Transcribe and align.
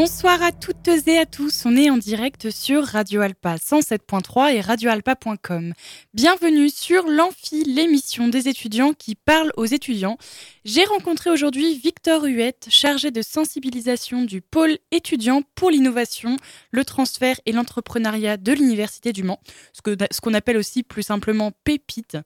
Bonsoir 0.00 0.40
à 0.44 0.52
toutes 0.52 0.86
et 1.08 1.18
à 1.18 1.26
tous, 1.26 1.64
on 1.66 1.76
est 1.76 1.90
en 1.90 1.96
direct 1.96 2.50
sur 2.50 2.84
Radio 2.84 3.20
Alpa 3.20 3.56
107.3 3.56 4.54
et 4.54 4.60
radioalpa.com. 4.60 5.74
Bienvenue 6.14 6.70
sur 6.70 7.08
l'Amphi, 7.08 7.64
l'émission 7.64 8.28
des 8.28 8.46
étudiants 8.46 8.92
qui 8.92 9.16
parlent 9.16 9.50
aux 9.56 9.64
étudiants. 9.64 10.16
J'ai 10.64 10.84
rencontré 10.84 11.30
aujourd'hui 11.30 11.76
Victor 11.76 12.22
Huette, 12.22 12.68
chargé 12.70 13.10
de 13.10 13.22
sensibilisation 13.22 14.22
du 14.22 14.40
pôle 14.40 14.78
étudiant 14.92 15.42
pour 15.56 15.68
l'innovation, 15.68 16.36
le 16.70 16.84
transfert 16.84 17.40
et 17.44 17.50
l'entrepreneuriat 17.50 18.36
de 18.36 18.52
l'Université 18.52 19.12
du 19.12 19.24
Mans, 19.24 19.40
ce 19.72 20.20
qu'on 20.20 20.34
appelle 20.34 20.58
aussi 20.58 20.84
plus 20.84 21.02
simplement 21.02 21.50
Pépite. 21.64 22.16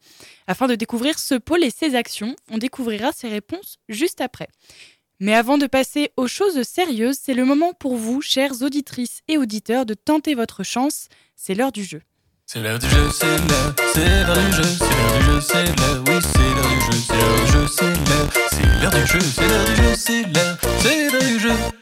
Afin 0.46 0.66
de 0.66 0.74
découvrir 0.74 1.18
ce 1.18 1.36
pôle 1.36 1.64
et 1.64 1.70
ses 1.70 1.94
actions, 1.94 2.36
on 2.50 2.58
découvrira 2.58 3.12
ses 3.12 3.28
réponses 3.28 3.78
juste 3.88 4.20
après. 4.20 4.48
Mais 5.22 5.36
avant 5.36 5.56
de 5.56 5.68
passer 5.68 6.10
aux 6.16 6.26
choses 6.26 6.64
sérieuses, 6.64 7.16
c'est 7.22 7.34
le 7.34 7.44
moment 7.44 7.74
pour 7.74 7.94
vous, 7.94 8.20
chères 8.20 8.60
auditrices 8.60 9.20
et 9.28 9.38
auditeurs, 9.38 9.86
de 9.86 9.94
tenter 9.94 10.34
votre 10.34 10.64
chance. 10.64 11.06
C'est 11.36 11.54
l'heure 11.54 11.70
du 11.70 11.84
jeu. 11.84 12.02
C'est 12.44 12.60
l'heure 12.60 12.80
du 12.80 12.88
jeu, 12.88 13.08
c'est 13.12 13.26
l'heure, 13.26 13.72
c'est 13.94 14.24
l'heure 14.26 14.36
du 14.36 14.52
jeu, 14.52 14.62
c'est 14.64 14.84
l'heure 14.90 15.18
du 15.18 15.24
jeu, 15.24 15.40
c'est 15.40 15.64
l'heure, 15.64 16.04
oui, 16.08 16.18
c'est 16.20 16.38
l'heure 16.40 16.68
du 16.68 16.80
jeu, 16.80 16.98
c'est 17.06 17.14
l'heure 17.14 17.38
du 17.38 17.52
jeu, 17.52 17.66
c'est 17.68 17.86
l'heure, 17.86 18.30
c'est 18.50 18.66
l'heure 18.82 18.90
du 18.90 19.06
jeu, 19.06 19.20
c'est 19.20 19.46
l'heure 19.46 19.64
du 19.64 19.76
jeu, 19.76 19.94
c'est 19.94 20.22
l'heure, 20.24 20.58
c'est 20.80 21.12
l'heure 21.12 21.22
du 21.22 21.38
jeu. 21.38 21.81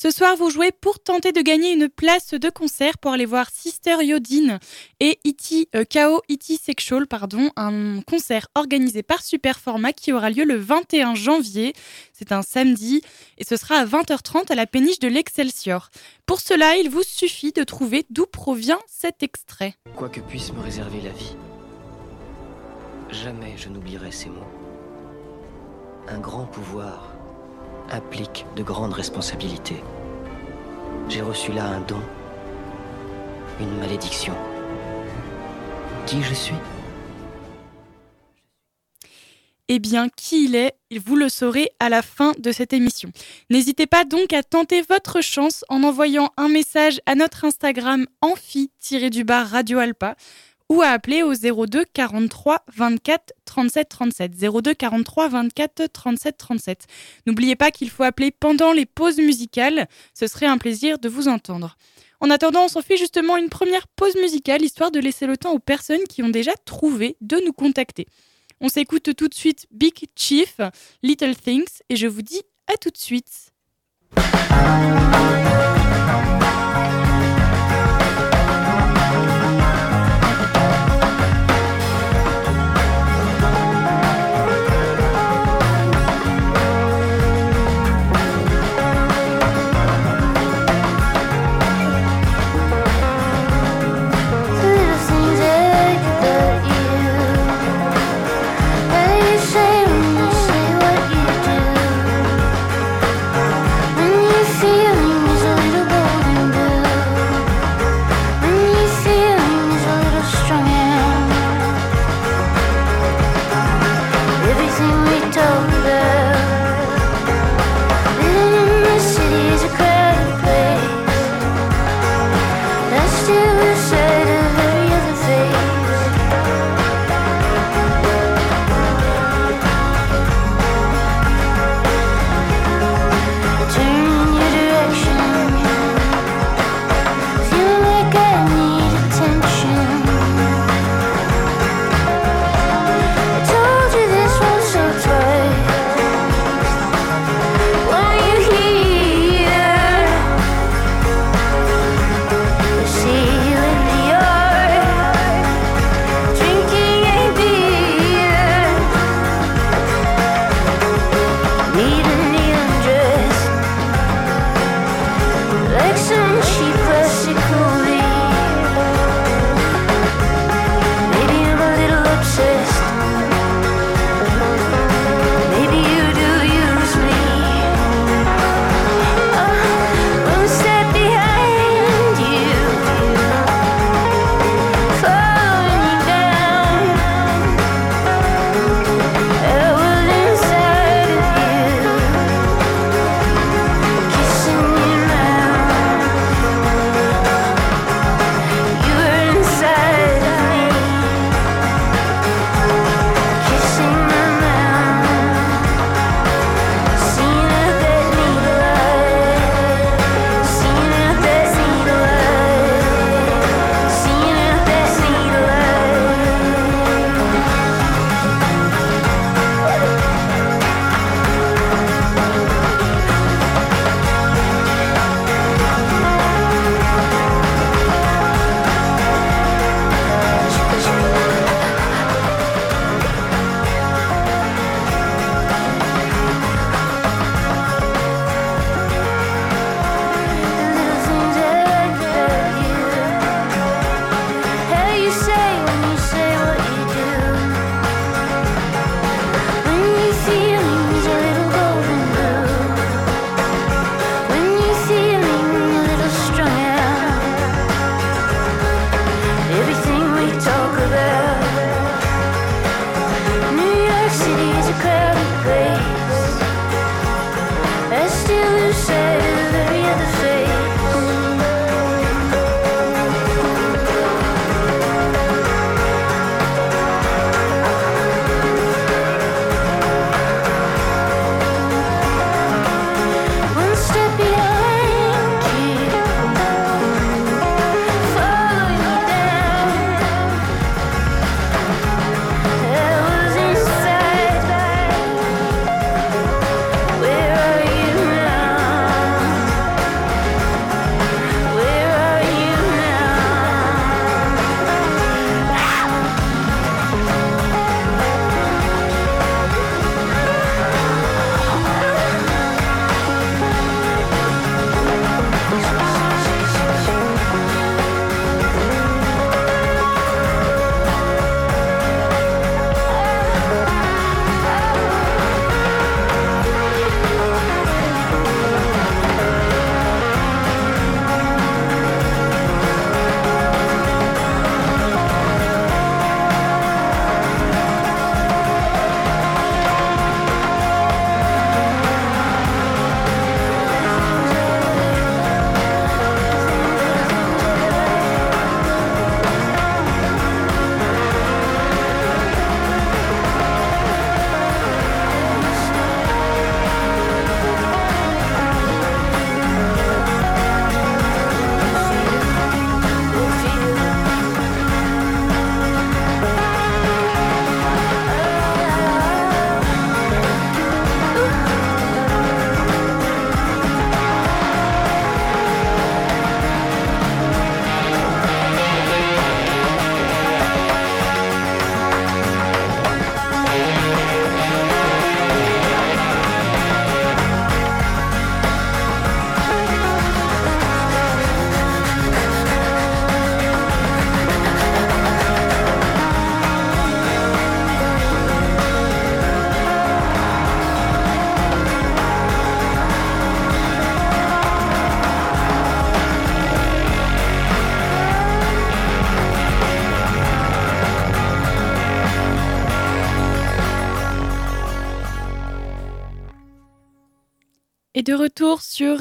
Ce 0.00 0.12
soir, 0.12 0.36
vous 0.36 0.48
jouez 0.48 0.70
pour 0.70 1.00
tenter 1.00 1.32
de 1.32 1.40
gagner 1.40 1.72
une 1.72 1.88
place 1.88 2.32
de 2.32 2.50
concert 2.50 2.98
pour 2.98 3.10
aller 3.10 3.26
voir 3.26 3.50
Sister 3.52 3.96
Yodine 4.00 4.60
et 5.00 5.18
E.T. 5.26 5.68
Euh, 5.74 5.82
KO 5.82 6.22
E.T. 6.30 6.56
Sexual, 6.56 7.08
pardon, 7.08 7.50
un 7.56 8.00
concert 8.02 8.46
organisé 8.54 9.02
par 9.02 9.22
Superformat 9.22 9.92
qui 9.92 10.12
aura 10.12 10.30
lieu 10.30 10.44
le 10.44 10.54
21 10.54 11.16
janvier. 11.16 11.72
C'est 12.12 12.30
un 12.30 12.42
samedi 12.42 13.02
et 13.38 13.44
ce 13.44 13.56
sera 13.56 13.74
à 13.74 13.84
20h30 13.86 14.52
à 14.52 14.54
la 14.54 14.68
péniche 14.68 15.00
de 15.00 15.08
l'Excelsior. 15.08 15.90
Pour 16.26 16.40
cela, 16.40 16.76
il 16.76 16.90
vous 16.90 17.02
suffit 17.02 17.50
de 17.50 17.64
trouver 17.64 18.06
d'où 18.08 18.26
provient 18.26 18.78
cet 18.86 19.24
extrait. 19.24 19.74
Quoi 19.96 20.10
que 20.10 20.20
puisse 20.20 20.52
me 20.52 20.60
réserver 20.60 21.00
la 21.00 21.10
vie, 21.10 21.34
jamais 23.10 23.54
je 23.56 23.68
n'oublierai 23.68 24.12
ces 24.12 24.28
mots. 24.28 24.46
Un 26.06 26.20
grand 26.20 26.46
pouvoir 26.46 27.17
implique 27.90 28.46
de 28.56 28.62
grandes 28.62 28.92
responsabilités. 28.92 29.82
J'ai 31.08 31.22
reçu 31.22 31.52
là 31.52 31.64
un 31.64 31.80
don, 31.80 32.00
une 33.60 33.78
malédiction. 33.78 34.34
Qui 36.06 36.22
je 36.22 36.34
suis? 36.34 36.54
Eh 39.70 39.78
bien, 39.78 40.08
qui 40.08 40.46
il 40.46 40.56
est, 40.56 40.74
vous 40.96 41.14
le 41.14 41.28
saurez 41.28 41.70
à 41.78 41.90
la 41.90 42.00
fin 42.00 42.32
de 42.38 42.52
cette 42.52 42.72
émission. 42.72 43.10
N'hésitez 43.50 43.86
pas 43.86 44.04
donc 44.04 44.32
à 44.32 44.42
tenter 44.42 44.80
votre 44.80 45.20
chance 45.20 45.62
en 45.68 45.82
envoyant 45.82 46.30
un 46.38 46.48
message 46.48 47.00
à 47.04 47.14
notre 47.14 47.44
Instagram 47.44 48.06
amphi-du-bar 48.22 49.46
Radio 49.46 49.78
Alpa 49.78 50.16
ou 50.68 50.82
à 50.82 50.88
appeler 50.88 51.22
au 51.22 51.34
02 51.34 51.84
43 51.92 52.64
24 52.74 53.32
37 53.44 53.88
37. 53.88 54.32
02 54.36 54.74
43 54.74 55.28
24 55.28 55.86
37 55.92 56.38
37. 56.38 56.86
N'oubliez 57.26 57.56
pas 57.56 57.70
qu'il 57.70 57.90
faut 57.90 58.02
appeler 58.02 58.30
pendant 58.30 58.72
les 58.72 58.86
pauses 58.86 59.18
musicales, 59.18 59.88
ce 60.14 60.26
serait 60.26 60.46
un 60.46 60.58
plaisir 60.58 60.98
de 60.98 61.08
vous 61.08 61.28
entendre. 61.28 61.76
En 62.20 62.30
attendant, 62.30 62.64
on 62.64 62.68
s'en 62.68 62.82
fait 62.82 62.96
justement 62.96 63.36
une 63.36 63.48
première 63.48 63.86
pause 63.88 64.16
musicale, 64.16 64.62
histoire 64.62 64.90
de 64.90 64.98
laisser 64.98 65.26
le 65.26 65.36
temps 65.36 65.52
aux 65.52 65.60
personnes 65.60 66.04
qui 66.08 66.22
ont 66.22 66.28
déjà 66.28 66.52
trouvé 66.64 67.16
de 67.20 67.36
nous 67.44 67.52
contacter. 67.52 68.06
On 68.60 68.68
s'écoute 68.68 69.14
tout 69.14 69.28
de 69.28 69.34
suite 69.34 69.66
Big 69.70 69.94
Chief, 70.16 70.60
Little 71.02 71.36
Things, 71.36 71.80
et 71.88 71.96
je 71.96 72.08
vous 72.08 72.22
dis 72.22 72.42
à 72.66 72.76
tout 72.76 72.90
de 72.90 72.98
suite. 72.98 73.52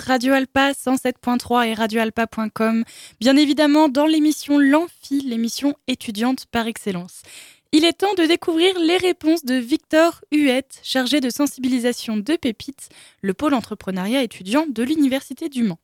Radio 0.08 0.32
Alpa 0.32 0.72
107.3 0.72 1.68
et 1.68 1.74
radioalpa.com, 1.74 2.86
bien 3.20 3.36
évidemment 3.36 3.90
dans 3.90 4.06
l'émission 4.06 4.58
L'Amphi, 4.58 5.20
l'émission 5.20 5.76
étudiante 5.88 6.46
par 6.46 6.66
excellence. 6.66 7.24
Il 7.74 7.84
est 7.84 7.92
temps 7.92 8.14
de 8.18 8.24
découvrir 8.24 8.80
les 8.80 8.96
réponses 8.96 9.44
de 9.44 9.56
Victor 9.56 10.22
Huette, 10.32 10.80
chargé 10.82 11.20
de 11.20 11.30
sensibilisation 11.30 12.16
de 12.16 12.38
Pépites, 12.38 12.88
le 13.22 13.34
pôle 13.34 13.54
entrepreneuriat 13.54 14.24
étudiant 14.24 14.66
de 14.70 14.82
l'Université 14.82 15.50
du 15.50 15.64
Mans. 15.64 15.80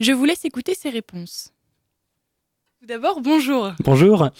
Je 0.00 0.12
vous 0.12 0.24
laisse 0.24 0.46
écouter 0.46 0.74
ces 0.74 0.88
réponses. 0.88 1.52
Tout 2.80 2.86
d'abord, 2.86 3.20
bonjour. 3.20 3.72
Bonjour. 3.84 4.30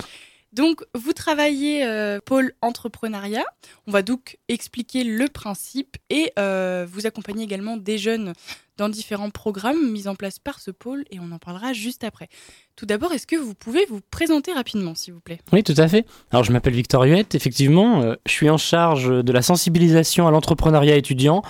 Donc, 0.53 0.83
vous 0.97 1.13
travaillez 1.13 1.85
euh, 1.85 2.19
pôle 2.25 2.53
entrepreneuriat. 2.61 3.45
On 3.87 3.93
va 3.93 4.03
donc 4.03 4.39
expliquer 4.49 5.05
le 5.05 5.29
principe 5.29 5.97
et 6.11 6.33
euh, 6.41 6.87
vous 6.91 7.07
accompagnez 7.07 7.45
également 7.45 7.77
des 7.77 7.99
jeunes 7.99 8.33
dans 8.77 8.89
différents 8.89 9.31
programmes 9.31 9.93
mis 9.93 10.09
en 10.09 10.17
place 10.17 10.41
par 10.41 10.59
ce 10.59 10.73
pôle 10.73 11.05
et 11.13 11.21
on 11.21 11.31
en 11.31 11.39
parlera 11.39 11.73
juste 11.73 12.03
après. 12.03 12.29
Tout 12.75 12.85
d'abord, 12.85 13.13
est-ce 13.13 13.29
que 13.29 13.37
vous 13.37 13.55
pouvez 13.55 13.87
vous 13.87 14.01
présenter 14.11 14.53
rapidement, 14.53 14.97
s'il 14.97 15.15
vous 15.15 15.21
plaît? 15.21 15.39
Oui, 15.53 15.63
tout 15.63 15.75
à 15.77 15.87
fait. 15.87 16.05
Alors, 16.33 16.43
je 16.43 16.51
m'appelle 16.51 16.75
Victor 16.75 17.03
Huette. 17.03 17.37
Effectivement, 17.37 18.03
euh, 18.03 18.17
je 18.27 18.33
suis 18.33 18.51
en 18.51 18.59
charge 18.59 19.09
de 19.09 19.33
la 19.33 19.43
sensibilisation 19.43 20.27
à 20.27 20.33
l'entrepreneuriat 20.33 20.97
étudiant 20.97 21.43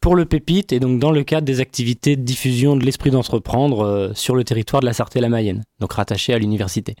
pour 0.00 0.14
le 0.14 0.24
Pépite 0.24 0.72
et 0.72 0.80
donc 0.80 0.98
dans 0.98 1.10
le 1.10 1.24
cadre 1.24 1.46
des 1.46 1.60
activités 1.60 2.16
de 2.16 2.22
diffusion 2.22 2.76
de 2.76 2.84
l'esprit 2.84 3.10
d'entreprendre 3.10 4.12
sur 4.14 4.34
le 4.34 4.44
territoire 4.44 4.80
de 4.80 4.86
la 4.86 4.92
Sarthe-et-la-Mayenne, 4.92 5.64
donc 5.80 5.94
rattaché 5.94 6.32
à 6.32 6.38
l'université. 6.38 6.94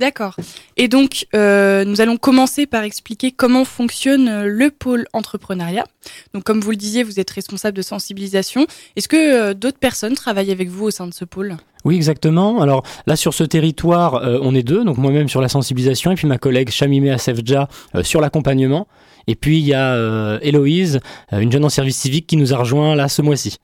D'accord. 0.00 0.34
Et 0.78 0.88
donc, 0.88 1.26
euh, 1.34 1.84
nous 1.84 2.00
allons 2.00 2.16
commencer 2.16 2.64
par 2.64 2.84
expliquer 2.84 3.32
comment 3.32 3.66
fonctionne 3.66 4.28
euh, 4.28 4.46
le 4.46 4.70
pôle 4.70 5.04
entrepreneuriat. 5.12 5.84
Donc, 6.32 6.44
comme 6.44 6.60
vous 6.60 6.70
le 6.70 6.78
disiez, 6.78 7.02
vous 7.02 7.20
êtes 7.20 7.30
responsable 7.30 7.76
de 7.76 7.82
sensibilisation. 7.82 8.66
Est-ce 8.96 9.08
que 9.08 9.50
euh, 9.50 9.52
d'autres 9.52 9.78
personnes 9.78 10.14
travaillent 10.14 10.52
avec 10.52 10.70
vous 10.70 10.86
au 10.86 10.90
sein 10.90 11.06
de 11.06 11.12
ce 11.12 11.26
pôle? 11.26 11.58
Oui, 11.84 11.96
exactement. 11.96 12.62
Alors 12.62 12.82
là, 13.06 13.14
sur 13.14 13.34
ce 13.34 13.44
territoire, 13.44 14.22
on 14.42 14.54
est 14.54 14.62
deux, 14.62 14.84
donc 14.84 14.98
moi-même 14.98 15.30
sur 15.30 15.40
la 15.40 15.48
sensibilisation 15.48 16.10
et 16.12 16.14
puis 16.14 16.26
ma 16.26 16.36
collègue 16.36 16.70
Chamimé 16.70 17.10
Asefja 17.10 17.68
sur 18.02 18.20
l'accompagnement. 18.20 18.86
Et 19.26 19.34
puis 19.34 19.58
il 19.60 19.64
y 19.64 19.72
a 19.72 20.38
Héloïse, 20.42 21.00
une 21.32 21.50
jeune 21.50 21.64
en 21.64 21.70
service 21.70 21.96
civique 21.96 22.26
qui 22.26 22.36
nous 22.36 22.52
a 22.52 22.58
rejoint 22.58 22.94
là 22.94 23.08
ce 23.08 23.22
mois-ci. 23.22 23.56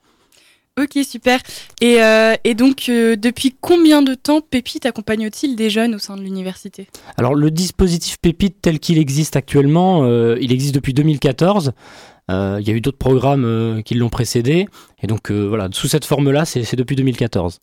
Ok, 0.79 0.99
super. 1.05 1.41
Et, 1.81 2.03
euh, 2.03 2.35
et 2.45 2.55
donc, 2.55 2.89
euh, 2.89 3.17
depuis 3.17 3.55
combien 3.61 4.03
de 4.03 4.15
temps 4.15 4.41
Pépite 4.41 4.85
accompagne-t-il 4.85 5.57
des 5.57 5.71
jeunes 5.71 5.95
au 5.95 5.99
sein 5.99 6.17
de 6.17 6.23
l'université? 6.23 6.87
Alors 7.17 7.35
le 7.35 7.51
dispositif 7.51 8.19
Pépite 8.19 8.57
tel 8.61 8.79
qu'il 8.79 8.99
existe 8.99 9.37
actuellement, 9.37 10.05
euh, 10.05 10.37
il 10.41 10.53
existe 10.53 10.75
depuis 10.75 10.93
2014. 10.93 11.73
Euh, 12.31 12.59
il 12.61 12.69
y 12.69 12.71
a 12.71 12.75
eu 12.75 12.81
d'autres 12.81 12.99
programmes 12.99 13.83
qui 13.85 13.95
l'ont 13.95 14.11
précédé. 14.11 14.67
Et 15.03 15.07
donc 15.07 15.31
voilà, 15.31 15.69
sous 15.73 15.89
cette 15.89 16.05
forme-là, 16.05 16.45
c'est 16.45 16.65
c'est 16.65 16.77
depuis 16.77 16.97
2014. 16.97 17.61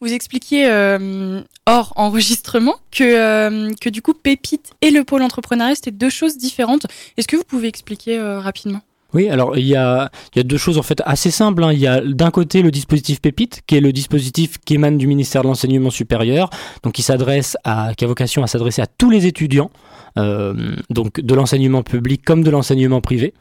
Vous 0.00 0.12
expliquiez 0.12 0.66
euh, 0.68 1.40
hors 1.64 1.94
enregistrement 1.96 2.74
que, 2.90 3.02
euh, 3.02 3.72
que 3.80 3.88
du 3.88 4.02
coup, 4.02 4.12
Pépite 4.12 4.72
et 4.82 4.90
le 4.90 5.04
pôle 5.04 5.22
entrepreneuriat, 5.22 5.74
c'était 5.74 5.90
deux 5.90 6.10
choses 6.10 6.36
différentes. 6.36 6.86
Est-ce 7.16 7.26
que 7.26 7.36
vous 7.36 7.44
pouvez 7.44 7.68
expliquer 7.68 8.18
euh, 8.18 8.38
rapidement? 8.38 8.82
Oui, 9.16 9.30
alors 9.30 9.56
il 9.56 9.64
y 9.64 9.74
a, 9.74 10.10
deux 10.36 10.58
choses 10.58 10.76
en 10.76 10.82
fait 10.82 11.00
assez 11.06 11.30
simples. 11.30 11.64
hein. 11.64 11.72
Il 11.72 11.78
y 11.78 11.86
a 11.86 12.02
d'un 12.02 12.30
côté 12.30 12.60
le 12.60 12.70
dispositif 12.70 13.22
Pépite, 13.22 13.62
qui 13.66 13.74
est 13.74 13.80
le 13.80 13.90
dispositif 13.90 14.58
qui 14.62 14.74
émane 14.74 14.98
du 14.98 15.06
ministère 15.06 15.40
de 15.40 15.48
l'enseignement 15.48 15.88
supérieur, 15.88 16.50
donc 16.82 16.92
qui 16.92 17.00
s'adresse 17.00 17.56
à, 17.64 17.94
qui 17.96 18.04
a 18.04 18.08
vocation 18.08 18.42
à 18.42 18.46
s'adresser 18.46 18.82
à 18.82 18.86
tous 18.86 19.08
les 19.08 19.24
étudiants, 19.24 19.70
euh, 20.18 20.76
donc 20.90 21.22
de 21.22 21.34
l'enseignement 21.34 21.82
public 21.82 22.26
comme 22.26 22.42
de 22.42 22.50
l'enseignement 22.50 23.00
privé. 23.00 23.32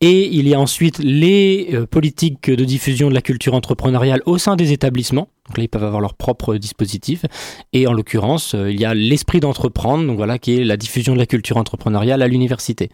Et 0.00 0.28
il 0.32 0.46
y 0.46 0.54
a 0.54 0.60
ensuite 0.60 1.00
les 1.00 1.70
euh, 1.72 1.86
politiques 1.86 2.48
de 2.48 2.64
diffusion 2.64 3.08
de 3.08 3.14
la 3.14 3.20
culture 3.20 3.54
entrepreneuriale 3.54 4.22
au 4.26 4.38
sein 4.38 4.54
des 4.54 4.70
établissements. 4.70 5.26
Donc 5.48 5.58
là, 5.58 5.64
ils 5.64 5.68
peuvent 5.68 5.82
avoir 5.82 6.00
leur 6.00 6.14
propre 6.14 6.54
dispositif. 6.54 7.24
Et 7.72 7.88
en 7.88 7.92
l'occurrence, 7.92 8.54
euh, 8.54 8.70
il 8.70 8.80
y 8.80 8.84
a 8.84 8.94
l'esprit 8.94 9.40
d'entreprendre, 9.40 10.06
donc 10.06 10.16
voilà, 10.16 10.38
qui 10.38 10.54
est 10.54 10.62
la 10.62 10.76
diffusion 10.76 11.14
de 11.14 11.18
la 11.18 11.26
culture 11.26 11.56
entrepreneuriale 11.56 12.22
à 12.22 12.28
l'université. 12.28 12.90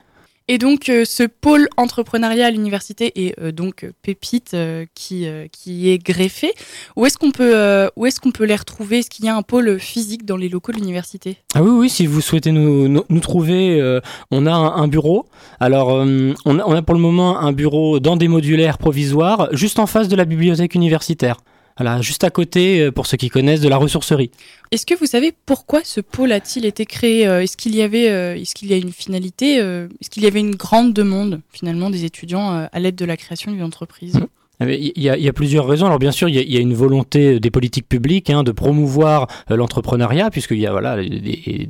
Et 0.48 0.58
donc, 0.58 0.88
euh, 0.88 1.04
ce 1.04 1.24
pôle 1.24 1.68
entrepreneuriat 1.76 2.46
à 2.46 2.50
l'université 2.52 3.10
et 3.16 3.34
euh, 3.40 3.50
donc 3.50 3.82
euh, 3.82 3.90
Pépite 4.02 4.56
qui, 4.94 5.26
qui 5.50 5.90
est 5.90 5.98
greffé, 5.98 6.52
où 6.94 7.04
est-ce 7.04 7.18
qu'on 7.18 7.32
peut, 7.32 7.90
où 7.96 8.06
est-ce 8.06 8.20
qu'on 8.20 8.30
peut 8.30 8.44
les 8.44 8.54
retrouver? 8.54 8.98
Est-ce 8.98 9.10
qu'il 9.10 9.24
y 9.24 9.28
a 9.28 9.36
un 9.36 9.42
pôle 9.42 9.80
physique 9.80 10.24
dans 10.24 10.36
les 10.36 10.48
locaux 10.48 10.70
de 10.70 10.76
l'université? 10.76 11.38
Ah 11.54 11.62
oui, 11.62 11.70
oui, 11.70 11.90
si 11.90 12.06
vous 12.06 12.20
souhaitez 12.20 12.52
nous, 12.52 12.88
nous, 12.88 13.20
trouver, 13.20 14.00
on 14.30 14.46
a 14.46 14.52
un, 14.52 14.88
bureau. 14.88 15.26
Alors, 15.58 15.88
on 15.88 16.58
a 16.58 16.82
pour 16.82 16.94
le 16.94 17.00
moment 17.00 17.40
un 17.40 17.52
bureau 17.52 17.98
dans 17.98 18.16
des 18.16 18.28
modulaires 18.28 18.78
provisoires, 18.78 19.48
juste 19.52 19.78
en 19.78 19.86
face 19.86 20.08
de 20.08 20.16
la 20.16 20.24
bibliothèque 20.24 20.74
universitaire. 20.74 21.38
Voilà, 21.78 22.00
juste 22.00 22.25
à 22.25 22.30
côté, 22.30 22.80
euh, 22.80 22.90
pour 22.90 23.06
ceux 23.06 23.16
qui 23.18 23.28
connaissent, 23.28 23.61
de 23.61 23.68
la 23.68 23.76
ressourcerie. 23.76 24.30
Est-ce 24.71 24.87
que 24.87 24.95
vous 24.95 25.06
savez 25.06 25.35
pourquoi 25.45 25.83
ce 25.85 26.00
pôle 26.00 26.33
a-t-il 26.33 26.64
été 26.64 26.87
créé 26.87 27.26
Euh, 27.26 27.42
Est-ce 27.42 27.56
qu'il 27.56 27.75
y 27.75 27.83
avait, 27.83 28.09
euh, 28.09 28.35
est-ce 28.35 28.54
qu'il 28.54 28.68
y 28.68 28.73
a 28.73 28.76
une 28.78 28.92
finalité 28.92 29.61
euh, 29.61 29.88
Est-ce 30.00 30.09
qu'il 30.09 30.23
y 30.23 30.26
avait 30.26 30.40
une 30.40 30.54
grande 30.54 30.95
demande 30.95 31.42
finalement 31.52 31.90
des 31.90 32.04
étudiants 32.04 32.54
euh, 32.54 32.66
à 32.73 32.80
l'aide 32.80 32.97
de 32.97 33.04
la 33.04 33.16
création 33.16 33.52
d'une 33.52 33.62
entreprise? 33.62 34.14
Bien, 34.14 34.28
Il 34.60 34.92
y, 34.96 35.10
a, 35.10 35.18
y 35.18 35.28
a 35.28 35.32
plusieurs 35.34 35.66
raisons. 35.66 35.86
Alors 35.86 35.98
bien 35.98 36.12
sûr, 36.12 36.30
il 36.30 36.34
y 36.34 36.56
a, 36.56 36.60
une 36.60 36.75
volonté 36.75 37.40
des 37.40 37.50
politiques 37.50 37.88
publiques 37.88 38.30
hein, 38.30 38.42
de 38.42 38.52
promouvoir 38.52 39.26
euh, 39.50 39.56
l'entrepreneuriat, 39.56 40.30
puisqu'il 40.30 40.58
y 40.58 40.66
a 40.66 40.72
voilà, 40.72 40.96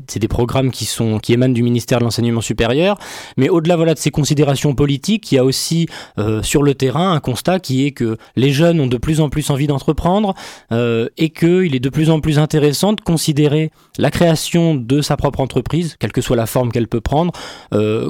c'est 0.07 0.21
des 0.21 0.29
programmes 0.29 0.71
qui 0.71 0.85
sont 0.85 1.19
qui 1.19 1.33
émanent 1.33 1.53
du 1.53 1.65
ministère 1.65 1.99
de 1.99 2.05
l'enseignement 2.05 2.41
supérieur. 2.41 2.97
Mais 3.37 3.49
au-delà 3.49 3.75
voilà 3.75 3.95
de 3.95 3.99
ces 3.99 4.13
considérations 4.13 4.75
politiques, 4.75 5.33
il 5.33 5.35
y 5.35 5.39
a 5.39 5.45
aussi 5.45 5.89
euh, 6.19 6.43
sur 6.43 6.63
le 6.63 6.75
terrain 6.75 7.13
un 7.13 7.21
constat 7.21 7.59
qui 7.59 7.87
est 7.87 7.91
que 7.91 8.19
les 8.37 8.53
jeunes 8.53 8.79
ont 8.81 8.87
de 8.87 8.99
plus 8.99 9.21
en 9.21 9.31
plus 9.31 9.51
envie 9.51 9.67
d'entreprendre 9.67 10.35
euh, 10.71 11.09
et 11.19 11.31
qu'il 11.31 11.75
est 11.75 11.81
de 11.81 11.89
plus 11.89 12.09
en 12.09 12.21
plus 12.21 12.39
intéressant 12.39 12.93
de 12.93 13.01
considérer 13.01 13.73
la 13.99 14.13
création 14.13 14.77
de 14.77 15.01
sa 15.01 15.17
propre 15.17 15.41
entreprise, 15.41 15.97
quelle 15.99 16.13
que 16.13 16.21
soit 16.21 16.37
la 16.37 16.47
forme 16.47 16.71
qu'elle 16.71 16.89
peut 16.89 17.01
prendre, 17.01 17.33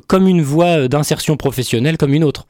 comme 0.06 0.28
une 0.28 0.42
voie 0.42 0.88
d'insertion 0.88 1.36
professionnelle 1.36 1.96
comme 1.96 2.12
une 2.12 2.24
autre. 2.24 2.46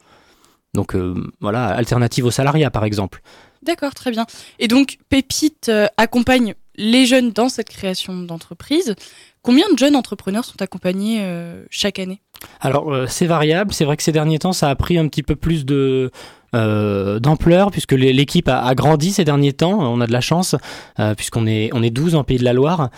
Donc 0.73 0.95
euh, 0.95 1.15
voilà, 1.41 1.65
alternative 1.67 2.25
au 2.25 2.31
salariat 2.31 2.69
par 2.71 2.85
exemple. 2.85 3.21
D'accord, 3.63 3.93
très 3.93 4.11
bien. 4.11 4.25
Et 4.59 4.67
donc, 4.67 4.97
Pépite 5.09 5.69
euh, 5.69 5.87
accompagne 5.97 6.53
les 6.75 7.05
jeunes 7.07 7.31
dans 7.31 7.49
cette 7.49 7.69
création 7.69 8.15
d'entreprise. 8.21 8.93
Combien 9.41 9.65
de 9.73 9.77
jeunes 9.79 9.95
entrepreneurs 9.95 10.45
sont 10.45 10.61
accompagnés 10.61 11.19
euh, 11.21 11.63
chaque 11.71 11.97
année? 11.97 12.21
Alors 12.61 12.93
euh, 12.93 13.07
c'est 13.07 13.25
variable, 13.25 13.73
c'est 13.73 13.83
vrai 13.85 13.97
que 13.97 14.03
ces 14.03 14.11
derniers 14.11 14.37
temps 14.37 14.53
ça 14.53 14.69
a 14.69 14.75
pris 14.75 14.97
un 14.99 15.07
petit 15.07 15.23
peu 15.23 15.35
plus 15.35 15.65
de 15.65 16.11
euh, 16.53 17.19
d'ampleur 17.19 17.71
puisque 17.71 17.93
l'é- 17.93 18.13
l'équipe 18.13 18.47
a, 18.47 18.63
a 18.63 18.75
grandi 18.75 19.11
ces 19.11 19.23
derniers 19.25 19.53
temps, 19.53 19.79
on 19.79 19.99
a 20.01 20.07
de 20.07 20.11
la 20.13 20.21
chance 20.21 20.55
euh, 20.99 21.15
puisqu'on 21.15 21.47
est 21.47 21.71
on 21.73 21.81
est 21.81 21.89
12 21.89 22.13
en 22.13 22.23
Pays 22.23 22.37
de 22.37 22.43
la 22.43 22.53
Loire. 22.53 22.89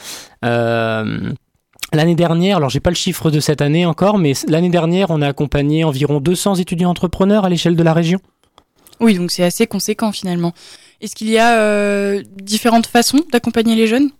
Euh, 0.43 1.31
L'année 1.91 2.15
dernière, 2.15 2.57
alors 2.57 2.69
j'ai 2.69 2.79
pas 2.79 2.91
le 2.91 2.95
chiffre 2.95 3.31
de 3.31 3.39
cette 3.39 3.61
année 3.61 3.85
encore, 3.85 4.19
mais 4.19 4.33
l'année 4.47 4.69
dernière, 4.69 5.09
on 5.09 5.21
a 5.21 5.27
accompagné 5.27 5.83
environ 5.83 6.19
200 6.19 6.55
étudiants 6.55 6.89
entrepreneurs 6.89 7.45
à 7.45 7.49
l'échelle 7.49 7.75
de 7.75 7.83
la 7.83 7.93
région. 7.93 8.19
Oui, 8.99 9.15
donc 9.15 9.31
c'est 9.31 9.43
assez 9.43 9.65
conséquent 9.65 10.11
finalement. 10.11 10.53
Est-ce 11.01 11.15
qu'il 11.15 11.29
y 11.29 11.37
a 11.37 11.59
euh, 11.59 12.21
différentes 12.41 12.87
façons 12.87 13.21
d'accompagner 13.31 13.75
les 13.75 13.87
jeunes? 13.87 14.11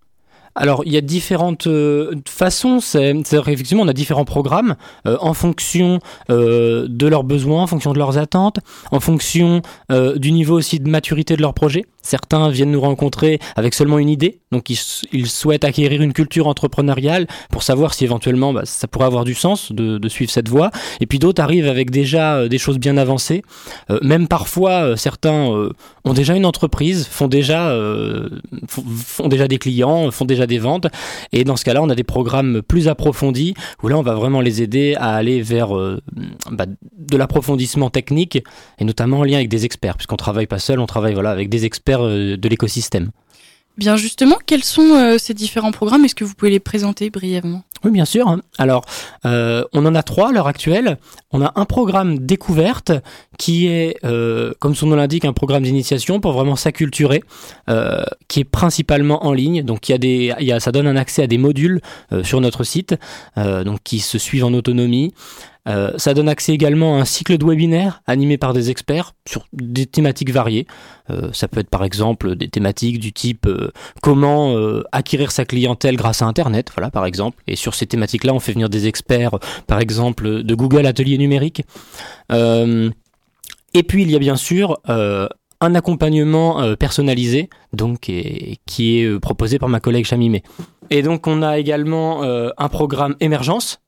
Alors, 0.56 0.84
il 0.86 0.92
y 0.92 0.98
a 0.98 1.02
différentes 1.02 1.68
euh, 1.68 2.16
façons. 2.28 2.80
C'est, 2.82 3.16
effectivement, 3.34 3.84
on 3.84 3.88
a 3.88 3.94
différents 3.94 4.26
programmes 4.26 4.76
euh, 5.06 5.18
en 5.22 5.34
fonction 5.34 6.00
euh, 6.30 6.88
de 6.90 7.08
leurs 7.08 7.24
besoins, 7.24 7.64
en 7.64 7.68
fonction 7.68 7.94
de 7.94 7.98
leurs 7.98 8.18
attentes, 8.18 8.60
en 8.92 9.00
fonction 9.00 9.62
du 9.90 10.32
niveau 10.32 10.58
aussi 10.58 10.80
de 10.80 10.90
maturité 10.90 11.36
de 11.36 11.42
leur 11.42 11.54
projet. 11.54 11.86
Certains 12.10 12.50
viennent 12.50 12.72
nous 12.72 12.82
rencontrer 12.82 13.38
avec 13.56 13.76
seulement 13.76 14.00
une 14.00 14.10
idée, 14.10 14.40
donc 14.52 14.72
ils, 14.72 15.28
souhaitent 15.28 15.64
acquérir 15.64 16.02
une 16.02 16.12
culture 16.12 16.48
entrepreneuriale 16.48 17.28
pour 17.52 17.62
savoir 17.62 17.94
si 17.94 18.04
éventuellement 18.04 18.52
bah, 18.52 18.64
ça 18.66 18.88
pourrait 18.88 19.06
avoir 19.06 19.26
du 19.26 19.36
sens 19.36 19.72
de, 19.72 20.10
suivre 20.10 20.32
cette 20.32 20.50
voie. 20.50 20.72
Et 21.02 21.06
puis 21.06 21.20
d'autres 21.20 21.40
arrivent 21.40 21.68
avec 21.68 21.92
déjà 21.92 22.38
euh, 22.38 22.48
des 22.48 22.58
choses 22.58 22.80
bien 22.80 22.98
avancées. 22.98 23.44
Euh, 23.92 24.00
même 24.02 24.28
parfois, 24.28 24.72
euh, 24.72 24.96
certains 24.96 25.70
ont 26.04 26.14
déjà 26.14 26.34
une 26.34 26.48
entreprise, 26.48 27.06
font 27.06 27.28
déjà, 27.28 27.78
font, 28.68 29.28
déjà 29.28 29.48
des 29.48 29.60
clients, 29.60 30.10
font 30.10 30.26
déjà 30.26 30.48
des 30.48 30.58
ventes. 30.58 30.88
Et 31.32 31.44
dans 31.44 31.58
ce 31.58 31.64
cas-là, 31.66 31.84
on 31.84 31.90
a 31.90 31.96
des 31.96 32.04
programmes 32.04 32.64
plus 32.64 32.88
approfondis 32.88 33.54
où 33.84 33.88
là, 33.88 34.00
on 34.00 34.02
va 34.02 34.16
vraiment 34.16 34.42
les 34.42 34.64
aider 34.64 34.96
à 34.96 35.14
aller 35.14 35.44
vers 35.44 35.70
bah, 36.50 36.66
de 36.66 37.18
l'approfondissement 37.18 37.92
technique 37.92 38.44
et 38.80 38.84
notamment 38.84 39.20
en 39.20 39.24
lien 39.24 39.36
avec 39.36 39.50
des 39.50 39.66
experts, 39.66 39.98
puisqu'on 39.98 40.16
travaille 40.16 40.48
pas 40.48 40.58
seul, 40.58 40.80
on 40.80 40.88
travaille 40.88 41.14
voilà 41.14 41.30
avec 41.30 41.50
des 41.50 41.66
experts 41.66 41.99
euh, 42.04 42.38
de 42.38 42.50
l'écosystème. 42.50 43.12
Bien 43.78 43.96
justement, 43.96 44.36
quels 44.46 44.66
sont 44.66 44.94
euh, 44.96 45.18
ces 45.18 45.34
différents 45.34 45.72
programmes? 45.72 46.04
Est-ce 46.04 46.16
que 46.16 46.26
vous 46.26 46.34
pouvez 46.34 46.52
les 46.52 46.60
présenter 46.60 47.10
brièvement? 47.10 47.64
Oui, 47.86 47.92
bien 47.92 48.04
sûr. 48.04 48.38
Alors, 48.58 48.84
euh, 49.26 49.64
on 49.72 49.86
en 49.86 49.96
a 49.96 50.04
trois 50.04 50.30
à 50.30 50.32
l'heure 50.34 50.48
actuelle. 50.48 50.98
On 51.32 51.42
a 51.42 51.54
un 51.56 51.64
programme 51.64 52.20
découverte 52.20 52.92
qui 53.38 53.68
est, 53.68 53.96
euh, 54.04 54.52
comme 54.60 54.76
son 54.76 54.88
nom 54.88 54.98
l'indique, 54.98 55.24
un 55.24 55.32
programme 55.32 55.64
d'initiation 55.64 56.20
pour 56.20 56.34
vraiment 56.34 56.58
s'acculturer, 56.58 57.24
euh, 57.70 58.04
qui 58.28 58.42
est 58.42 58.44
principalement 58.44 59.26
en 59.26 59.32
ligne. 59.32 59.64
Donc, 59.64 59.88
il 59.88 59.94
y 59.94 59.96
a 59.96 59.98
des, 59.98 60.34
il 60.42 60.46
y 60.46 60.52
a, 60.52 60.60
ça 60.60 60.74
donne 60.74 60.88
un 60.88 60.98
accès 60.98 61.24
à 61.24 61.28
des 61.28 61.38
modules 61.38 61.80
euh, 62.12 62.22
sur 62.22 62.42
notre 62.42 62.66
site, 62.66 62.96
euh, 63.38 63.64
donc 63.64 63.80
qui 63.86 64.00
se 64.00 64.18
suivent 64.18 64.44
en 64.44 64.54
autonomie. 64.54 65.14
Euh, 65.70 65.92
ça 65.98 66.14
donne 66.14 66.28
accès 66.30 66.54
également 66.54 66.98
à 66.98 67.02
un 67.02 67.06
cycle 67.06 67.38
de 67.38 67.46
webinaires 67.46 68.02
animé 68.08 68.38
par 68.38 68.54
des 68.54 68.72
experts 68.72 69.14
sur 69.28 69.46
des 69.54 69.86
thématiques 69.86 70.32
variées. 70.32 70.66
Euh, 71.10 71.30
ça 71.32 71.48
peut 71.48 71.60
être 71.60 71.70
par 71.70 71.84
exemple 71.84 72.36
des 72.36 72.48
thématiques 72.48 73.00
du 73.00 73.14
type 73.14 73.46
euh, 73.46 73.72
comment 74.02 74.56
acquérir 74.92 75.32
sa 75.32 75.46
clientèle 75.46 75.96
grâce 75.96 76.22
à 76.22 76.26
Internet, 76.26 76.72
voilà 76.76 76.90
par 76.90 77.06
exemple. 77.06 77.44
Et 77.48 77.56
sur 77.56 77.76
ces 77.76 77.86
thématiques-là, 77.86 78.34
on 78.34 78.40
fait 78.40 78.54
venir 78.54 78.70
des 78.70 78.88
experts, 78.88 79.38
par 79.68 79.80
exemple 79.80 80.44
de 80.44 80.56
Google 80.56 80.86
Atelier 80.86 81.18
Numérique. 81.18 81.64
Et 82.32 83.84
puis 83.84 84.02
il 84.02 84.12
y 84.12 84.16
a 84.16 84.20
bien 84.20 84.36
sûr 84.36 84.80
un 84.86 85.76
accompagnement 85.76 86.76
personnalisé, 86.76 87.50
donc 87.74 88.12
qui 88.66 89.00
est 89.00 89.20
proposé 89.20 89.60
par 89.60 89.70
ma 89.70 89.80
collègue 89.80 90.06
Chamimé. 90.06 90.44
Et 90.90 91.02
donc 91.02 91.28
on 91.28 91.42
a 91.42 91.60
également 91.60 92.24
un 92.24 92.70
programme 92.70 93.16
émergence. 93.20 93.80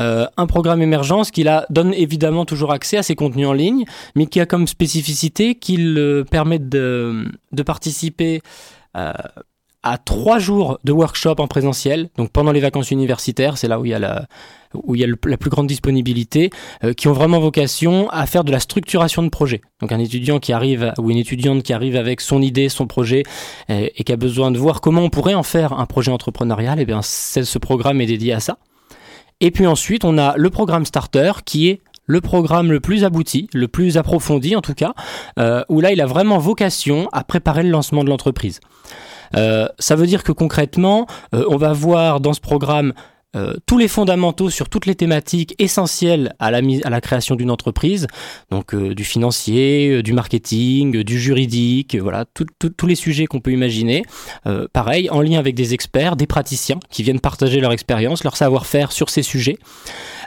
Euh, 0.00 0.26
un 0.36 0.46
programme 0.46 0.82
émergence 0.82 1.30
qui 1.30 1.44
là 1.44 1.66
donne 1.70 1.94
évidemment 1.94 2.44
toujours 2.44 2.72
accès 2.72 2.96
à 2.96 3.02
ces 3.02 3.14
contenus 3.14 3.46
en 3.46 3.52
ligne, 3.52 3.84
mais 4.16 4.26
qui 4.26 4.40
a 4.40 4.46
comme 4.46 4.66
spécificité 4.66 5.54
qu'il 5.54 5.96
euh, 5.98 6.24
permet 6.24 6.58
de, 6.58 7.26
de 7.52 7.62
participer 7.62 8.42
euh, 8.96 9.12
à 9.84 9.98
trois 9.98 10.38
jours 10.38 10.78
de 10.82 10.92
workshop 10.92 11.34
en 11.38 11.46
présentiel, 11.46 12.08
donc 12.16 12.30
pendant 12.30 12.52
les 12.52 12.60
vacances 12.60 12.90
universitaires, 12.90 13.58
c'est 13.58 13.68
là 13.68 13.78
où 13.78 13.84
il 13.84 13.90
y 13.90 13.94
a 13.94 13.98
la, 13.98 14.26
où 14.72 14.94
il 14.94 15.00
y 15.02 15.04
a 15.04 15.06
la 15.26 15.36
plus 15.36 15.50
grande 15.50 15.66
disponibilité, 15.66 16.50
euh, 16.82 16.94
qui 16.94 17.06
ont 17.06 17.12
vraiment 17.12 17.38
vocation 17.38 18.08
à 18.10 18.26
faire 18.26 18.44
de 18.44 18.50
la 18.50 18.60
structuration 18.60 19.22
de 19.22 19.28
projet. 19.28 19.60
Donc 19.80 19.92
un 19.92 19.98
étudiant 19.98 20.40
qui 20.40 20.52
arrive 20.54 20.92
ou 20.98 21.10
une 21.10 21.18
étudiante 21.18 21.62
qui 21.62 21.72
arrive 21.72 21.96
avec 21.96 22.22
son 22.22 22.40
idée, 22.40 22.68
son 22.70 22.86
projet, 22.86 23.24
euh, 23.70 23.86
et 23.94 24.04
qui 24.04 24.12
a 24.12 24.16
besoin 24.16 24.50
de 24.50 24.58
voir 24.58 24.80
comment 24.80 25.02
on 25.02 25.10
pourrait 25.10 25.34
en 25.34 25.42
faire 25.44 25.74
un 25.74 25.86
projet 25.86 26.10
entrepreneurial, 26.10 26.80
et 26.80 26.86
bien 26.86 27.02
c'est- 27.02 27.44
ce 27.44 27.58
programme 27.58 28.00
est 28.00 28.06
dédié 28.06 28.32
à 28.32 28.40
ça. 28.40 28.56
Et 29.44 29.50
puis 29.50 29.66
ensuite, 29.66 30.06
on 30.06 30.16
a 30.16 30.38
le 30.38 30.48
programme 30.48 30.86
Starter 30.86 31.32
qui 31.44 31.68
est 31.68 31.82
le 32.06 32.22
programme 32.22 32.72
le 32.72 32.80
plus 32.80 33.04
abouti, 33.04 33.50
le 33.52 33.68
plus 33.68 33.98
approfondi 33.98 34.56
en 34.56 34.62
tout 34.62 34.72
cas, 34.72 34.94
euh, 35.38 35.62
où 35.68 35.82
là 35.82 35.92
il 35.92 36.00
a 36.00 36.06
vraiment 36.06 36.38
vocation 36.38 37.10
à 37.12 37.24
préparer 37.24 37.62
le 37.62 37.68
lancement 37.68 38.04
de 38.04 38.08
l'entreprise. 38.08 38.60
Euh, 39.36 39.68
ça 39.78 39.96
veut 39.96 40.06
dire 40.06 40.24
que 40.24 40.32
concrètement, 40.32 41.06
euh, 41.34 41.44
on 41.50 41.58
va 41.58 41.74
voir 41.74 42.20
dans 42.20 42.32
ce 42.32 42.40
programme 42.40 42.94
euh, 43.34 43.54
tous 43.66 43.78
les 43.78 43.88
fondamentaux 43.88 44.50
sur 44.50 44.68
toutes 44.68 44.86
les 44.86 44.94
thématiques 44.94 45.54
essentielles 45.58 46.34
à 46.38 46.50
la, 46.50 46.60
à 46.84 46.90
la 46.90 47.00
création 47.00 47.34
d'une 47.34 47.50
entreprise, 47.50 48.06
donc 48.50 48.74
euh, 48.74 48.94
du 48.94 49.04
financier, 49.04 49.90
euh, 49.90 50.02
du 50.02 50.12
marketing, 50.12 50.96
euh, 50.96 51.04
du 51.04 51.18
juridique, 51.18 51.96
voilà, 51.96 52.24
tous 52.34 52.86
les 52.86 52.94
sujets 52.94 53.26
qu'on 53.26 53.40
peut 53.40 53.52
imaginer. 53.52 54.02
Pareil, 54.72 55.10
en 55.10 55.20
lien 55.20 55.38
avec 55.38 55.54
des 55.54 55.74
experts, 55.74 56.16
des 56.16 56.26
praticiens 56.26 56.78
qui 56.90 57.02
viennent 57.02 57.20
partager 57.20 57.60
leur 57.60 57.72
expérience, 57.72 58.24
leur 58.24 58.36
savoir-faire 58.36 58.92
sur 58.92 59.10
ces 59.10 59.22
sujets. 59.22 59.58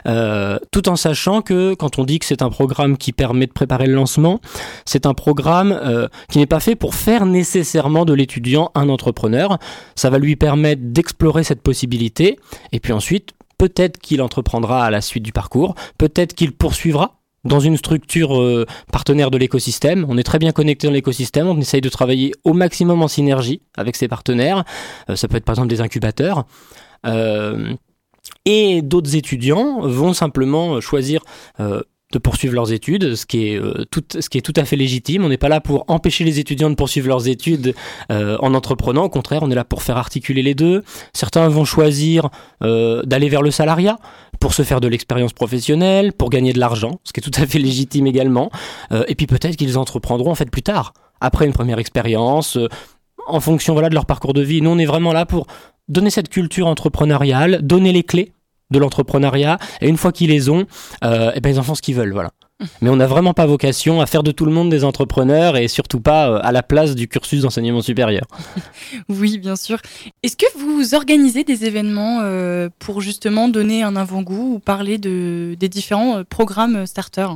Euh, 0.06 0.58
tout 0.70 0.88
en 0.88 0.96
sachant 0.96 1.42
que 1.42 1.74
quand 1.74 1.98
on 1.98 2.04
dit 2.04 2.18
que 2.18 2.26
c'est 2.26 2.42
un 2.42 2.50
programme 2.50 2.96
qui 2.96 3.12
permet 3.12 3.46
de 3.46 3.52
préparer 3.52 3.86
le 3.86 3.94
lancement, 3.94 4.40
c'est 4.84 5.06
un 5.06 5.14
programme 5.14 5.72
euh, 5.72 6.08
qui 6.30 6.38
n'est 6.38 6.46
pas 6.46 6.60
fait 6.60 6.76
pour 6.76 6.94
faire 6.94 7.26
nécessairement 7.26 8.04
de 8.04 8.12
l'étudiant 8.12 8.70
un 8.74 8.88
entrepreneur. 8.88 9.58
Ça 9.94 10.10
va 10.10 10.18
lui 10.18 10.36
permettre 10.36 10.82
d'explorer 10.84 11.44
cette 11.44 11.62
possibilité 11.62 12.38
et 12.72 12.80
puis 12.80 12.92
ensuite 12.92 13.32
peut-être 13.58 13.98
qu'il 13.98 14.22
entreprendra 14.22 14.84
à 14.84 14.90
la 14.90 15.00
suite 15.00 15.24
du 15.24 15.32
parcours, 15.32 15.74
peut-être 15.98 16.34
qu'il 16.34 16.52
poursuivra 16.52 17.18
dans 17.44 17.60
une 17.60 17.76
structure 17.76 18.40
euh, 18.40 18.66
partenaire 18.92 19.30
de 19.30 19.38
l'écosystème. 19.38 20.06
On 20.08 20.18
est 20.18 20.22
très 20.22 20.38
bien 20.38 20.52
connecté 20.52 20.86
dans 20.86 20.92
l'écosystème, 20.92 21.48
on 21.48 21.58
essaye 21.58 21.80
de 21.80 21.88
travailler 21.88 22.32
au 22.44 22.52
maximum 22.52 23.02
en 23.02 23.08
synergie 23.08 23.62
avec 23.76 23.96
ses 23.96 24.08
partenaires. 24.08 24.64
Euh, 25.10 25.16
ça 25.16 25.28
peut 25.28 25.36
être 25.36 25.44
par 25.44 25.54
exemple 25.54 25.68
des 25.68 25.80
incubateurs. 25.80 26.44
Euh, 27.06 27.74
et 28.44 28.82
d'autres 28.82 29.16
étudiants 29.16 29.80
vont 29.80 30.12
simplement 30.12 30.80
choisir 30.80 31.22
euh, 31.60 31.82
de 32.12 32.18
poursuivre 32.18 32.54
leurs 32.54 32.72
études, 32.72 33.14
ce 33.16 33.26
qui 33.26 33.48
est, 33.48 33.60
euh, 33.60 33.84
tout, 33.90 34.02
ce 34.18 34.28
qui 34.30 34.38
est 34.38 34.42
tout 34.42 34.54
à 34.56 34.64
fait 34.64 34.76
légitime. 34.76 35.24
On 35.24 35.28
n'est 35.28 35.36
pas 35.36 35.50
là 35.50 35.60
pour 35.60 35.84
empêcher 35.88 36.24
les 36.24 36.38
étudiants 36.38 36.70
de 36.70 36.74
poursuivre 36.74 37.06
leurs 37.06 37.28
études 37.28 37.74
euh, 38.10 38.38
en 38.40 38.54
entreprenant, 38.54 39.04
au 39.04 39.08
contraire, 39.10 39.42
on 39.42 39.50
est 39.50 39.54
là 39.54 39.64
pour 39.64 39.82
faire 39.82 39.98
articuler 39.98 40.42
les 40.42 40.54
deux. 40.54 40.82
Certains 41.12 41.48
vont 41.48 41.66
choisir 41.66 42.30
euh, 42.62 43.02
d'aller 43.02 43.28
vers 43.28 43.42
le 43.42 43.50
salariat 43.50 43.98
pour 44.40 44.54
se 44.54 44.62
faire 44.62 44.80
de 44.80 44.88
l'expérience 44.88 45.34
professionnelle, 45.34 46.12
pour 46.14 46.30
gagner 46.30 46.54
de 46.54 46.60
l'argent, 46.60 47.00
ce 47.04 47.12
qui 47.12 47.20
est 47.20 47.30
tout 47.30 47.40
à 47.40 47.46
fait 47.46 47.58
légitime 47.58 48.06
également. 48.06 48.50
Euh, 48.92 49.04
et 49.08 49.14
puis 49.14 49.26
peut-être 49.26 49.56
qu'ils 49.56 49.76
entreprendront 49.76 50.30
en 50.30 50.34
fait 50.34 50.50
plus 50.50 50.62
tard, 50.62 50.94
après 51.20 51.44
une 51.44 51.52
première 51.52 51.78
expérience, 51.78 52.56
euh, 52.56 52.68
en 53.26 53.40
fonction 53.40 53.74
voilà 53.74 53.90
de 53.90 53.94
leur 53.94 54.06
parcours 54.06 54.32
de 54.32 54.40
vie. 54.40 54.62
Nous, 54.62 54.70
on 54.70 54.78
est 54.78 54.86
vraiment 54.86 55.12
là 55.12 55.26
pour 55.26 55.46
donner 55.88 56.10
cette 56.10 56.28
culture 56.28 56.66
entrepreneuriale, 56.66 57.60
donner 57.62 57.92
les 57.92 58.02
clés 58.02 58.32
de 58.70 58.78
l'entrepreneuriat, 58.78 59.58
et 59.80 59.88
une 59.88 59.96
fois 59.96 60.12
qu'ils 60.12 60.30
les 60.30 60.50
ont, 60.50 60.66
euh, 61.04 61.32
eh 61.34 61.40
ben 61.40 61.50
ils 61.50 61.58
en 61.58 61.62
font 61.62 61.74
ce 61.74 61.82
qu'ils 61.82 61.94
veulent, 61.94 62.12
voilà. 62.12 62.30
Mais 62.82 62.90
on 62.90 62.96
n'a 62.96 63.06
vraiment 63.06 63.34
pas 63.34 63.46
vocation 63.46 64.00
à 64.00 64.06
faire 64.06 64.22
de 64.22 64.32
tout 64.32 64.44
le 64.44 64.52
monde 64.52 64.68
des 64.68 64.84
entrepreneurs 64.84 65.56
et 65.56 65.68
surtout 65.68 66.00
pas 66.00 66.28
euh, 66.28 66.40
à 66.42 66.52
la 66.52 66.62
place 66.62 66.94
du 66.94 67.08
cursus 67.08 67.42
d'enseignement 67.42 67.82
supérieur. 67.82 68.24
Oui, 69.08 69.38
bien 69.38 69.56
sûr. 69.56 69.78
Est-ce 70.22 70.36
que 70.36 70.46
vous 70.58 70.94
organisez 70.94 71.44
des 71.44 71.64
événements 71.64 72.20
euh, 72.22 72.68
pour 72.78 73.00
justement 73.00 73.48
donner 73.48 73.82
un 73.82 73.96
avant-goût 73.96 74.54
ou 74.54 74.58
parler 74.58 74.98
de, 74.98 75.56
des 75.58 75.68
différents 75.68 76.24
programmes 76.24 76.86
starter? 76.86 77.28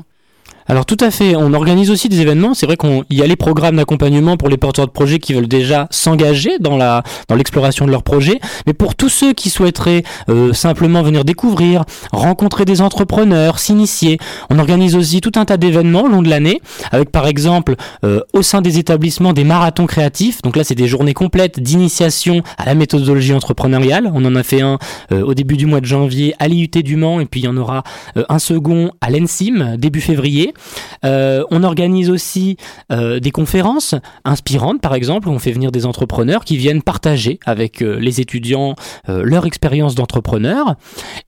Alors 0.68 0.86
tout 0.86 0.96
à 1.00 1.10
fait, 1.10 1.34
on 1.36 1.52
organise 1.54 1.90
aussi 1.90 2.08
des 2.08 2.20
événements. 2.20 2.54
C'est 2.54 2.66
vrai 2.66 2.76
qu'il 2.76 3.04
y 3.10 3.22
a 3.22 3.26
les 3.26 3.36
programmes 3.36 3.76
d'accompagnement 3.76 4.36
pour 4.36 4.48
les 4.48 4.56
porteurs 4.56 4.86
de 4.86 4.92
projets 4.92 5.18
qui 5.18 5.34
veulent 5.34 5.48
déjà 5.48 5.88
s'engager 5.90 6.58
dans 6.60 6.76
la 6.76 7.02
dans 7.28 7.34
l'exploration 7.34 7.86
de 7.86 7.90
leur 7.90 8.02
projet, 8.02 8.38
mais 8.66 8.72
pour 8.72 8.94
tous 8.94 9.08
ceux 9.08 9.32
qui 9.32 9.50
souhaiteraient 9.50 10.02
euh, 10.28 10.52
simplement 10.52 11.02
venir 11.02 11.24
découvrir, 11.24 11.84
rencontrer 12.12 12.64
des 12.64 12.80
entrepreneurs, 12.80 13.58
s'initier, 13.58 14.18
on 14.50 14.58
organise 14.58 14.96
aussi 14.96 15.20
tout 15.20 15.32
un 15.36 15.44
tas 15.44 15.56
d'événements 15.56 16.02
au 16.02 16.08
long 16.08 16.22
de 16.22 16.28
l'année, 16.28 16.60
avec 16.90 17.10
par 17.10 17.26
exemple 17.26 17.74
euh, 18.04 18.20
au 18.32 18.42
sein 18.42 18.60
des 18.60 18.78
établissements 18.78 19.32
des 19.32 19.44
marathons 19.44 19.86
créatifs. 19.86 20.42
Donc 20.42 20.56
là, 20.56 20.64
c'est 20.64 20.74
des 20.74 20.86
journées 20.86 21.14
complètes 21.14 21.60
d'initiation 21.60 22.42
à 22.58 22.66
la 22.66 22.74
méthodologie 22.74 23.34
entrepreneuriale. 23.34 24.10
On 24.14 24.24
en 24.24 24.34
a 24.36 24.42
fait 24.42 24.60
un 24.60 24.78
euh, 25.12 25.22
au 25.22 25.34
début 25.34 25.56
du 25.56 25.66
mois 25.66 25.80
de 25.80 25.86
janvier 25.86 26.34
à 26.38 26.48
l'IUT 26.48 26.82
du 26.82 26.96
Mans, 26.96 27.20
et 27.20 27.26
puis 27.26 27.40
il 27.40 27.44
y 27.44 27.48
en 27.48 27.56
aura 27.56 27.82
un 28.28 28.38
second 28.38 28.90
à 29.00 29.10
l'ENSIM 29.10 29.76
début 29.76 30.00
février. 30.00 30.51
Euh, 31.04 31.44
on 31.50 31.62
organise 31.62 32.10
aussi 32.10 32.56
euh, 32.90 33.20
des 33.20 33.30
conférences 33.30 33.94
inspirantes, 34.24 34.80
par 34.80 34.94
exemple, 34.94 35.28
où 35.28 35.32
on 35.32 35.38
fait 35.38 35.52
venir 35.52 35.72
des 35.72 35.86
entrepreneurs 35.86 36.44
qui 36.44 36.56
viennent 36.56 36.82
partager 36.82 37.38
avec 37.46 37.82
euh, 37.82 37.98
les 37.98 38.20
étudiants 38.20 38.74
leur 39.08 39.46
expérience 39.46 39.94
d'entrepreneur. 39.94 40.74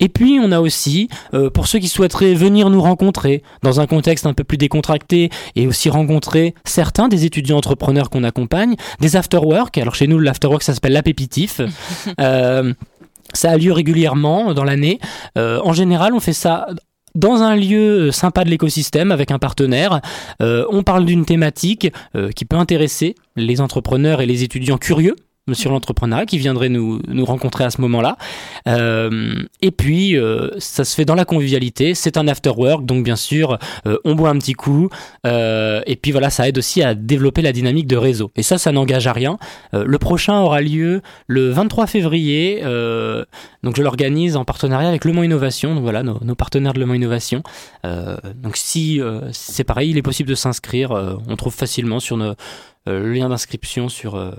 Et 0.01 0.09
puis, 0.09 0.39
on 0.43 0.53
a 0.53 0.61
aussi, 0.61 1.09
pour 1.53 1.67
ceux 1.67 1.79
qui 1.79 1.89
souhaiteraient 1.89 2.35
venir 2.35 2.71
nous 2.71 2.81
rencontrer 2.81 3.43
dans 3.63 3.81
un 3.81 3.87
contexte 3.87 4.27
un 4.27 4.35
peu 4.35 4.45
plus 4.45 4.57
décontracté 4.57 5.31
et 5.57 5.67
aussi 5.67 5.89
rencontrer 5.89 6.55
certains 6.65 7.09
des 7.09 7.25
étudiants 7.25 7.59
entrepreneurs 7.59 8.11
qu'on 8.11 8.25
accompagne, 8.25 8.77
des 9.01 9.17
afterwork. 9.17 9.77
Alors 9.79 9.95
chez 9.95 10.07
nous, 10.07 10.19
l'afterwork, 10.19 10.63
ça 10.63 10.75
s'appelle 10.75 10.93
l'apépitif. 10.93 11.61
Euh, 12.21 12.73
ça 13.33 13.51
a 13.51 13.57
lieu 13.57 13.73
régulièrement 13.73 14.55
dans 14.55 14.65
l'année. 14.65 15.01
Euh, 15.37 15.61
en 15.65 15.73
général, 15.73 16.15
on 16.15 16.21
fait 16.21 16.33
ça 16.33 16.67
dans 17.15 17.43
un 17.43 17.57
lieu 17.57 18.09
euh, 18.09 18.13
sympa 18.13 18.45
de 18.45 18.51
l'écosystème 18.51 19.13
avec 19.13 19.31
un 19.31 19.39
partenaire. 19.39 20.01
Euh, 20.41 20.65
on 20.71 20.83
parle 20.83 21.05
d'une 21.05 21.25
thématique 21.25 21.93
euh, 22.17 22.31
qui 22.31 22.45
peut 22.45 22.57
intéresser 22.57 23.15
les 23.37 23.61
entrepreneurs 23.61 24.21
et 24.21 24.27
les 24.27 24.43
étudiants 24.43 24.79
curieux 24.79 25.17
sur 25.53 25.71
l'entrepreneuriat 25.71 26.25
qui 26.25 26.39
viendraient 26.39 26.71
nous, 26.71 27.01
nous 27.07 27.25
rencontrer 27.25 27.65
à 27.65 27.71
ce 27.71 27.81
moment-là. 27.83 28.17
Euh, 28.67 29.43
et 29.61 29.71
puis, 29.71 30.17
euh, 30.17 30.51
ça 30.59 30.85
se 30.85 30.95
fait 30.95 31.05
dans 31.05 31.15
la 31.15 31.27
convivialité. 31.27 31.95
C'est 31.95 32.17
un 32.17 32.27
after 32.29 32.53
work, 32.57 32.87
donc 32.87 33.05
bien 33.05 33.17
sûr, 33.17 33.59
euh, 33.87 33.99
on 34.05 34.15
boit 34.15 34.31
un 34.31 34.39
petit 34.39 34.55
coup. 34.55 34.89
Euh, 35.27 35.83
et 35.87 35.97
puis 35.97 36.13
voilà, 36.13 36.31
ça 36.31 36.49
aide 36.49 36.57
aussi 36.57 36.83
à 36.83 36.95
développer 36.95 37.43
la 37.43 37.53
dynamique 37.53 37.87
de 37.87 37.97
réseau. 37.97 38.31
Et 38.37 38.43
ça, 38.43 38.57
ça 38.57 38.73
n'engage 38.73 39.07
à 39.07 39.13
rien. 39.13 39.39
Euh, 39.75 39.85
le 39.87 39.99
prochain 39.99 40.41
aura 40.41 40.63
lieu 40.63 41.03
le 41.27 41.51
23 41.51 41.87
février. 41.87 42.61
Euh, 42.63 43.25
donc 43.63 43.77
je 43.77 43.83
l'organise 43.83 44.37
en 44.37 44.47
partenariat 44.47 44.89
avec 44.89 45.05
Le 45.05 45.13
Mans 45.13 45.23
Innovation. 45.23 45.75
Donc 45.75 45.83
voilà, 45.83 46.03
nos, 46.03 46.19
nos 46.25 46.35
partenaires 46.35 46.73
de 46.73 46.81
Le 46.81 46.87
Mans 46.87 46.95
Innovation. 46.95 47.43
Donc 47.83 48.57
si 48.57 49.01
c'est 49.33 49.65
pareil, 49.65 49.91
il 49.91 49.99
est 49.99 50.03
possible 50.03 50.29
de 50.29 50.35
s'inscrire. 50.35 50.91
on 51.29 51.37
trouve 51.37 51.55
facilement 51.55 52.01
sur 52.01 52.17
nos, 52.17 52.35
le 52.93 53.13
lien 53.13 53.29
d'inscription 53.29 53.89
sur, 53.89 54.15
euh, 54.15 54.33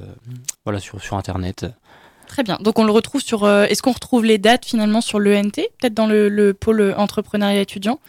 voilà, 0.65 0.79
sur, 0.79 1.01
sur 1.01 1.17
Internet. 1.17 1.65
Très 2.27 2.43
bien. 2.43 2.58
Donc 2.60 2.79
on 2.79 2.84
le 2.84 2.91
retrouve 2.91 3.21
sur. 3.21 3.43
euh, 3.43 3.65
Est-ce 3.65 3.81
qu'on 3.84 3.91
retrouve 3.91 4.25
les 4.25 4.38
dates 4.39 4.65
finalement 4.65 5.01
sur 5.01 5.19
l'ENT, 5.19 5.51
peut-être 5.79 5.93
dans 5.93 6.08
le, 6.08 6.27
le 6.27 6.53
pôle 6.53 6.95
entrepreneuriat 6.97 7.62
étudiant? 7.62 7.99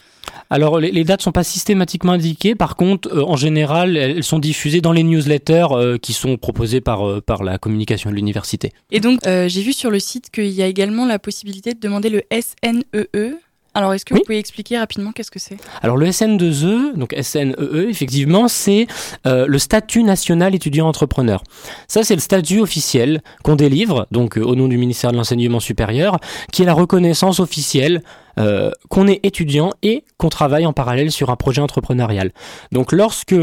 Alors 0.50 0.80
les, 0.80 0.90
les 0.90 1.04
dates 1.04 1.22
sont 1.22 1.32
pas 1.32 1.44
systématiquement 1.44 2.12
indiquées. 2.12 2.54
Par 2.54 2.76
contre, 2.76 3.08
euh, 3.14 3.22
en 3.24 3.36
général, 3.36 3.96
elles 3.96 4.24
sont 4.24 4.38
diffusées 4.38 4.80
dans 4.80 4.92
les 4.92 5.02
newsletters 5.02 5.66
euh, 5.70 5.98
qui 5.98 6.12
sont 6.14 6.36
proposées 6.38 6.80
par, 6.80 7.06
euh, 7.06 7.20
par 7.20 7.44
la 7.44 7.58
communication 7.58 8.10
de 8.10 8.16
l'université. 8.16 8.72
Et 8.90 9.00
donc 9.00 9.24
euh, 9.26 9.48
j'ai 9.48 9.62
vu 9.62 9.72
sur 9.72 9.90
le 9.90 9.98
site 9.98 10.30
qu'il 10.30 10.48
y 10.48 10.62
a 10.62 10.66
également 10.66 11.04
la 11.06 11.18
possibilité 11.18 11.74
de 11.74 11.80
demander 11.80 12.08
le 12.08 12.22
SNEE. 12.32 13.34
Alors, 13.76 13.92
est-ce 13.92 14.06
que 14.06 14.14
Oui. 14.14 14.20
vous 14.20 14.24
pouvez 14.24 14.38
expliquer 14.38 14.78
rapidement 14.78 15.12
qu'est-ce 15.12 15.30
que 15.30 15.38
c'est? 15.38 15.58
Alors 15.82 15.98
le 15.98 16.06
SN2E, 16.06 16.94
donc 16.96 17.14
SNEE, 17.20 17.54
E, 17.58 17.90
effectivement, 17.90 18.48
c'est 18.48 18.86
euh, 19.26 19.44
le 19.46 19.58
statut 19.58 20.02
national 20.02 20.54
étudiant 20.54 20.88
entrepreneur. 20.88 21.42
Ça, 21.86 22.02
c'est 22.02 22.14
le 22.14 22.22
statut 22.22 22.60
officiel 22.60 23.20
qu'on 23.44 23.54
délivre, 23.54 24.06
donc 24.10 24.38
euh, 24.38 24.42
au 24.42 24.54
nom 24.54 24.66
du 24.66 24.78
ministère 24.78 25.12
de 25.12 25.16
l'enseignement 25.18 25.60
supérieur, 25.60 26.18
qui 26.52 26.62
est 26.62 26.64
la 26.64 26.72
reconnaissance 26.72 27.38
officielle 27.38 28.02
euh, 28.38 28.70
qu'on 28.88 29.06
est 29.08 29.20
étudiant 29.24 29.72
et 29.82 30.04
qu'on 30.16 30.30
travaille 30.30 30.64
en 30.64 30.72
parallèle 30.72 31.12
sur 31.12 31.28
un 31.28 31.36
projet 31.36 31.60
entrepreneurial. 31.60 32.32
Donc 32.72 32.92
lorsque 32.92 33.34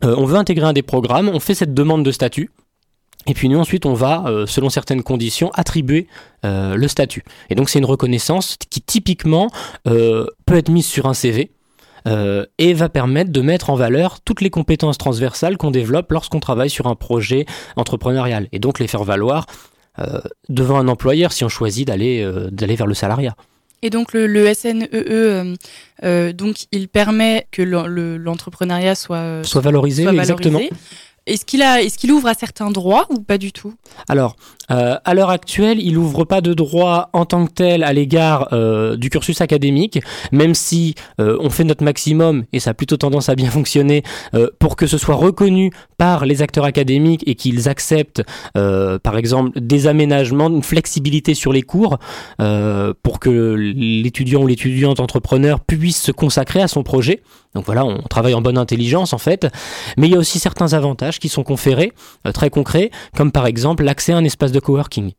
on 0.00 0.24
veut 0.24 0.36
intégrer 0.36 0.66
un 0.66 0.72
des 0.72 0.82
programmes, 0.82 1.28
on 1.28 1.38
fait 1.40 1.54
cette 1.54 1.74
demande 1.74 2.02
de 2.04 2.10
statut. 2.10 2.50
Et 3.26 3.34
puis 3.34 3.48
nous 3.48 3.58
ensuite 3.58 3.86
on 3.86 3.94
va, 3.94 4.24
euh, 4.26 4.46
selon 4.46 4.68
certaines 4.70 5.02
conditions, 5.02 5.50
attribuer 5.54 6.08
euh, 6.44 6.74
le 6.74 6.88
statut. 6.88 7.22
Et 7.50 7.54
donc 7.54 7.68
c'est 7.70 7.78
une 7.78 7.84
reconnaissance 7.84 8.56
qui 8.70 8.80
typiquement 8.80 9.50
euh, 9.86 10.26
peut 10.46 10.56
être 10.56 10.68
mise 10.70 10.86
sur 10.86 11.06
un 11.06 11.14
CV 11.14 11.50
euh, 12.08 12.44
et 12.58 12.74
va 12.74 12.88
permettre 12.88 13.30
de 13.30 13.40
mettre 13.40 13.70
en 13.70 13.76
valeur 13.76 14.20
toutes 14.20 14.40
les 14.40 14.50
compétences 14.50 14.98
transversales 14.98 15.56
qu'on 15.56 15.70
développe 15.70 16.10
lorsqu'on 16.10 16.40
travaille 16.40 16.70
sur 16.70 16.86
un 16.88 16.96
projet 16.96 17.46
entrepreneurial 17.76 18.48
et 18.50 18.58
donc 18.58 18.80
les 18.80 18.88
faire 18.88 19.04
valoir 19.04 19.46
devant 20.48 20.78
un 20.78 20.88
employeur 20.88 21.32
si 21.32 21.44
on 21.44 21.48
choisit 21.50 21.86
d'aller 21.86 22.26
d'aller 22.50 22.76
vers 22.76 22.86
le 22.86 22.94
salariat. 22.94 23.36
Et 23.82 23.90
donc, 23.90 24.12
le, 24.14 24.26
le 24.28 24.54
SNEE, 24.54 24.88
euh, 24.94 25.56
euh, 26.04 26.32
donc, 26.32 26.66
il 26.70 26.88
permet 26.88 27.48
que 27.50 27.62
l'en- 27.62 27.86
le- 27.88 28.16
l'entrepreneuriat 28.16 28.94
soit, 28.94 29.42
Soit 29.44 29.60
valorisé, 29.60 30.04
soit 30.04 30.12
exactement. 30.14 30.60
Est-ce 31.26 31.44
qu'il 31.44 31.62
a, 31.62 31.82
est-ce 31.82 31.98
qu'il 31.98 32.10
ouvre 32.12 32.28
à 32.28 32.34
certains 32.34 32.70
droits 32.70 33.06
ou 33.10 33.20
pas 33.20 33.38
du 33.38 33.52
tout? 33.52 33.74
Euh, 34.72 34.96
à 35.04 35.14
l'heure 35.14 35.30
actuelle, 35.30 35.78
il 35.80 35.98
ouvre 35.98 36.24
pas 36.24 36.40
de 36.40 36.54
droit 36.54 37.10
en 37.12 37.24
tant 37.24 37.46
que 37.46 37.52
tel 37.52 37.84
à 37.84 37.92
l'égard 37.92 38.48
euh, 38.52 38.96
du 38.96 39.10
cursus 39.10 39.40
académique, 39.40 40.00
même 40.32 40.54
si 40.54 40.94
euh, 41.20 41.36
on 41.40 41.50
fait 41.50 41.64
notre 41.64 41.84
maximum 41.84 42.44
et 42.52 42.60
ça 42.60 42.70
a 42.70 42.74
plutôt 42.74 42.96
tendance 42.96 43.28
à 43.28 43.34
bien 43.34 43.50
fonctionner 43.50 44.02
euh, 44.34 44.48
pour 44.58 44.76
que 44.76 44.86
ce 44.86 44.98
soit 44.98 45.14
reconnu 45.14 45.70
par 45.98 46.24
les 46.26 46.42
acteurs 46.42 46.64
académiques 46.64 47.22
et 47.26 47.34
qu'ils 47.34 47.68
acceptent, 47.68 48.22
par 48.54 49.16
exemple, 49.16 49.60
des 49.60 49.86
aménagements, 49.86 50.48
une 50.48 50.64
flexibilité 50.64 51.34
sur 51.34 51.52
les 51.52 51.62
cours 51.62 51.98
pour 53.02 53.20
que 53.20 53.30
l'étudiant 53.30 54.42
ou 54.42 54.48
l'étudiante 54.48 54.98
entrepreneur 54.98 55.60
puisse 55.60 56.02
se 56.02 56.10
consacrer 56.10 56.60
à 56.60 56.66
son 56.66 56.82
projet. 56.82 57.22
Donc 57.54 57.66
voilà, 57.66 57.84
on 57.84 58.02
travaille 58.02 58.34
en 58.34 58.40
bonne 58.40 58.58
intelligence 58.58 59.12
en 59.12 59.18
fait, 59.18 59.46
mais 59.96 60.08
il 60.08 60.12
y 60.12 60.16
a 60.16 60.18
aussi 60.18 60.40
certains 60.40 60.72
avantages 60.72 61.20
qui 61.20 61.28
sont 61.28 61.44
conférés, 61.44 61.92
très 62.34 62.50
concrets, 62.50 62.90
comme 63.16 63.30
par 63.30 63.46
exemple 63.46 63.84
l'accès 63.84 64.12
à 64.12 64.16
un 64.16 64.24
espace 64.24 64.50
de 64.50 64.58
coworking. 64.62 65.12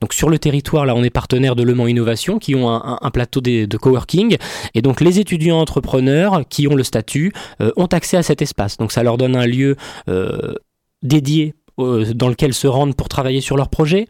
Donc 0.00 0.12
sur 0.12 0.28
le 0.28 0.38
territoire, 0.38 0.84
là, 0.84 0.94
on 0.94 1.02
est 1.02 1.10
partenaire 1.10 1.56
de 1.56 1.62
Le 1.62 1.74
Mans 1.74 1.86
Innovation 1.86 2.38
qui 2.38 2.54
ont 2.54 2.68
un, 2.68 3.10
plateau 3.10 3.40
de 3.40 3.76
coworking. 3.76 4.36
Et 4.74 4.82
donc 4.82 5.00
les 5.00 5.18
étudiants 5.18 5.58
entrepreneurs 5.58 6.42
qui 6.48 6.68
ont 6.68 6.74
le 6.74 6.82
statut 6.82 7.32
euh, 7.60 7.70
ont 7.76 7.86
accès 7.86 8.16
à 8.16 8.22
cet 8.22 8.42
espace. 8.42 8.76
Donc 8.76 8.92
ça 8.92 9.02
leur 9.02 9.16
donne 9.16 9.36
un 9.36 9.46
lieu 9.46 9.76
euh, 10.08 10.54
dédié 11.02 11.54
euh, 11.78 12.12
dans 12.12 12.28
lequel 12.28 12.52
se 12.52 12.66
rendre 12.66 12.94
pour 12.94 13.08
travailler 13.08 13.40
sur 13.40 13.56
leur 13.56 13.68
projet. 13.70 14.06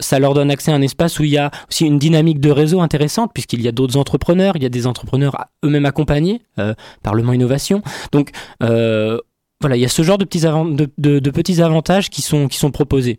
Ça 0.00 0.18
leur 0.18 0.34
donne 0.34 0.50
accès 0.50 0.70
à 0.70 0.74
un 0.74 0.82
espace 0.82 1.18
où 1.18 1.24
il 1.24 1.30
y 1.30 1.38
a 1.38 1.50
aussi 1.70 1.86
une 1.86 1.98
dynamique 1.98 2.40
de 2.40 2.50
réseau 2.50 2.80
intéressante 2.80 3.30
puisqu'il 3.32 3.62
y 3.62 3.68
a 3.68 3.72
d'autres 3.72 3.96
entrepreneurs, 3.96 4.56
il 4.56 4.62
y 4.62 4.66
a 4.66 4.70
des 4.70 4.86
entrepreneurs 4.86 5.46
eux-mêmes 5.64 5.86
accompagnés 5.86 6.42
par 7.02 7.14
Le 7.14 7.22
Mans 7.22 7.32
Innovation. 7.32 7.82
Donc 8.12 8.30
voilà, 8.60 9.76
il 9.76 9.80
y 9.80 9.86
a 9.86 9.88
ce 9.88 10.02
genre 10.02 10.18
de 10.18 10.26
petits, 10.26 10.40
de- 10.42 11.18
de 11.18 11.30
petits 11.30 11.62
avantages 11.62 12.10
qui 12.10 12.20
sont, 12.20 12.48
qui 12.48 12.58
sont 12.58 12.70
proposés. 12.70 13.18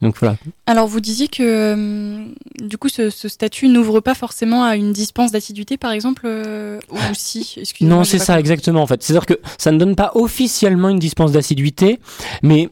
Donc 0.00 0.16
voilà. 0.20 0.36
Alors, 0.66 0.86
vous 0.86 1.00
disiez 1.00 1.26
que 1.26 1.42
euh, 1.42 2.24
du 2.62 2.78
coup, 2.78 2.88
ce, 2.88 3.10
ce 3.10 3.28
statut 3.28 3.66
n'ouvre 3.68 3.98
pas 4.00 4.14
forcément 4.14 4.62
à 4.64 4.76
une 4.76 4.92
dispense 4.92 5.32
d'assiduité, 5.32 5.76
par 5.76 5.90
exemple, 5.90 6.22
euh, 6.24 6.78
ou 6.90 6.96
si 7.14 7.54
Excusez-moi, 7.56 7.96
Non, 7.98 8.04
c'est 8.04 8.18
ça, 8.18 8.34
compris. 8.34 8.40
exactement, 8.40 8.82
en 8.82 8.86
fait. 8.86 9.02
C'est-à-dire 9.02 9.26
que 9.26 9.40
ça 9.58 9.72
ne 9.72 9.78
donne 9.78 9.96
pas 9.96 10.12
officiellement 10.14 10.88
une 10.88 11.00
dispense 11.00 11.32
d'assiduité, 11.32 11.98
mais 12.42 12.68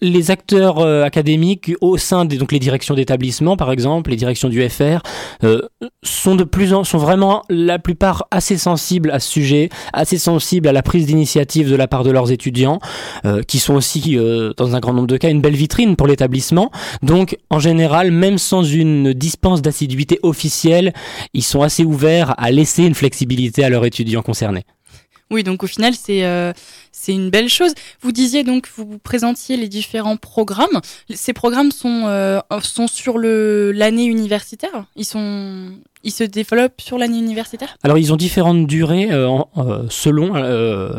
les 0.00 0.30
acteurs 0.30 0.78
euh, 0.78 1.02
académiques 1.04 1.72
au 1.80 1.96
sein 1.96 2.24
des 2.24 2.38
donc 2.38 2.52
les 2.52 2.58
directions 2.58 2.94
d'établissement 2.94 3.56
par 3.56 3.72
exemple 3.72 4.10
les 4.10 4.16
directions 4.16 4.48
du 4.48 4.66
FR 4.68 5.00
euh, 5.44 5.62
sont 6.02 6.34
de 6.34 6.44
plus 6.44 6.72
en 6.72 6.84
sont 6.84 6.98
vraiment 6.98 7.42
la 7.48 7.78
plupart 7.78 8.26
assez 8.30 8.56
sensibles 8.56 9.10
à 9.10 9.20
ce 9.20 9.28
sujet 9.30 9.68
assez 9.92 10.18
sensibles 10.18 10.68
à 10.68 10.72
la 10.72 10.82
prise 10.82 11.06
d'initiative 11.06 11.70
de 11.70 11.76
la 11.76 11.88
part 11.88 12.04
de 12.04 12.10
leurs 12.10 12.30
étudiants 12.30 12.78
euh, 13.24 13.42
qui 13.42 13.58
sont 13.58 13.74
aussi 13.74 14.16
euh, 14.16 14.52
dans 14.56 14.76
un 14.76 14.80
grand 14.80 14.92
nombre 14.92 15.08
de 15.08 15.16
cas 15.16 15.30
une 15.30 15.40
belle 15.40 15.56
vitrine 15.56 15.96
pour 15.96 16.06
l'établissement. 16.06 16.70
Donc 17.02 17.36
en 17.50 17.58
général 17.58 18.10
même 18.10 18.38
sans 18.38 18.62
une 18.62 19.12
dispense 19.12 19.62
d'assiduité 19.62 20.18
officielle 20.22 20.92
ils 21.34 21.42
sont 21.42 21.62
assez 21.62 21.84
ouverts 21.84 22.34
à 22.38 22.50
laisser 22.50 22.84
une 22.84 22.94
flexibilité 22.94 23.64
à 23.64 23.68
leurs 23.68 23.84
étudiants 23.84 24.22
concernés. 24.22 24.64
Oui, 25.30 25.42
donc 25.42 25.62
au 25.62 25.66
final, 25.66 25.94
c'est 25.94 26.24
euh, 26.24 26.52
c'est 27.00 27.12
une 27.12 27.30
belle 27.30 27.48
chose. 27.48 27.72
Vous 28.00 28.10
disiez 28.10 28.42
donc, 28.42 28.68
vous 28.76 28.84
vous 28.84 28.98
présentiez 28.98 29.56
les 29.56 29.68
différents 29.68 30.16
programmes. 30.16 30.80
Ces 31.14 31.32
programmes 31.32 31.70
sont, 31.70 32.02
euh, 32.06 32.40
sont 32.60 32.88
sur 32.88 33.18
l'année 33.18 34.06
universitaire? 34.06 34.86
Ils 34.96 35.04
sont 35.04 35.74
ils 36.04 36.12
se 36.12 36.22
développent 36.22 36.80
sur 36.80 36.96
l'année 36.96 37.18
universitaire? 37.18 37.76
Alors 37.82 37.98
ils 37.98 38.12
ont 38.12 38.16
différentes 38.16 38.68
durées 38.68 39.10
euh, 39.10 39.28
euh, 39.56 39.84
selon 39.90 40.34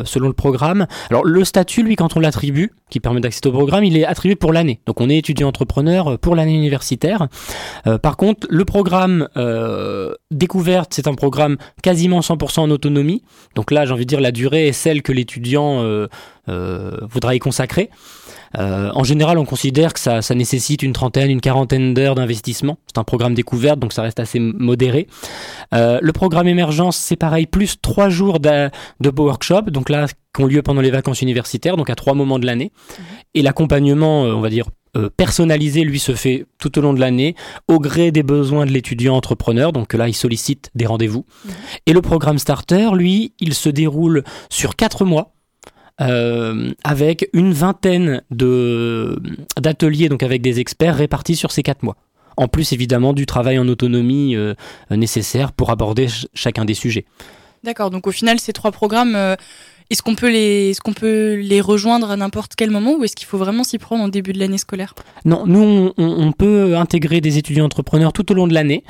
selon 0.05 0.27
le 0.27 0.33
programme. 0.33 0.87
Alors 1.09 1.25
le 1.25 1.43
statut, 1.45 1.83
lui, 1.83 1.95
quand 1.95 2.17
on 2.17 2.19
l'attribue, 2.19 2.71
qui 2.89 2.99
permet 2.99 3.21
d'accéder 3.21 3.49
au 3.49 3.53
programme, 3.53 3.83
il 3.83 3.95
est 3.97 4.05
attribué 4.05 4.35
pour 4.35 4.51
l'année. 4.51 4.81
Donc 4.85 4.99
on 4.99 5.09
est 5.09 5.17
étudiant 5.17 5.47
entrepreneur 5.47 6.17
pour 6.19 6.35
l'année 6.35 6.55
universitaire. 6.55 7.27
Par 8.01 8.17
contre, 8.17 8.47
le 8.49 8.65
programme 8.65 9.27
découverte, 10.31 10.93
c'est 10.93 11.07
un 11.07 11.15
programme 11.15 11.57
quasiment 11.81 12.19
100% 12.19 12.61
en 12.61 12.69
autonomie. 12.69 13.23
Donc 13.55 13.71
là, 13.71 13.85
j'ai 13.85 13.93
envie 13.93 14.05
de 14.05 14.09
dire 14.09 14.21
la 14.21 14.31
durée 14.31 14.67
est 14.67 14.73
celle 14.73 15.01
que 15.01 15.11
l'étudiant 15.11 15.81
euh, 15.89 16.07
euh, 16.47 16.97
voudra 17.09 17.35
y 17.35 17.39
consacrer. 17.39 17.89
Euh, 18.57 18.89
en 18.95 19.03
général, 19.03 19.37
on 19.37 19.45
considère 19.45 19.93
que 19.93 19.99
ça, 19.99 20.21
ça 20.21 20.33
nécessite 20.33 20.81
une 20.81 20.93
trentaine, 20.93 21.29
une 21.29 21.41
quarantaine 21.41 21.93
d'heures 21.93 22.15
d'investissement. 22.15 22.77
C'est 22.87 22.97
un 22.97 23.03
programme 23.03 23.33
découverte, 23.33 23.79
donc 23.79 23.93
ça 23.93 24.01
reste 24.01 24.19
assez 24.19 24.39
modéré. 24.39 25.07
Le 25.71 26.11
programme 26.11 26.47
émergence, 26.47 26.97
c'est 26.97 27.15
pareil, 27.15 27.45
plus 27.45 27.79
trois 27.79 28.09
jours 28.09 28.39
de, 28.39 28.69
de 28.99 29.11
workshop, 29.15 29.63
donc 29.69 29.89
là, 29.89 30.07
qui 30.35 30.41
ont 30.41 30.47
lieu 30.47 30.61
pendant 30.63 30.81
les 30.81 30.91
vacances 30.91 31.21
universitaires, 31.21 31.77
donc 31.77 31.89
à 31.89 31.95
trois 31.95 32.15
moments 32.15 32.39
de 32.39 32.47
l'année. 32.47 32.71
Et 33.35 33.43
l'accompagnement, 33.43 34.21
on 34.21 34.41
va 34.41 34.49
dire, 34.49 34.65
personnalisé, 35.17 35.83
lui, 35.83 35.99
se 35.99 36.13
fait 36.13 36.45
tout 36.57 36.77
au 36.79 36.81
long 36.81 36.93
de 36.93 36.99
l'année, 36.99 37.35
au 37.67 37.79
gré 37.79 38.11
des 38.11 38.23
besoins 38.23 38.65
de 38.65 38.71
l'étudiant 38.71 39.15
entrepreneur, 39.15 39.71
donc 39.71 39.93
là, 39.93 40.07
il 40.07 40.15
sollicite 40.15 40.71
des 40.73 40.87
rendez-vous. 40.87 41.25
Et 41.85 41.93
le 41.93 42.01
programme 42.01 42.39
starter, 42.39 42.89
lui, 42.93 43.33
il 43.39 43.53
se 43.53 43.69
déroule 43.69 44.23
sur 44.49 44.75
quatre 44.75 45.05
mois. 45.05 45.33
Euh, 46.01 46.71
avec 46.83 47.29
une 47.33 47.51
vingtaine 47.53 48.21
de 48.31 49.21
d'ateliers 49.59 50.09
donc 50.09 50.23
avec 50.23 50.41
des 50.41 50.59
experts 50.59 50.95
répartis 50.95 51.35
sur 51.35 51.51
ces 51.51 51.63
quatre 51.63 51.83
mois. 51.83 51.97
En 52.37 52.47
plus 52.47 52.71
évidemment 52.71 53.13
du 53.13 53.25
travail 53.25 53.59
en 53.59 53.67
autonomie 53.67 54.35
euh, 54.35 54.53
nécessaire 54.89 55.51
pour 55.51 55.71
aborder 55.71 56.07
ch- 56.07 56.27
chacun 56.33 56.63
des 56.63 56.73
sujets. 56.73 57.05
D'accord. 57.63 57.89
Donc 57.89 58.07
au 58.07 58.11
final, 58.11 58.39
ces 58.39 58.53
trois 58.53 58.71
programmes, 58.71 59.15
euh, 59.15 59.35
est-ce 59.89 60.03
qu'on 60.03 60.13
peut 60.13 60.29
les 60.29 60.69
est-ce 60.69 60.81
peut 60.93 61.33
les 61.33 61.61
rejoindre 61.61 62.11
à 62.11 62.15
n'importe 62.15 62.53
quel 62.55 62.69
moment 62.69 62.95
ou 62.95 63.03
est-ce 63.03 63.15
qu'il 63.15 63.25
faut 63.25 63.39
vraiment 63.39 63.63
s'y 63.63 63.79
prendre 63.79 64.03
en 64.03 64.07
début 64.07 64.33
de 64.33 64.39
l'année 64.39 64.59
scolaire? 64.59 64.93
Non, 65.25 65.45
nous 65.47 65.91
on, 65.97 66.31
peut 66.31 66.77
intégrer 66.77 67.21
des 67.21 67.39
étudiants 67.39 67.65
entrepreneurs 67.65 68.13
tout 68.13 68.31
au 68.31 68.35
long 68.35 68.47
de 68.47 68.53
l'année, 68.53 68.83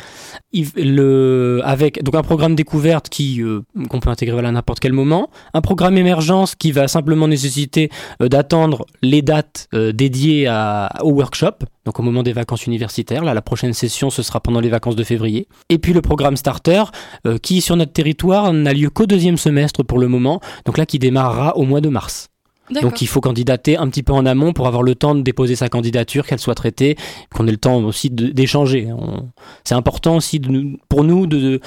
avec 1.64 2.04
donc 2.04 2.16
un 2.16 2.22
programme 2.22 2.56
découverte 2.56 3.08
qui 3.08 3.42
euh, 3.42 3.62
qu'on 3.90 4.00
peut 4.02 4.10
intégrer 4.10 4.34
voilà, 4.34 4.50
à 4.50 4.52
n'importe 4.52 4.82
quel 4.82 4.92
moment, 4.92 5.30
un 5.54 5.62
programme 5.62 5.98
émergence 5.98 6.56
qui 6.56 6.74
va 6.74 6.90
simplement 6.90 7.30
nécessiter 7.30 7.90
euh, 8.22 8.28
d'attendre 8.28 8.86
les 9.02 9.22
dates 9.22 9.68
euh, 9.74 9.94
dédiées 9.94 10.50
au 11.02 11.12
workshop, 11.12 11.60
donc 11.86 12.00
au 12.00 12.04
moment 12.04 12.24
des 12.24 12.34
vacances 12.34 12.66
universitaires. 12.66 13.24
Là, 13.24 13.34
la 13.34 13.42
prochaine 13.42 13.74
session 13.74 14.10
ce 14.10 14.22
sera 14.22 14.42
pendant 14.42 14.60
les 14.60 14.70
vacances 14.70 14.98
de 14.98 15.04
février. 15.04 15.48
Et 15.70 15.78
puis 15.78 15.94
le 15.94 16.02
programme 16.02 16.36
starter 16.36 16.84
qui 17.42 17.62
sur 17.62 17.76
notre 17.76 17.94
territoire 17.94 18.52
n'a 18.54 18.74
lieu 18.74 18.90
qu'au 18.90 19.06
deuxième 19.06 19.38
semestre 19.38 19.84
pour 19.84 20.00
le 20.00 20.08
moment, 20.08 20.42
donc 20.66 20.78
là 20.78 20.86
qui 20.90 21.00
démarrera 21.00 21.56
au 21.56 21.64
mois 21.64 21.80
de 21.80 21.90
mars. 21.90 22.28
Donc 22.82 23.02
il 23.02 23.08
faut 23.08 23.22
candidater 23.22 23.78
un 23.78 23.88
petit 23.90 24.04
peu 24.04 24.14
en 24.14 24.26
amont 24.26 24.54
pour 24.54 24.68
avoir 24.68 24.84
le 24.84 24.96
temps 24.96 25.16
de 25.16 25.22
déposer 25.22 25.56
sa 25.56 25.70
candidature, 25.70 26.26
qu'elle 26.26 26.40
soit 26.40 26.56
traitée, 26.56 26.98
qu'on 27.34 27.48
ait 27.48 27.52
le 27.52 27.58
temps 27.58 27.78
aussi 27.84 28.10
d'échanger. 28.10 28.88
C'est 29.64 29.76
important 29.76 30.18
aussi 30.18 30.40
de 30.40 30.78
pour 30.88 31.04
nous 31.04 31.26
de, 31.26 31.62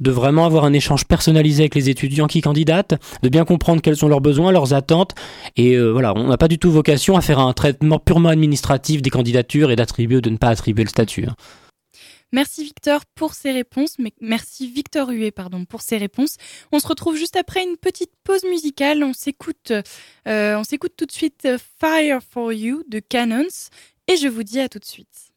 de 0.00 0.10
vraiment 0.10 0.44
avoir 0.44 0.64
un 0.64 0.72
échange 0.72 1.06
personnalisé 1.06 1.62
avec 1.62 1.74
les 1.74 1.88
étudiants 1.88 2.26
qui 2.26 2.40
candidatent, 2.40 3.00
de 3.22 3.28
bien 3.28 3.44
comprendre 3.44 3.80
quels 3.80 3.96
sont 3.96 4.08
leurs 4.08 4.20
besoins, 4.20 4.52
leurs 4.52 4.74
attentes. 4.74 5.14
Et 5.56 5.74
euh, 5.74 5.90
voilà, 5.90 6.12
on 6.14 6.28
n'a 6.28 6.36
pas 6.36 6.48
du 6.48 6.58
tout 6.58 6.70
vocation 6.70 7.16
à 7.16 7.20
faire 7.20 7.38
un 7.38 7.52
traitement 7.52 7.98
purement 7.98 8.28
administratif 8.28 9.00
des 9.00 9.10
candidatures 9.10 9.70
et 9.70 9.76
d'attribuer 9.76 10.18
ou 10.18 10.20
de 10.20 10.30
ne 10.30 10.36
pas 10.36 10.48
attribuer 10.48 10.84
le 10.84 10.90
statut. 10.90 11.26
Merci 12.32 12.64
Victor 12.64 13.04
pour 13.14 13.34
ces 13.34 13.52
réponses, 13.52 13.96
merci 14.20 14.66
Victor 14.66 15.10
Huet 15.10 15.30
pardon 15.30 15.66
pour 15.66 15.82
ces 15.82 15.98
réponses. 15.98 16.36
On 16.72 16.78
se 16.78 16.86
retrouve 16.88 17.16
juste 17.16 17.36
après 17.36 17.62
une 17.62 17.76
petite 17.76 18.12
pause 18.24 18.44
musicale. 18.44 19.04
On 19.04 19.12
s'écoute, 19.12 19.72
euh, 20.26 20.56
on 20.56 20.64
s'écoute 20.64 20.94
tout 20.96 21.06
de 21.06 21.12
suite 21.12 21.44
euh, 21.44 21.58
Fire 21.78 22.20
for 22.22 22.52
You 22.52 22.84
de 22.88 23.00
Cannons 23.00 23.70
et 24.08 24.16
je 24.16 24.28
vous 24.28 24.44
dis 24.44 24.60
à 24.60 24.68
tout 24.68 24.78
de 24.78 24.84
suite. 24.84 25.32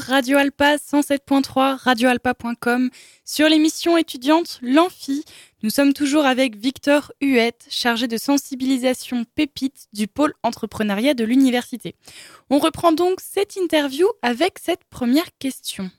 Radio 0.00 0.38
Alpa 0.38 0.76
107.3, 0.76 1.76
radioalpa.com, 1.76 2.90
sur 3.24 3.48
l'émission 3.48 3.96
étudiante 3.96 4.58
L'Amphi. 4.62 5.24
Nous 5.62 5.70
sommes 5.70 5.92
toujours 5.92 6.24
avec 6.24 6.56
Victor 6.56 7.12
Huette, 7.20 7.66
chargé 7.70 8.08
de 8.08 8.16
sensibilisation 8.16 9.24
pépite 9.34 9.86
du 9.92 10.06
pôle 10.06 10.34
entrepreneuriat 10.42 11.14
de 11.14 11.24
l'université. 11.24 11.94
On 12.50 12.58
reprend 12.58 12.92
donc 12.92 13.20
cette 13.20 13.56
interview 13.56 14.06
avec 14.22 14.58
cette 14.58 14.84
première 14.84 15.28
question. 15.38 15.90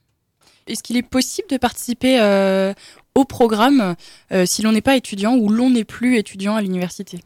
Est-ce 0.68 0.82
qu'il 0.82 0.98
est 0.98 1.08
possible 1.08 1.48
de 1.50 1.58
participer 1.58 2.20
euh, 2.20 2.74
au 3.14 3.24
programme 3.24 3.96
euh, 4.32 4.48
si 4.48 4.64
l'on 4.64 4.72
n'est 4.72 4.82
pas 4.82 4.96
étudiant 4.96 5.36
ou 5.36 5.50
l'on 5.50 5.70
n'est 5.70 5.84
plus 5.84 6.18
étudiant 6.18 6.56
à 6.56 6.62
l'université? 6.62 7.20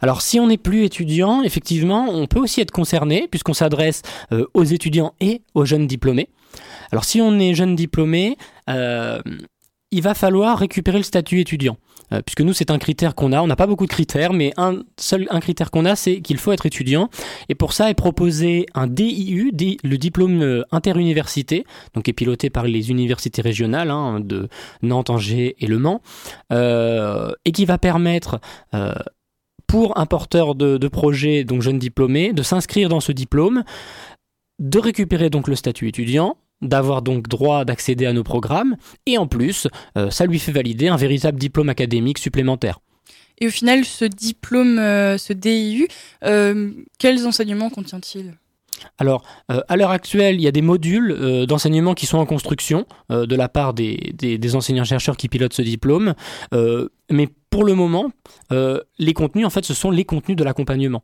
Alors 0.00 0.22
si 0.22 0.40
on 0.40 0.48
n'est 0.48 0.58
plus 0.58 0.84
étudiant, 0.84 1.42
effectivement, 1.42 2.08
on 2.08 2.26
peut 2.26 2.40
aussi 2.40 2.60
être 2.60 2.72
concerné 2.72 3.28
puisqu'on 3.30 3.54
s'adresse 3.54 4.02
euh, 4.32 4.46
aux 4.54 4.64
étudiants 4.64 5.14
et 5.20 5.42
aux 5.54 5.64
jeunes 5.64 5.86
diplômés. 5.86 6.28
Alors 6.90 7.04
si 7.04 7.20
on 7.20 7.38
est 7.38 7.54
jeune 7.54 7.76
diplômé, 7.76 8.36
il 8.68 10.02
va 10.02 10.14
falloir 10.14 10.58
récupérer 10.58 10.98
le 10.98 11.04
statut 11.04 11.40
étudiant. 11.40 11.76
Euh, 12.12 12.20
puisque 12.22 12.42
nous, 12.42 12.52
c'est 12.52 12.70
un 12.70 12.78
critère 12.78 13.14
qu'on 13.14 13.32
a. 13.32 13.40
On 13.42 13.46
n'a 13.46 13.56
pas 13.56 13.66
beaucoup 13.66 13.86
de 13.86 13.90
critères, 13.90 14.32
mais 14.32 14.52
un 14.56 14.80
seul 14.98 15.26
un 15.30 15.40
critère 15.40 15.70
qu'on 15.70 15.84
a, 15.84 15.96
c'est 15.96 16.20
qu'il 16.20 16.38
faut 16.38 16.52
être 16.52 16.66
étudiant. 16.66 17.08
Et 17.48 17.54
pour 17.54 17.72
ça 17.72 17.88
est 17.90 17.94
proposé 17.94 18.66
un 18.74 18.86
DIU, 18.86 19.50
di- 19.52 19.78
le 19.82 19.96
diplôme 19.98 20.42
euh, 20.42 20.62
interuniversité, 20.70 21.64
donc 21.94 22.04
qui 22.04 22.10
est 22.10 22.14
piloté 22.14 22.50
par 22.50 22.64
les 22.64 22.90
universités 22.90 23.42
régionales 23.42 23.90
hein, 23.90 24.20
de 24.20 24.48
Nantes, 24.82 25.10
Angers 25.10 25.56
et 25.58 25.66
Le 25.66 25.78
Mans, 25.78 26.02
euh, 26.52 27.32
et 27.44 27.52
qui 27.52 27.64
va 27.64 27.78
permettre 27.78 28.40
pour 29.66 29.98
un 29.98 30.06
porteur 30.06 30.54
de, 30.54 30.76
de 30.76 30.88
projet, 30.88 31.44
donc 31.44 31.62
jeune 31.62 31.78
diplômé, 31.78 32.32
de 32.32 32.42
s'inscrire 32.42 32.88
dans 32.88 33.00
ce 33.00 33.12
diplôme, 33.12 33.64
de 34.60 34.78
récupérer 34.78 35.30
donc 35.30 35.48
le 35.48 35.56
statut 35.56 35.88
étudiant, 35.88 36.36
d'avoir 36.64 37.02
donc 37.02 37.28
droit 37.28 37.64
d'accéder 37.64 38.06
à 38.06 38.12
nos 38.12 38.24
programmes, 38.24 38.76
et 39.06 39.18
en 39.18 39.26
plus, 39.26 39.68
euh, 39.96 40.10
ça 40.10 40.26
lui 40.26 40.38
fait 40.38 40.52
valider 40.52 40.88
un 40.88 40.96
véritable 40.96 41.38
diplôme 41.38 41.68
académique 41.68 42.18
supplémentaire. 42.18 42.78
Et 43.40 43.46
au 43.48 43.50
final, 43.50 43.84
ce 43.84 44.04
diplôme, 44.04 44.78
euh, 44.78 45.18
ce 45.18 45.32
DIU, 45.32 45.88
euh, 46.24 46.70
quels 46.98 47.26
enseignements 47.26 47.68
contient-il? 47.70 48.34
Alors, 48.98 49.24
euh, 49.50 49.60
à 49.68 49.76
l'heure 49.76 49.90
actuelle, 49.90 50.34
il 50.36 50.40
y 50.42 50.46
a 50.46 50.52
des 50.52 50.62
modules 50.62 51.10
euh, 51.12 51.46
d'enseignement 51.46 51.94
qui 51.94 52.06
sont 52.06 52.18
en 52.18 52.26
construction 52.26 52.86
euh, 53.10 53.24
de 53.26 53.34
la 53.34 53.48
part 53.48 53.72
des, 53.72 54.12
des- 54.14 54.36
des 54.38 54.56
enseignants-chercheurs 54.56 55.16
qui 55.16 55.28
pilotent 55.28 55.54
ce 55.54 55.62
diplôme. 55.62 56.14
Mais 57.10 57.28
pour 57.50 57.64
le 57.64 57.74
moment, 57.74 58.10
les 58.50 59.12
contenus, 59.14 59.46
en 59.46 59.50
fait, 59.50 59.64
ce 59.64 59.74
sont 59.74 59.90
les 59.90 60.04
contenus 60.04 60.36
de 60.36 60.44
l'accompagnement 60.44 61.02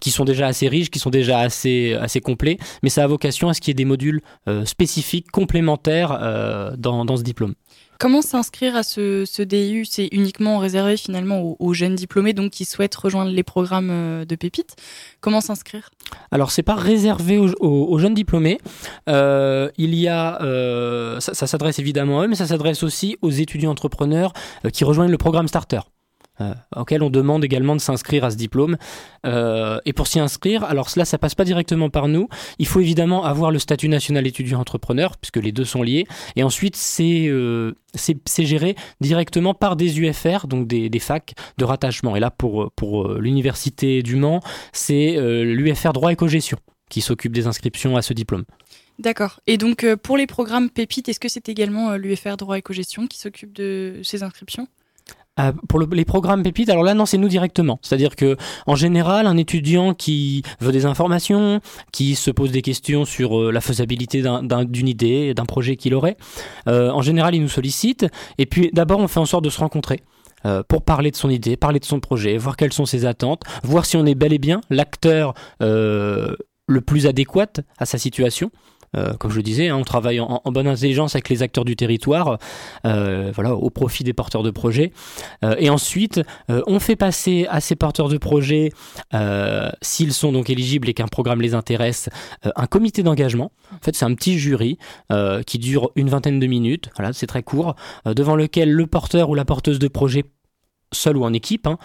qui 0.00 0.10
sont 0.10 0.24
déjà 0.24 0.46
assez 0.46 0.68
riches, 0.68 0.90
qui 0.90 0.98
sont 0.98 1.10
déjà 1.10 1.38
assez, 1.40 1.94
assez 1.94 2.20
complets, 2.20 2.58
mais 2.82 2.88
ça 2.90 3.04
a 3.04 3.06
vocation 3.06 3.48
à 3.48 3.54
ce 3.54 3.60
qu'il 3.60 3.70
y 3.70 3.72
ait 3.72 3.74
des 3.74 3.84
modules 3.84 4.20
euh, 4.48 4.64
spécifiques, 4.64 5.30
complémentaires 5.30 6.18
euh, 6.20 6.72
dans, 6.76 7.04
dans 7.04 7.16
ce 7.16 7.22
diplôme. 7.22 7.54
Comment 8.00 8.22
s'inscrire 8.22 8.76
à 8.76 8.84
ce, 8.84 9.24
ce 9.24 9.42
DU 9.42 9.84
C'est 9.84 10.06
uniquement 10.12 10.58
réservé 10.58 10.96
finalement 10.96 11.40
aux, 11.40 11.56
aux 11.58 11.74
jeunes 11.74 11.96
diplômés 11.96 12.32
donc 12.32 12.52
qui 12.52 12.64
souhaitent 12.64 12.94
rejoindre 12.94 13.32
les 13.32 13.42
programmes 13.42 13.90
euh, 13.90 14.24
de 14.24 14.36
Pépite. 14.36 14.76
Comment 15.20 15.40
s'inscrire? 15.40 15.90
Alors, 16.30 16.52
c'est 16.52 16.62
pas 16.62 16.76
réservé 16.76 17.38
aux, 17.38 17.48
aux- 17.58 17.86
aux 17.92 17.98
jeunes 17.98 18.14
diplômés. 18.14 18.58
Euh, 19.08 19.68
il 19.78 19.96
y 19.96 20.06
a, 20.06 20.38
ça, 21.20 21.34
ça 21.34 21.46
s'adresse 21.48 21.80
évidemment 21.80 22.20
à 22.20 22.24
eux, 22.24 22.28
mais 22.28 22.36
ça 22.36 22.46
s'adresse 22.46 22.84
aussi 22.84 23.16
aux 23.20 23.30
étudiants 23.30 23.72
entrepreneurs 23.72 24.32
qui 24.72 24.84
rejoignent 24.84 25.10
le 25.10 25.18
programme 25.18 25.48
Starter. 25.48 25.80
Euh, 26.40 26.54
auquel 26.76 27.02
on 27.02 27.10
demande 27.10 27.44
également 27.44 27.74
de 27.74 27.80
s'inscrire 27.80 28.24
à 28.24 28.30
ce 28.30 28.36
diplôme. 28.36 28.76
Euh, 29.26 29.78
et 29.84 29.92
pour 29.92 30.06
s'y 30.06 30.20
inscrire, 30.20 30.64
alors 30.64 30.90
cela, 30.90 31.04
ça 31.04 31.18
passe 31.18 31.34
pas 31.34 31.44
directement 31.44 31.90
par 31.90 32.08
nous. 32.08 32.28
Il 32.58 32.66
faut 32.66 32.80
évidemment 32.80 33.24
avoir 33.24 33.50
le 33.50 33.58
statut 33.58 33.88
national 33.88 34.26
étudiant 34.26 34.60
entrepreneur, 34.60 35.16
puisque 35.16 35.36
les 35.36 35.52
deux 35.52 35.64
sont 35.64 35.82
liés. 35.82 36.06
Et 36.36 36.42
ensuite, 36.42 36.76
c'est 36.76 37.26
euh, 37.28 37.72
géré 38.38 38.76
directement 39.00 39.54
par 39.54 39.76
des 39.76 40.00
UFR, 40.00 40.46
donc 40.46 40.66
des, 40.66 40.98
facs 40.98 41.34
de 41.58 41.64
rattachement. 41.64 42.16
Et 42.16 42.20
là, 42.20 42.30
pour, 42.30 42.70
pour 42.72 43.06
euh, 43.06 43.18
l'université 43.20 44.02
du 44.02 44.16
Mans, 44.16 44.40
c'est 44.72 45.16
euh, 45.16 45.44
l'UFR 45.44 45.92
droit 45.92 46.12
et 46.12 46.16
cogestion 46.16 46.58
qui 46.88 47.00
s'occupe 47.00 47.32
des 47.32 47.46
inscriptions 47.46 47.96
à 47.96 48.02
ce 48.02 48.14
diplôme. 48.14 48.44
D'accord. 48.98 49.40
Et 49.46 49.58
donc 49.58 49.86
pour 50.02 50.16
les 50.16 50.26
programmes 50.26 50.70
Pépite, 50.70 51.08
est-ce 51.08 51.20
que 51.20 51.28
c'est 51.28 51.48
également 51.48 51.96
l'UFR 51.96 52.36
droit 52.36 52.58
et 52.58 52.62
cogestion 52.62 53.06
qui 53.06 53.18
s'occupe 53.18 53.52
de 53.52 54.00
ces 54.02 54.24
inscriptions? 54.24 54.66
Ah, 55.40 55.52
pour 55.68 55.78
le- 55.78 55.86
les 55.92 56.04
programmes 56.04 56.42
pépites, 56.42 56.68
alors 56.68 56.82
là 56.82 56.94
non, 56.94 57.06
c'est 57.06 57.16
nous 57.16 57.28
directement. 57.28 57.78
C'est-à-dire 57.82 58.16
que 58.16 58.36
en 58.66 58.74
général, 58.74 59.26
un 59.28 59.36
étudiant 59.36 59.94
qui 59.94 60.42
veut 60.60 60.72
des 60.72 60.84
informations, 60.84 61.60
qui 61.92 62.16
se 62.16 62.32
pose 62.32 62.50
des 62.50 62.60
questions 62.60 63.04
sur 63.04 63.38
euh, 63.40 63.52
la 63.52 63.60
faisabilité 63.60 64.20
d'un- 64.20 64.42
d'un- 64.42 64.64
d'une 64.64 64.88
idée, 64.88 65.34
d'un 65.34 65.44
projet 65.46 65.76
qu'il 65.76 65.94
aurait, 65.94 66.16
euh, 66.66 66.90
en 66.90 67.02
général, 67.02 67.36
il 67.36 67.40
nous 67.42 67.48
sollicite. 67.48 68.06
Et 68.38 68.46
puis 68.46 68.70
d'abord, 68.72 68.98
on 68.98 69.06
fait 69.06 69.20
en 69.20 69.26
sorte 69.26 69.44
de 69.44 69.50
se 69.50 69.60
rencontrer. 69.60 70.00
euh, 70.44 70.62
pour 70.68 70.82
parler 70.82 71.10
de 71.10 71.16
son 71.16 71.30
idée, 71.30 71.56
parler 71.56 71.80
de 71.80 71.84
son 71.84 71.98
projet, 71.98 72.36
voir 72.36 72.56
quelles 72.56 72.72
sont 72.72 72.86
ses 72.86 73.06
attentes, 73.06 73.42
voir 73.64 73.84
si 73.84 73.96
on 73.96 74.06
est 74.06 74.14
bel 74.14 74.32
et 74.32 74.38
bien 74.38 74.60
l'acteur 74.70 75.34
euh, 75.62 76.36
le 76.68 76.80
plus 76.80 77.06
adéquat 77.08 77.48
à 77.78 77.86
sa 77.86 77.98
situation. 77.98 78.50
Euh, 78.96 79.14
comme 79.14 79.30
je 79.30 79.36
le 79.36 79.42
disais, 79.42 79.68
hein, 79.68 79.76
on 79.76 79.84
travaille 79.84 80.20
en, 80.20 80.40
bonne 80.46 80.66
intelligence 80.66 81.14
avec 81.14 81.28
les 81.28 81.42
acteurs 81.42 81.64
du 81.64 81.76
territoire, 81.76 82.38
euh, 82.86 83.32
au 83.34 83.70
profit 83.70 84.04
des 84.04 84.12
porteurs 84.12 84.42
de 84.42 84.50
projets. 84.50 84.92
Euh, 85.44 85.54
et 85.58 85.70
ensuite, 85.70 86.20
on 86.48 86.80
fait 86.80 86.96
passer 86.96 87.46
à 87.50 87.60
ces 87.60 87.76
porteurs 87.76 88.08
de 88.08 88.18
projets, 88.18 88.72
s'ils 89.82 90.12
sont 90.12 90.32
donc 90.32 90.50
éligibles 90.50 90.88
et 90.88 90.94
qu'un 90.94 91.06
programme 91.06 91.40
les 91.40 91.54
intéresse, 91.54 92.08
un 92.42 92.66
comité 92.66 93.02
d'engagement. 93.02 93.52
En 93.72 93.84
fait, 93.84 93.94
c'est 93.94 94.04
un 94.04 94.14
petit 94.14 94.38
jury 94.38 94.78
qui 95.46 95.58
dure 95.58 95.90
une 95.96 96.08
vingtaine 96.08 96.38
de 96.38 96.46
minutes. 96.46 96.90
C'est 97.12 97.26
très 97.26 97.42
court, 97.42 97.74
devant 98.06 98.36
lequel 98.36 98.72
le 98.72 98.86
porteur 98.86 99.30
ou 99.30 99.34
la 99.34 99.44
porteuse 99.44 99.78
de 99.78 99.88
projet, 99.88 100.24
seul 100.92 101.16
ou 101.16 101.24
en 101.24 101.32
équipe, 101.32 101.66
hein, 101.66 101.78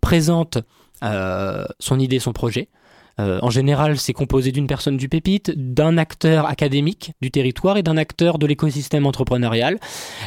présente 0.00 0.58
son 1.02 1.98
idée, 1.98 2.18
son 2.18 2.32
projet. 2.32 2.68
Euh, 3.18 3.38
en 3.42 3.50
général, 3.50 3.98
c'est 3.98 4.12
composé 4.12 4.52
d'une 4.52 4.66
personne 4.66 4.96
du 4.96 5.08
pépite, 5.08 5.52
d'un 5.56 5.98
acteur 5.98 6.46
académique 6.46 7.12
du 7.20 7.30
territoire 7.30 7.76
et 7.76 7.82
d'un 7.82 7.96
acteur 7.96 8.38
de 8.38 8.46
l'écosystème 8.46 9.06
entrepreneurial. 9.06 9.78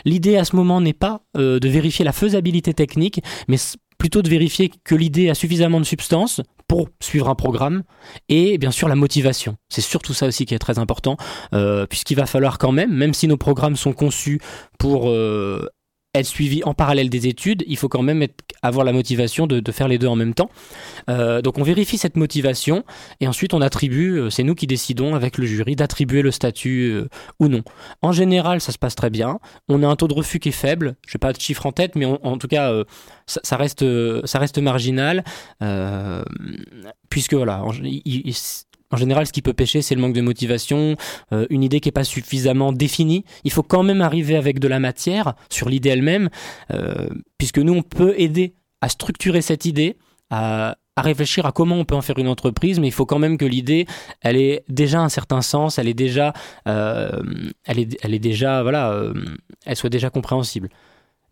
L'idée 0.05 0.37
à 0.37 0.45
ce 0.45 0.55
moment 0.55 0.81
n'est 0.81 0.93
pas 0.93 1.21
euh, 1.37 1.59
de 1.59 1.69
vérifier 1.69 2.03
la 2.05 2.13
faisabilité 2.13 2.73
technique, 2.73 3.21
mais 3.47 3.57
plutôt 3.97 4.21
de 4.21 4.29
vérifier 4.29 4.71
que 4.83 4.95
l'idée 4.95 5.29
a 5.29 5.35
suffisamment 5.35 5.79
de 5.79 5.85
substance 5.85 6.41
pour 6.67 6.89
suivre 7.01 7.29
un 7.29 7.35
programme 7.35 7.83
et 8.29 8.57
bien 8.57 8.71
sûr 8.71 8.87
la 8.87 8.95
motivation. 8.95 9.55
C'est 9.69 9.81
surtout 9.81 10.13
ça 10.13 10.27
aussi 10.27 10.45
qui 10.45 10.53
est 10.53 10.59
très 10.59 10.79
important, 10.79 11.17
euh, 11.53 11.85
puisqu'il 11.85 12.15
va 12.15 12.25
falloir 12.25 12.57
quand 12.57 12.71
même, 12.71 12.93
même 12.93 13.13
si 13.13 13.27
nos 13.27 13.37
programmes 13.37 13.75
sont 13.75 13.93
conçus 13.93 14.39
pour 14.79 15.09
être 16.13 16.28
suivis 16.28 16.63
en 16.63 16.73
parallèle 16.76 17.10
des 17.10 17.28
études, 17.28 17.63
il 17.67 17.76
faut 17.76 17.89
quand 17.89 18.04
même 18.04 18.28
avoir 18.62 18.86
la 18.86 18.93
motivation 18.93 19.47
de, 19.47 19.71
faire 19.71 19.88
les 19.88 19.97
deux 19.97 20.08
en 20.08 20.15
même 20.15 20.36
temps. 20.36 20.49
Euh, 21.10 21.41
donc 21.41 21.58
on 21.58 21.63
vérifie 21.63 21.97
cette 21.97 22.17
motivation 22.17 22.84
et 23.19 23.28
ensuite 23.28 23.54
on 23.54 23.62
attribue, 23.62 24.19
euh, 24.19 24.30
c'est 24.30 24.43
nous 24.43 24.54
qui 24.54 24.67
décidons 24.67 25.15
avec 25.15 25.39
le 25.39 25.45
jury 25.45 25.76
d'attribuer 25.76 26.21
le 26.21 26.30
statut 26.30 26.91
euh, 26.91 27.10
ou 27.39 27.47
non. 27.47 27.63
En 28.04 28.12
général, 28.12 28.62
ça 28.62 28.71
se 28.71 28.78
passe 28.78 28.93
très 28.93 29.10
bien. 29.10 29.39
On 29.69 29.82
a 29.82 29.88
un 29.88 29.95
taux 29.95 30.08
de 30.08 30.13
refus 30.13 30.39
qui 30.39 30.49
est 30.49 30.52
faible. 30.52 30.95
Je 31.08 31.17
n'ai 31.17 31.19
pas 31.19 31.34
de 31.34 31.39
chiffre 31.39 31.65
en 31.65 31.71
tête, 31.71 31.95
mais 31.95 32.06
en 32.06 32.38
tout 32.38 32.47
cas, 32.47 32.71
ça, 33.26 33.58
reste, 33.58 33.84
marginal. 34.60 35.23
puisque 37.10 37.34
voilà, 37.34 37.63
il- 37.82 38.36
en 38.93 38.95
général, 38.95 39.25
ce 39.25 39.34
qui 39.34 39.41
peut 39.41 39.53
pêcher, 39.53 39.82
c'est 39.82 39.95
le 39.95 40.01
manque 40.01 40.13
de 40.13 40.21
motivation, 40.21 40.95
euh, 41.32 41.47
une 41.49 41.63
idée 41.63 41.79
qui 41.79 41.88
n'est 41.88 41.93
pas 41.93 42.03
suffisamment 42.03 42.71
définie. 42.71 43.25
Il 43.43 43.51
faut 43.51 43.63
quand 43.63 43.82
même 43.82 44.01
arriver 44.01 44.36
avec 44.36 44.60
de 44.60 44.67
la 44.67 44.79
matière 44.79 45.34
sur 45.49 45.67
l'idée 45.67 45.89
elle-même, 45.89 46.29
euh, 46.71 47.08
puisque 47.39 47.58
nous, 47.58 47.73
on 47.73 47.82
peut 47.82 48.13
aider 48.17 48.53
à 48.82 48.89
structurer 48.89 49.41
cette 49.41 49.65
idée, 49.65 49.97
à, 50.29 50.77
réfléchir 50.95 51.47
à 51.47 51.51
comment 51.51 51.75
on 51.75 51.86
peut 51.86 51.95
en 51.95 52.03
faire 52.03 52.19
une 52.19 52.27
entreprise, 52.27 52.79
mais 52.79 52.88
il 52.88 52.91
faut 52.91 53.08
quand 53.08 53.17
même 53.17 53.39
que 53.39 53.45
l'idée, 53.45 53.88
elle 54.21 54.38
ait 54.38 54.63
déjà 54.69 55.01
un 55.01 55.10
certain 55.10 55.41
sens, 55.41 55.79
elle 55.79 55.88
est 55.88 55.95
déjà, 55.95 56.34
euh, 56.67 57.23
elle 57.65 57.79
est, 57.79 57.97
elle 58.03 58.13
est 58.13 58.19
déjà, 58.19 58.62
voilà, 58.62 59.12
elle 59.65 59.75
soit 59.75 59.89
déjà 59.89 60.12
compréhensible. 60.12 60.69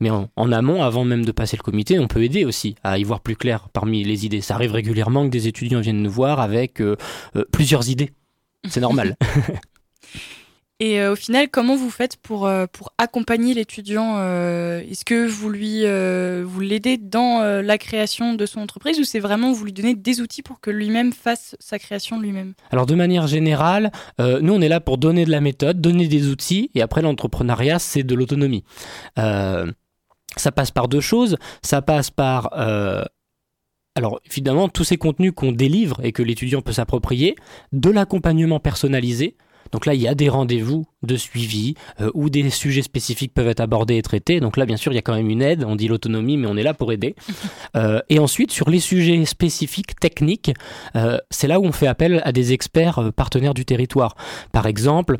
Mais 0.01 0.09
en, 0.09 0.29
en 0.35 0.51
amont, 0.51 0.83
avant 0.83 1.05
même 1.05 1.23
de 1.23 1.31
passer 1.31 1.55
le 1.55 1.63
comité, 1.63 1.99
on 1.99 2.07
peut 2.07 2.23
aider 2.23 2.43
aussi 2.43 2.75
à 2.83 2.97
y 2.97 3.03
voir 3.03 3.21
plus 3.21 3.35
clair 3.35 3.69
parmi 3.69 4.03
les 4.03 4.25
idées. 4.25 4.41
Ça 4.41 4.55
arrive 4.55 4.73
régulièrement 4.73 5.25
que 5.25 5.31
des 5.31 5.47
étudiants 5.47 5.79
viennent 5.79 6.01
nous 6.01 6.11
voir 6.11 6.41
avec 6.41 6.81
euh, 6.81 6.97
euh, 7.35 7.45
plusieurs 7.51 7.89
idées. 7.89 8.11
C'est 8.67 8.81
normal. 8.81 9.15
Et 10.79 10.99
euh, 10.99 11.11
au 11.11 11.15
final, 11.15 11.47
comment 11.49 11.75
vous 11.75 11.91
faites 11.91 12.17
pour, 12.17 12.51
pour 12.73 12.91
accompagner 12.97 13.53
l'étudiant 13.53 14.17
Est-ce 14.17 15.05
que 15.05 15.27
vous 15.27 15.49
lui 15.49 15.83
vous 16.43 16.59
l'aidez 16.59 16.97
dans 16.97 17.61
la 17.61 17.77
création 17.77 18.33
de 18.33 18.47
son 18.47 18.61
entreprise 18.61 18.99
ou 18.99 19.03
c'est 19.03 19.19
vraiment 19.19 19.51
vous 19.51 19.65
lui 19.65 19.73
donnez 19.73 19.93
des 19.93 20.21
outils 20.21 20.41
pour 20.41 20.59
que 20.59 20.71
lui-même 20.71 21.13
fasse 21.13 21.55
sa 21.59 21.77
création 21.77 22.19
lui-même? 22.19 22.53
Alors 22.71 22.87
de 22.87 22.95
manière 22.95 23.27
générale, 23.27 23.91
euh, 24.19 24.39
nous 24.41 24.53
on 24.53 24.61
est 24.61 24.69
là 24.69 24.79
pour 24.79 24.97
donner 24.97 25.25
de 25.25 25.31
la 25.31 25.41
méthode, 25.41 25.79
donner 25.79 26.07
des 26.07 26.29
outils, 26.29 26.71
et 26.73 26.81
après 26.81 27.03
l'entrepreneuriat 27.03 27.77
c'est 27.77 28.03
de 28.03 28.15
l'autonomie. 28.15 28.63
Euh, 29.19 29.71
ça 30.37 30.51
passe 30.51 30.71
par 30.71 30.87
deux 30.87 31.01
choses. 31.01 31.37
Ça 31.61 31.81
passe 31.81 32.09
par 32.09 32.51
euh, 32.57 33.03
alors 33.95 34.19
évidemment 34.25 34.69
tous 34.69 34.83
ces 34.83 34.97
contenus 34.97 35.33
qu'on 35.35 35.51
délivre 35.51 35.99
et 36.03 36.11
que 36.11 36.23
l'étudiant 36.23 36.61
peut 36.61 36.71
s'approprier, 36.71 37.35
de 37.71 37.89
l'accompagnement 37.89 38.59
personnalisé. 38.59 39.35
Donc 39.71 39.85
là, 39.85 39.93
il 39.93 40.01
y 40.01 40.07
a 40.07 40.15
des 40.15 40.29
rendez-vous 40.29 40.85
de 41.01 41.15
suivi 41.15 41.75
euh, 42.01 42.11
où 42.13 42.29
des 42.29 42.49
sujets 42.49 42.81
spécifiques 42.81 43.33
peuvent 43.33 43.47
être 43.47 43.61
abordés 43.61 43.97
et 43.97 44.01
traités. 44.01 44.39
Donc 44.39 44.57
là, 44.57 44.65
bien 44.65 44.77
sûr, 44.77 44.91
il 44.91 44.95
y 44.95 44.97
a 44.97 45.01
quand 45.01 45.15
même 45.15 45.29
une 45.29 45.41
aide. 45.41 45.63
On 45.65 45.75
dit 45.75 45.87
l'autonomie, 45.87 46.37
mais 46.37 46.47
on 46.47 46.57
est 46.57 46.63
là 46.63 46.73
pour 46.73 46.91
aider. 46.91 47.15
Euh, 47.77 48.01
et 48.09 48.19
ensuite, 48.19 48.51
sur 48.51 48.69
les 48.69 48.81
sujets 48.81 49.23
spécifiques, 49.23 49.97
techniques, 49.97 50.51
euh, 50.97 51.17
c'est 51.29 51.47
là 51.47 51.59
où 51.59 51.63
on 51.63 51.71
fait 51.71 51.87
appel 51.87 52.21
à 52.25 52.33
des 52.33 52.51
experts 52.51 52.99
euh, 52.99 53.11
partenaires 53.11 53.53
du 53.53 53.63
territoire. 53.63 54.15
Par 54.51 54.65
exemple, 54.65 55.17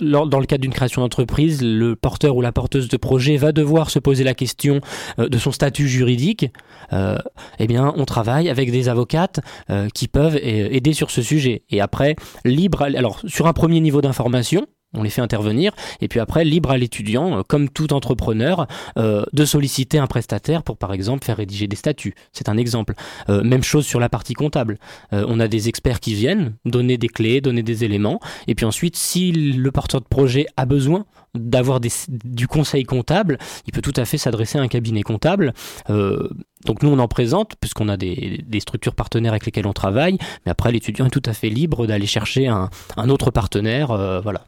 dans 0.00 0.40
le 0.40 0.46
cadre 0.46 0.60
d'une 0.60 0.72
création 0.72 1.00
d'entreprise, 1.00 1.62
le 1.62 1.96
porteur 1.96 2.36
ou 2.36 2.42
la 2.42 2.52
porteuse 2.52 2.88
de 2.88 2.96
projet 2.96 3.36
va 3.36 3.52
devoir 3.52 3.90
se 3.90 3.98
poser 3.98 4.24
la 4.24 4.34
question 4.34 4.80
euh, 5.18 5.28
de 5.28 5.38
son 5.38 5.52
statut 5.52 5.88
juridique. 5.88 6.46
Euh, 6.92 7.18
eh 7.58 7.66
bien, 7.66 7.92
on 7.96 8.04
travaille 8.04 8.50
avec 8.50 8.70
des 8.70 8.88
avocates 8.88 9.40
euh, 9.70 9.88
qui 9.94 10.08
peuvent 10.08 10.36
euh, 10.36 10.68
aider 10.70 10.92
sur 10.92 11.10
ce 11.10 11.22
sujet. 11.22 11.62
Et 11.70 11.80
après, 11.80 12.16
libre, 12.44 12.82
alors 12.82 13.20
sur 13.26 13.46
un 13.46 13.52
premier 13.52 13.80
niveau 13.80 14.00
d'information, 14.00 14.66
on 14.94 15.02
les 15.02 15.10
fait 15.10 15.22
intervenir, 15.22 15.72
et 16.00 16.08
puis 16.08 16.20
après, 16.20 16.44
libre 16.44 16.70
à 16.70 16.78
l'étudiant, 16.78 17.38
euh, 17.38 17.42
comme 17.46 17.68
tout 17.68 17.92
entrepreneur, 17.92 18.66
euh, 18.98 19.24
de 19.32 19.44
solliciter 19.44 19.98
un 19.98 20.06
prestataire 20.06 20.62
pour, 20.62 20.76
par 20.76 20.92
exemple, 20.92 21.24
faire 21.24 21.36
rédiger 21.36 21.66
des 21.66 21.76
statuts. 21.76 22.14
C'est 22.32 22.48
un 22.48 22.56
exemple. 22.56 22.94
Euh, 23.28 23.42
même 23.42 23.62
chose 23.62 23.86
sur 23.86 24.00
la 24.00 24.08
partie 24.08 24.34
comptable. 24.34 24.78
On 25.12 25.40
a 25.40 25.48
des 25.48 25.68
experts 25.68 26.00
qui 26.00 26.14
viennent 26.14 26.54
donner 26.64 26.96
des 26.96 27.08
clés, 27.08 27.40
donner 27.40 27.62
des 27.62 27.84
éléments, 27.84 28.20
et 28.46 28.54
puis 28.54 28.64
ensuite, 28.66 28.96
si 28.96 29.32
le 29.32 29.70
porteur 29.70 30.00
de 30.00 30.06
projet 30.06 30.46
a 30.56 30.64
besoin 30.64 31.04
d'avoir 31.34 31.80
du 31.80 32.46
conseil 32.46 32.84
comptable, 32.84 33.38
il 33.66 33.72
peut 33.72 33.80
tout 33.80 33.92
à 33.96 34.04
fait 34.04 34.18
s'adresser 34.18 34.58
à 34.58 34.62
un 34.62 34.68
cabinet 34.68 35.02
comptable. 35.02 35.52
Donc 35.88 36.82
nous, 36.82 36.88
on 36.88 36.98
en 36.98 37.08
présente, 37.08 37.54
puisqu'on 37.60 37.88
a 37.88 37.96
des, 37.96 38.60
structures 38.60 38.94
partenaires 38.94 39.32
avec 39.32 39.46
lesquelles 39.46 39.66
on 39.66 39.72
travaille, 39.72 40.18
mais 40.44 40.52
après, 40.52 40.72
l'étudiant 40.72 41.06
est 41.06 41.10
tout 41.10 41.22
à 41.26 41.32
fait 41.32 41.48
libre 41.48 41.86
d'aller 41.86 42.06
chercher 42.06 42.48
un, 42.48 42.70
un 42.96 43.08
autre 43.08 43.30
partenaire. 43.30 43.88
voilà. 44.22 44.44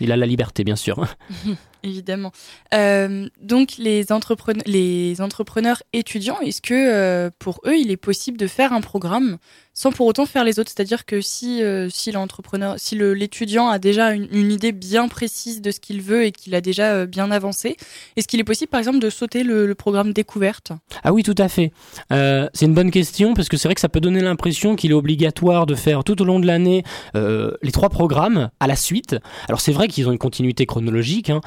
Il 0.00 0.12
a 0.12 0.16
la 0.16 0.26
liberté, 0.26 0.64
bien 0.64 0.76
sûr. 0.76 1.06
Évidemment. 1.82 2.32
Euh, 2.74 3.28
donc 3.40 3.76
les, 3.78 4.10
entrepreneurs, 4.12 5.82
étudiants, 5.92 6.40
est-ce 6.40 6.60
que 6.60 6.74
euh, 6.74 7.30
pour 7.38 7.60
eux, 7.66 7.76
il 7.76 7.90
est 7.90 7.96
possible 7.96 8.36
de 8.36 8.46
faire 8.46 8.72
un 8.72 8.80
programme 8.80 9.38
sans 9.78 9.92
pour 9.92 10.08
autant 10.08 10.26
faire 10.26 10.42
les 10.42 10.58
autres. 10.58 10.72
C'est-à-dire 10.74 11.06
que 11.06 11.20
si, 11.20 11.62
euh, 11.62 11.88
si 11.88 12.10
l'entrepreneur, 12.10 12.74
si 12.78 12.96
l'étudiant 12.96 13.68
a 13.68 13.78
déjà 13.78 14.10
une, 14.10 14.50
idée 14.50 14.72
bien 14.72 15.06
précise 15.06 15.62
de 15.62 15.70
ce 15.70 15.78
qu'il 15.78 16.02
veut 16.02 16.24
et 16.24 16.32
qu'il 16.32 16.56
a 16.56 16.60
déjà 16.60 16.94
euh, 16.94 17.06
bien 17.06 17.30
avancé, 17.30 17.76
est-ce 18.16 18.26
qu'il 18.26 18.40
est 18.40 18.44
possible, 18.44 18.70
par 18.70 18.80
exemple, 18.80 18.98
de 18.98 19.08
sauter 19.08 19.44
le, 19.44 19.72
programme 19.76 20.12
découverte? 20.12 20.72
Ah 21.04 21.12
oui, 21.12 21.22
tout 21.22 21.36
à 21.38 21.48
fait. 21.48 21.70
Euh, 22.12 22.48
c'est 22.54 22.66
une 22.66 22.74
bonne 22.74 22.90
question 22.90 23.34
parce 23.34 23.48
que 23.48 23.56
c'est 23.56 23.68
vrai 23.68 23.76
que 23.76 23.80
ça 23.80 23.88
peut 23.88 24.00
donner 24.00 24.20
l'impression 24.20 24.74
qu'il 24.74 24.90
est 24.90 24.94
obligatoire 24.94 25.66
de 25.66 25.76
faire 25.76 26.02
tout 26.02 26.20
au 26.20 26.24
long 26.24 26.40
de 26.40 26.46
l'année 26.46 26.82
les 27.14 27.72
trois 27.72 27.88
programmes 27.88 28.50
à 28.58 28.66
la 28.66 28.74
suite. 28.74 29.16
Alors 29.48 29.60
c'est 29.60 29.72
vrai 29.72 29.86
qu'ils 29.86 30.08
ont 30.08 30.12
une 30.12 30.18
continuité 30.18 30.66
chronologique, 30.66 31.30
hein, 31.30 31.40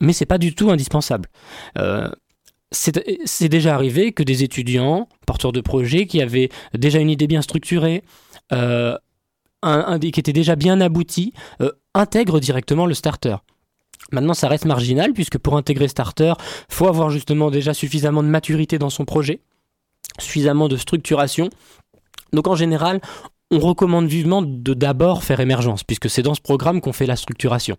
mais 0.00 0.12
c'est 0.12 0.26
pas 0.26 0.38
du 0.38 0.54
tout 0.54 0.70
indispensable. 0.70 1.28
C'est 2.72 3.48
déjà 3.48 3.74
arrivé 3.74 4.12
que 4.12 4.22
des 4.22 4.42
étudiants 4.42 5.08
porteurs 5.26 5.52
de 5.52 5.60
projets 5.60 6.06
qui 6.06 6.20
avaient 6.20 6.48
déjà 6.74 6.98
une 6.98 7.10
idée 7.10 7.26
bien 7.26 7.42
structurée, 7.42 8.02
euh, 8.52 8.96
un- 9.62 9.98
qui 9.98 10.08
était 10.08 10.32
déjà 10.32 10.56
bien 10.56 10.80
abouti, 10.80 11.32
euh, 11.60 11.70
intègrent 11.94 12.40
directement 12.40 12.86
le 12.86 12.94
starter. 12.94 13.36
Maintenant, 14.12 14.34
ça 14.34 14.48
reste 14.48 14.64
marginal 14.66 15.12
puisque 15.12 15.38
pour 15.38 15.56
intégrer 15.56 15.88
starter, 15.88 16.32
faut 16.68 16.86
avoir 16.86 17.10
justement 17.10 17.50
déjà 17.50 17.72
suffisamment 17.72 18.22
de 18.22 18.28
maturité 18.28 18.78
dans 18.78 18.90
son 18.90 19.04
projet, 19.04 19.40
suffisamment 20.18 20.68
de 20.68 20.76
structuration. 20.76 21.50
Donc 22.32 22.46
en 22.48 22.56
général, 22.56 23.00
on 23.50 23.58
recommande 23.60 24.06
vivement 24.06 24.42
de 24.42 24.74
d'abord 24.74 25.22
faire 25.24 25.40
émergence, 25.40 25.84
puisque 25.84 26.10
c'est 26.10 26.22
dans 26.22 26.34
ce 26.34 26.40
programme 26.40 26.80
qu'on 26.80 26.92
fait 26.92 27.06
la 27.06 27.16
structuration. 27.16 27.76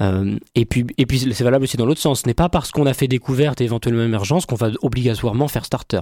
Euh, 0.00 0.38
et 0.54 0.64
puis, 0.64 0.86
et 0.98 1.06
puis 1.06 1.18
c'est 1.18 1.44
valable 1.44 1.64
aussi 1.64 1.76
dans 1.76 1.86
l'autre 1.86 2.00
sens. 2.00 2.22
Ce 2.22 2.26
n'est 2.26 2.34
pas 2.34 2.48
parce 2.48 2.70
qu'on 2.70 2.86
a 2.86 2.94
fait 2.94 3.08
découverte 3.08 3.60
et 3.60 3.64
éventuellement 3.64 4.02
émergence 4.02 4.46
qu'on 4.46 4.56
va 4.56 4.70
obligatoirement 4.82 5.48
faire 5.48 5.64
starter. 5.64 6.00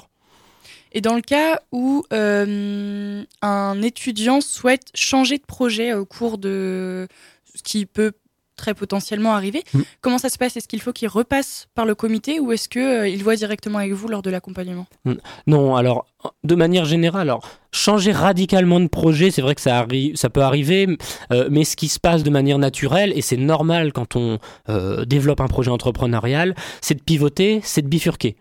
Et 0.93 1.01
dans 1.01 1.15
le 1.15 1.21
cas 1.21 1.61
où 1.71 2.05
euh, 2.13 3.23
un 3.43 3.83
étudiant 3.83 4.41
souhaite 4.41 4.89
changer 4.95 5.39
de 5.39 5.45
projet 5.45 5.95
au 5.95 6.05
cours 6.05 6.39
de 6.39 7.07
ce 7.55 7.63
qui 7.63 7.87
peut 7.87 8.13
très 8.61 8.75
potentiellement 8.75 9.33
arriver, 9.35 9.64
Mm. 9.75 9.81
comment 10.03 10.18
ça 10.18 10.29
se 10.29 10.38
passe? 10.38 10.57
Est-ce 10.57 10.68
qu'il 10.68 10.81
faut 10.81 10.92
qu'il 10.92 11.09
repasse 11.09 11.66
par 11.75 11.87
le 11.87 11.94
comité 11.94 12.38
ou 12.40 12.53
est-ce 12.53 12.68
que 12.68 12.79
euh, 13.03 13.09
il 13.09 13.25
voit 13.25 13.37
directement 13.37 13.79
avec 13.79 13.92
vous 13.92 14.07
lors 14.09 14.23
de 14.23 14.31
l'accompagnement? 14.31 14.87
Non, 15.46 15.75
alors 15.77 16.07
de 16.44 16.55
manière 16.55 16.85
générale, 16.85 17.23
alors 17.23 17.49
changer 17.73 18.12
radicalement 18.12 18.79
de 18.81 18.88
projet, 18.88 19.31
c'est 19.31 19.40
vrai 19.42 19.55
que 19.55 19.61
ça 19.62 19.79
arrive, 19.79 20.16
ça 20.16 20.29
peut 20.29 20.42
arriver, 20.42 20.87
euh, 21.33 21.49
mais 21.51 21.64
ce 21.64 21.77
qui 21.77 21.88
se 21.88 21.99
passe 21.99 22.23
de 22.23 22.31
manière 22.31 22.59
naturelle 22.59 23.12
et 23.16 23.23
c'est 23.23 23.38
normal 23.38 23.92
quand 23.92 24.16
on 24.16 24.38
euh, 24.68 25.05
développe 25.07 25.40
un 25.40 25.49
projet 25.49 25.70
entrepreneurial, 25.70 26.55
c'est 26.83 26.94
de 26.94 27.03
pivoter, 27.03 27.61
c'est 27.64 27.83
de 27.83 27.88
bifurquer. 27.88 28.37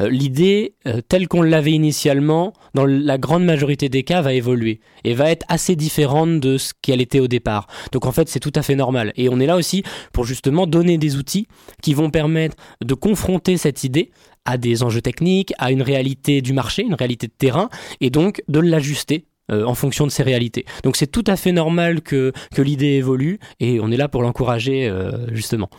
Euh, 0.00 0.08
L'idée, 0.08 0.74
euh, 0.86 1.00
telle 1.06 1.28
qu'on 1.28 1.42
l'avait 1.42 1.72
initialement, 1.72 2.52
dans 2.74 2.86
la 2.86 3.18
grande 3.18 3.44
majorité 3.44 3.88
des 3.88 4.02
cas, 4.02 4.22
va 4.22 4.32
évoluer 4.34 4.80
et 5.04 5.14
va 5.14 5.30
être 5.30 5.44
assez 5.48 5.76
différente 5.76 6.40
de 6.40 6.58
ce 6.58 6.72
qu'elle 6.82 7.00
était 7.00 7.20
au 7.20 7.28
départ. 7.28 7.66
Donc 7.92 8.06
en 8.06 8.12
fait, 8.12 8.28
c'est 8.28 8.40
tout 8.40 8.52
à 8.54 8.62
fait 8.62 8.76
normal. 8.76 9.12
Et 9.16 9.28
on 9.28 9.40
est 9.40 9.46
là 9.46 9.56
aussi 9.56 9.82
pour 10.12 10.24
justement 10.24 10.66
donner 10.66 10.98
des 10.98 11.16
outils 11.16 11.46
qui 11.82 11.94
vont 11.94 12.10
permettre 12.10 12.56
de 12.82 12.94
confronter 12.94 13.56
cette 13.56 13.84
idée 13.84 14.10
à 14.44 14.58
des 14.58 14.82
enjeux 14.82 15.00
techniques, 15.00 15.52
à 15.58 15.70
une 15.70 15.82
réalité 15.82 16.42
du 16.42 16.52
marché, 16.52 16.82
une 16.82 16.94
réalité 16.94 17.26
de 17.26 17.32
terrain, 17.32 17.68
et 18.00 18.10
donc 18.10 18.42
de 18.48 18.60
l'ajuster 18.60 19.24
euh, 19.50 19.64
en 19.64 19.74
fonction 19.74 20.06
de 20.06 20.10
ces 20.10 20.22
réalités. 20.22 20.64
Donc 20.84 20.96
c'est 20.96 21.06
tout 21.06 21.24
à 21.26 21.36
fait 21.36 21.52
normal 21.52 22.02
que, 22.02 22.32
que 22.54 22.62
l'idée 22.62 22.94
évolue, 22.94 23.38
et 23.60 23.80
on 23.80 23.90
est 23.90 23.96
là 23.96 24.08
pour 24.08 24.22
l'encourager 24.22 24.86
euh, 24.86 25.34
justement. 25.34 25.70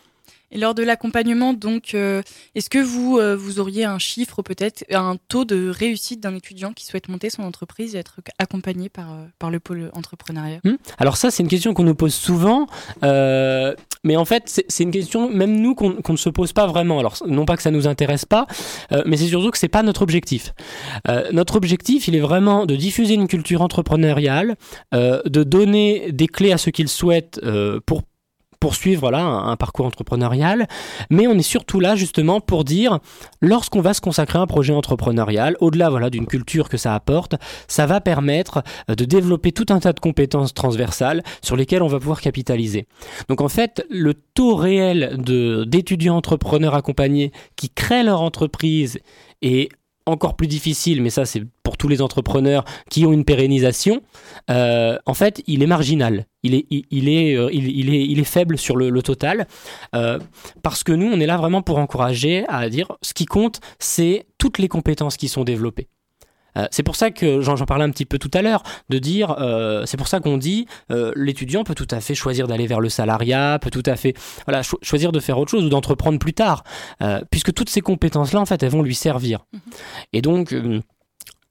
Et 0.56 0.58
lors 0.58 0.74
de 0.74 0.84
l'accompagnement, 0.84 1.54
donc, 1.54 1.94
euh, 1.96 2.22
est-ce 2.56 2.70
que 2.70 2.80
vous, 2.80 3.18
euh, 3.18 3.36
vous 3.36 3.60
auriez 3.60 3.84
un 3.84 4.00
chiffre, 4.00 4.42
peut-être, 4.42 4.86
un 4.90 5.18
taux 5.28 5.44
de 5.44 5.68
réussite 5.68 6.22
d'un 6.22 6.34
étudiant 6.34 6.72
qui 6.72 6.86
souhaite 6.86 7.10
monter 7.10 7.30
son 7.30 7.44
entreprise 7.44 7.94
et 7.94 7.98
être 7.98 8.22
accompagné 8.40 8.88
par, 8.88 9.12
euh, 9.12 9.26
par 9.38 9.52
le 9.52 9.60
pôle 9.60 9.92
entrepreneuriat? 9.94 10.62
Hmm 10.64 10.76
Alors 10.98 11.18
ça, 11.18 11.30
c'est 11.30 11.44
une 11.44 11.50
question 11.50 11.74
qu'on 11.74 11.84
nous 11.84 11.94
pose 11.94 12.14
souvent, 12.14 12.68
mais 13.04 14.16
en 14.16 14.24
fait, 14.24 14.64
c'est 14.70 14.84
une 14.84 14.92
question, 14.92 15.30
même 15.30 15.60
nous, 15.60 15.76
qu'on 15.76 15.98
ne 16.08 16.18
se 16.18 16.30
pose 16.30 16.54
pas 16.54 16.68
vraiment. 16.68 17.00
Alors, 17.00 17.18
non 17.28 17.44
pas 17.44 17.58
que 17.58 17.64
ça 17.64 17.72
nous 17.72 17.86
intéresse 17.86 18.24
pas, 18.24 18.48
mais 19.06 19.18
c'est 19.18 19.28
surtout 19.28 19.52
que 19.52 19.58
c'est 19.58 19.68
pas 19.68 19.84
notre 19.84 20.04
objectif. 20.04 20.54
Notre 21.34 21.58
objectif, 21.58 22.08
il 22.08 22.16
est 22.16 22.22
vraiment 22.22 22.66
de 22.66 22.76
diffuser 22.76 23.16
une 23.16 23.28
culture 23.28 23.62
entrepreneuriale, 23.62 24.56
de 24.94 25.44
donner 25.44 26.12
des 26.14 26.28
clés 26.28 26.54
à 26.54 26.58
ceux 26.58 26.72
qu'ils 26.72 26.88
souhaitent 26.88 27.42
pour 27.86 28.04
poursuivre 28.66 29.02
voilà, 29.02 29.24
un, 29.24 29.56
parcours 29.58 29.86
entrepreneurial, 29.86 30.68
mais 31.12 31.28
on 31.28 31.34
est 31.34 31.44
surtout 31.44 31.80
là 31.80 31.96
justement 31.96 32.42
pour 32.42 32.64
dire, 32.64 32.98
lorsqu'on 33.40 33.80
va 33.80 33.94
se 33.94 34.02
consacrer 34.02 34.40
à 34.40 34.42
un 34.42 34.48
projet 34.48 34.74
entrepreneurial, 34.74 35.56
au-delà 35.60 35.92
voilà, 35.92 36.10
d'une 36.10 36.26
culture 36.26 36.68
que 36.68 36.76
ça 36.76 36.96
apporte, 36.96 37.36
ça 37.68 37.86
va 37.86 38.02
permettre 38.02 38.64
euh, 38.90 38.96
de 38.96 39.06
développer 39.06 39.52
tout 39.52 39.68
un 39.70 39.80
tas 39.80 39.94
de 39.94 40.00
compétences 40.00 40.56
transversales 40.56 41.22
sur 41.44 41.56
lesquelles 41.56 41.84
on 41.84 41.88
va 41.88 42.00
pouvoir 42.00 42.22
capitaliser. 42.22 42.88
Donc 43.30 43.40
en 43.40 43.50
fait, 43.50 43.86
le 43.92 44.16
taux 44.16 44.56
réel 44.56 45.16
d'étudiants 45.68 46.18
entrepreneurs 46.18 46.74
accompagnés 46.74 47.32
qui 47.56 47.70
créent 47.70 48.04
leur 48.04 48.24
entreprise 48.24 48.98
est 49.44 49.70
encore 50.06 50.36
plus 50.36 50.48
difficile, 50.48 51.02
mais 51.02 51.10
ça 51.10 51.26
c'est 51.26 51.44
pour 51.64 51.78
tous 51.78 51.88
les 51.88 52.02
entrepreneurs 52.02 52.64
qui 52.90 53.06
ont 53.06 53.14
une 53.14 53.26
pérennisation, 53.26 54.02
euh, 54.50 54.98
en 55.06 55.14
fait 55.14 55.42
il 55.48 55.64
est 55.64 55.68
marginal, 55.68 56.26
il 56.44 56.54
est, 56.56 57.36
euh, 57.36 58.24
faible 58.24 58.58
sur 58.58 58.76
le, 58.76 58.90
le 58.90 59.02
total, 59.02 59.48
euh, 59.96 60.20
parce 60.62 60.84
que 60.84 60.92
nous 60.92 61.08
on 61.08 61.20
est 61.20 61.26
là 61.26 61.38
vraiment 61.38 61.62
pour 61.62 61.78
encourager 61.80 62.46
à 62.48 62.70
dire 62.70 62.92
ce 63.02 63.14
qui 63.14 63.26
compte 63.26 63.60
c'est 63.80 64.28
toutes 64.38 64.60
les 64.60 64.68
compétences 64.68 65.18
qui 65.18 65.28
sont 65.28 65.44
développées. 65.44 65.88
Euh, 66.58 66.68
c'est 66.72 66.84
pour 66.84 66.96
ça 66.96 67.12
que 67.12 67.42
j'en 67.42 67.56
parlais 67.66 67.84
un 67.84 67.90
petit 67.90 68.06
peu 68.06 68.18
tout 68.18 68.32
à 68.34 68.42
l'heure, 68.42 68.64
de 68.90 69.00
dire, 69.00 69.36
euh, 69.40 69.86
c'est 69.86 69.98
pour 69.98 70.08
ça 70.08 70.20
qu'on 70.20 70.38
dit, 70.38 70.68
euh, 70.92 71.12
l'étudiant 71.16 71.64
peut 71.64 71.76
tout 71.76 71.88
à 71.92 72.00
fait 72.00 72.16
choisir 72.16 72.48
d'aller 72.48 72.68
vers 72.68 72.80
le 72.80 72.90
salariat, 72.90 73.60
peut 73.62 73.70
tout 73.72 73.84
à 73.86 73.96
fait, 73.96 74.14
voilà, 74.46 74.64
cho- 74.64 74.80
choisir 74.82 75.12
de 75.12 75.20
faire 75.20 75.38
autre 75.38 75.52
chose 75.52 75.66
ou 75.66 75.70
d'entreprendre 75.70 76.20
plus 76.20 76.34
tard, 76.34 76.64
puisque 77.32 77.54
toutes 77.54 77.70
ces 77.70 77.82
compétences-là, 77.82 78.40
en 78.40 78.46
fait, 78.46 78.62
elles 78.64 78.72
vont 78.72 78.84
lui 78.84 78.96
servir. 78.96 79.46
Et 80.14 80.22
donc. 80.22 80.56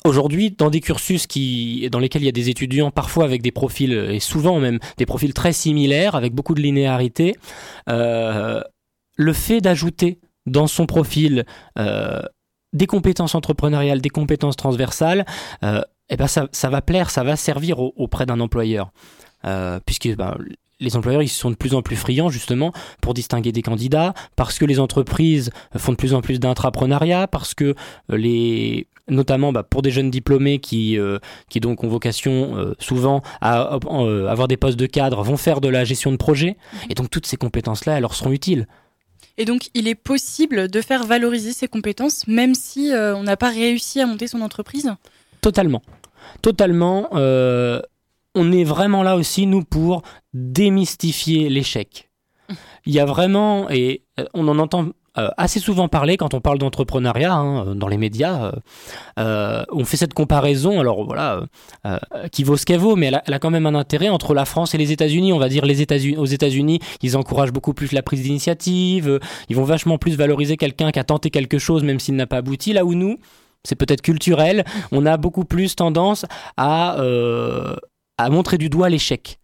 Aujourd'hui, 0.07 0.51
dans 0.51 0.69
des 0.69 0.83
cursus 0.83 1.27
qui, 1.27 1.89
dans 1.91 1.99
lesquels 1.99 2.21
il 2.21 2.27
y 2.27 2.29
a 2.29 2.33
des 2.33 2.51
étudiants 2.51 2.91
parfois 2.91 3.25
avec 3.25 3.41
des 3.41 3.53
profils, 3.53 3.91
et 3.91 4.21
souvent 4.21 4.61
même 4.61 4.79
des 4.99 5.07
profils 5.07 5.33
très 5.33 5.55
similaires, 5.55 6.15
avec 6.15 6.35
beaucoup 6.35 6.53
de 6.53 6.61
linéarité, 6.61 7.35
le 7.87 9.33
fait 9.33 9.63
d'ajouter 9.63 10.19
dans 10.45 10.67
son 10.67 10.85
profil 10.85 11.47
euh, 11.79 12.21
des 12.75 12.87
compétences 12.87 13.35
entrepreneuriales, 13.35 14.03
des 14.03 14.11
compétences 14.11 14.57
transversales, 14.57 15.25
euh, 15.63 15.81
eh 16.11 16.17
ben 16.17 16.27
ça, 16.27 16.49
va 16.69 16.83
plaire, 16.83 17.09
ça 17.09 17.25
va 17.25 17.37
servir 17.37 17.79
au- 17.79 17.95
auprès 17.97 18.27
d'un 18.27 18.41
employeur. 18.41 18.91
Euh, 19.47 19.79
puisque 19.87 20.15
ben, 20.17 20.37
les 20.81 20.97
employeurs 20.97 21.23
ils 21.23 21.29
sont 21.29 21.51
de 21.51 21.55
plus 21.55 21.75
en 21.75 21.83
plus 21.83 21.97
friands 21.97 22.31
justement 22.31 22.73
pour 23.01 23.15
distinguer 23.15 23.53
des 23.53 23.63
candidats, 23.63 24.13
parce 24.37 24.59
que 24.59 24.65
les 24.65 24.81
entreprises 24.81 25.51
font 25.77 25.93
de 25.93 25.97
plus 25.97 26.15
en 26.15 26.21
plus 26.21 26.41
d'intrapreneuriat, 26.41 27.29
parce 27.29 27.55
que 27.55 27.75
euh, 28.13 28.17
les 28.17 28.89
notamment 29.07 29.53
bah, 29.53 29.63
pour 29.63 29.83
des 29.83 29.91
jeunes 29.91 30.11
diplômés 30.11 30.61
qui, 30.61 30.99
ont 30.99 31.77
vocation 31.83 32.75
souvent 32.79 33.21
à, 33.43 33.79
avoir 34.31 34.49
des 34.49 34.57
postes 34.57 34.79
de 34.79 34.87
cadre, 34.87 35.23
vont 35.23 35.37
faire 35.37 35.61
de 35.61 35.69
la 35.69 35.85
gestion 35.85 36.11
de 36.11 36.17
projet, 36.17 36.57
et 36.89 36.95
donc 36.95 37.11
toutes 37.11 37.27
ces 37.27 37.37
compétences-là, 37.37 37.97
elles 37.97 38.01
leur 38.01 38.15
seront 38.15 38.33
utiles. 38.33 38.67
Et 39.37 39.45
donc, 39.45 39.69
il 39.75 39.89
est 39.89 39.95
possible 39.95 40.69
de 40.69 40.81
faire 40.81 41.05
valoriser 41.05 41.53
ses 41.53 41.69
compétences, 41.69 42.27
même 42.29 42.55
si 42.55 42.93
euh, 42.93 43.17
on 43.17 43.25
n'a 43.25 43.37
pas 43.37 43.51
réussi 43.51 44.01
à 44.01 44.07
monter 44.07 44.27
son 44.27 44.41
entreprise 44.41 44.95
Totalement. 45.41 45.83
Totalement. 46.43 47.09
euh, 47.15 47.81
on 48.35 48.51
est 48.53 48.65
vraiment 48.65 49.03
là 49.03 49.17
aussi, 49.17 49.47
nous, 49.47 49.63
pour 49.63 50.03
démystifier 50.33 51.49
l'échec. 51.49 52.11
Il 52.87 52.93
y 52.93 53.01
a 53.01 53.05
vraiment, 53.05 53.69
et 53.71 54.03
euh, 54.21 54.25
on 54.35 54.47
en 54.49 54.59
entend 54.59 54.89
assez 55.15 55.61
souvent 55.61 55.89
parler 55.89 56.17
quand 56.17 56.35
on 56.35 56.41
parle 56.41 56.59
d'entrepreneuriat 56.59 57.33
hein, 57.33 57.69
euh, 57.69 57.75
dans 57.75 57.89
les 57.89 57.97
médias. 57.99 58.47
euh, 58.47 58.53
euh, 59.19 59.65
on 59.71 59.85
fait 59.85 59.97
cette 59.97 60.15
comparaison, 60.15 60.81
alors 60.81 61.05
voilà, 61.05 61.47
euh, 61.87 61.99
euh, 62.15 62.29
qui 62.29 62.45
vaut 62.45 62.57
ce 62.57 62.67
qu'elle 62.67 62.81
vaut, 62.81 62.97
mais 62.97 63.07
elle 63.07 63.35
a, 63.35 63.39
quand 63.39 63.51
même 63.51 63.67
un 63.67 63.75
intérêt 63.75 64.09
entre 64.09 64.35
la 64.35 64.45
France 64.45 64.75
et 64.75 64.79
les 64.79 64.93
États-Unis. 64.93 65.33
On 65.33 65.39
va 65.39 65.49
dire 65.49 65.65
les 65.65 65.81
États-Unis, 65.81 66.17
aux 66.17 66.27
États-Unis, 66.27 66.81
ils 67.03 67.17
encouragent 67.17 67.53
beaucoup 67.53 67.75
plus 67.75 67.93
la 67.93 68.03
prise 68.03 68.23
d'initiative, 68.23 69.09
euh, 69.09 69.19
ils 69.49 69.57
vont 69.57 69.65
vachement 69.65 69.99
plus 69.99 70.17
valoriser 70.17 70.57
quelqu'un 70.57 70.91
qui 70.91 70.99
a 70.99 71.05
tenté 71.05 71.31
quelque 71.31 71.59
chose 71.59 71.85
même 71.85 72.01
s'il 72.01 72.17
n'a 72.17 72.27
pas 72.27 72.39
abouti. 72.39 72.73
Là 72.73 72.85
où 72.85 72.95
nous, 72.95 73.19
c'est 73.63 73.77
peut-être 73.77 74.03
culturel, 74.03 74.65
on 74.93 75.07
a 75.07 75.17
beaucoup 75.17 75.45
plus 75.45 75.77
tendance 75.77 76.27
à, 76.57 76.99
euh, 77.01 77.77
à 78.19 78.31
montrer 78.31 78.59
du 78.59 78.69
doigt 78.69 78.89
l'échec. 78.89 79.39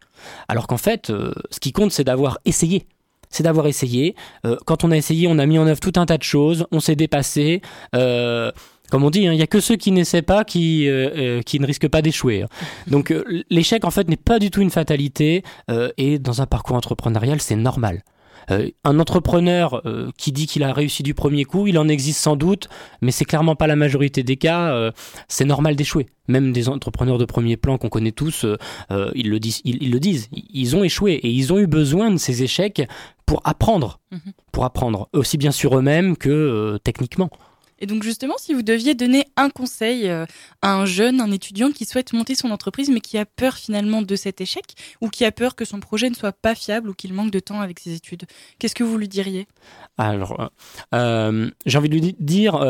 Alors 0.49 0.67
qu'en 0.67 0.77
fait, 0.77 1.11
euh, 1.11 1.33
ce 1.51 1.61
qui 1.61 1.73
compte, 1.73 1.93
c'est 1.93 2.05
d'avoir 2.05 2.39
essayé. 2.45 2.87
C'est 3.31 3.45
d'avoir 3.45 3.67
essayé. 3.67 4.15
Euh, 4.45 4.57
quand 4.67 4.85
on 4.85 4.91
a 4.91 4.97
essayé, 4.97 5.27
on 5.29 5.39
a 5.39 5.47
mis 5.47 5.59
en 5.59 5.67
œuvre 5.67 5.81
tout 5.81 5.93
un 5.97 6.07
tas 6.07 6.19
de 6.19 6.23
choses, 6.23 6.67
on 6.73 6.81
s'est 6.81 6.97
dépassé. 6.97 7.63
Euh, 7.95 8.51
comme 8.91 9.05
on 9.05 9.11
dit, 9.11 9.27
hein, 9.27 9.33
il 9.33 9.37
n'y 9.37 9.43
a 9.43 9.47
que 9.47 9.61
ceux 9.61 9.77
qui 9.77 9.93
n'essaient 9.93 10.23
pas 10.23 10.43
qui, 10.45 10.89
euh, 10.89 11.41
ne 11.53 11.67
risquent 11.67 11.89
pas 11.89 12.03
d'échouer. 12.03 12.43
hein. 12.43 12.49
Donc 12.89 13.15
l'échec, 13.49 13.85
en 13.85 13.91
fait, 13.91 14.09
n'est 14.09 14.17
pas 14.17 14.41
du 14.41 14.51
tout 14.51 14.61
une 14.61 14.71
fatalité. 14.71 15.45
et 15.97 16.19
dans 16.19 16.43
un 16.43 16.47
parcours 16.47 16.77
entrepreneurial, 16.77 17.41
c'est 17.41 17.57
normal. 17.57 18.03
Euh, 18.51 18.69
un 18.85 18.99
entrepreneur 18.99 19.83
euh, 19.87 20.11
qui 20.17 20.33
dit 20.33 20.47
qu'il 20.47 20.63
a 20.63 20.73
réussi 20.73 21.03
du 21.03 21.15
premier 21.15 21.45
coup, 21.45 21.67
il 21.67 21.79
en 21.79 21.89
existe 21.89 22.21
sans 22.21 22.37
doute, 22.37 22.69
mais 23.03 23.11
c'est 23.11 23.25
clairement 23.25 23.57
pas 23.57 23.67
la 23.67 23.77
majorité 23.77 24.23
des 24.23 24.37
cas. 24.37 24.73
euh, 24.73 24.91
c'est 25.29 25.45
normal 25.45 25.77
d'échouer. 25.77 26.07
Même 26.29 26.53
des 26.53 26.69
entrepreneurs 26.69 27.19
de 27.19 27.25
premier 27.25 27.57
plan 27.57 27.77
qu'on 27.79 27.89
connaît 27.89 28.13
tous, 28.13 28.47
ils, 29.15 29.29
le 29.31 29.41
disent, 29.41 29.61
ils, 29.65 29.83
ils 29.83 29.91
le 29.91 29.99
disent. 29.99 30.29
Ils 30.33 30.77
ont 30.77 30.85
échoué 30.85 31.15
et 31.15 31.29
ils 31.29 31.53
ont 31.53 31.59
eu 31.59 31.67
besoin 31.67 32.11
de 32.11 32.19
ces 32.19 32.43
échecs 32.43 32.83
pour 33.27 33.41
apprendre, 33.45 33.99
Mhm. 34.13 34.33
pour 34.53 34.65
apprendre 34.65 35.09
aussi 35.13 35.39
bien 35.39 35.51
sur 35.53 35.77
eux-mêmes 35.79 36.17
que 36.17 36.29
euh, 36.31 36.79
techniquement. 36.79 37.31
Et 37.81 37.87
donc 37.87 38.03
justement, 38.03 38.35
si 38.39 38.55
vous 38.55 38.63
deviez 38.63 38.95
donner 38.95 39.25
un 39.37 39.51
conseil 39.51 40.09
euh, 40.09 40.27
à 40.63 40.75
un 40.75 40.85
jeune, 40.85 41.21
un 41.21 41.31
étudiant 41.31 41.71
qui 41.71 41.85
souhaite 41.85 42.13
monter 42.13 42.35
son 42.35 42.51
entreprise 42.51 42.91
mais 42.91 43.01
qui 43.01 43.19
a 43.19 43.25
peur 43.25 43.57
finalement 43.57 44.03
de 44.03 44.17
cet 44.17 44.41
échec 44.41 44.65
ou 45.01 45.09
qui 45.09 45.25
a 45.25 45.33
peur 45.33 45.55
que 45.55 45.65
son 45.65 45.81
projet 45.81 46.11
ne 46.11 46.15
soit 46.15 46.33
pas 46.33 46.55
fiable 46.55 46.91
ou 46.91 46.95
qu'il 46.95 47.15
manque 47.15 47.31
de 47.31 47.41
temps 47.41 47.61
avec 47.61 47.81
ses 47.81 47.95
études, 47.95 48.25
qu'est-ce 48.59 48.75
que 48.75 48.85
vous 48.85 48.99
lui 48.99 49.09
diriez? 49.09 49.47
Alors, 49.99 50.41
euh, 50.41 50.47
euh, 50.95 51.51
j'ai 51.67 51.79
envie 51.79 51.89
de 51.89 51.95
lui 51.95 52.01
di- 52.01 52.17
dire 52.19 52.61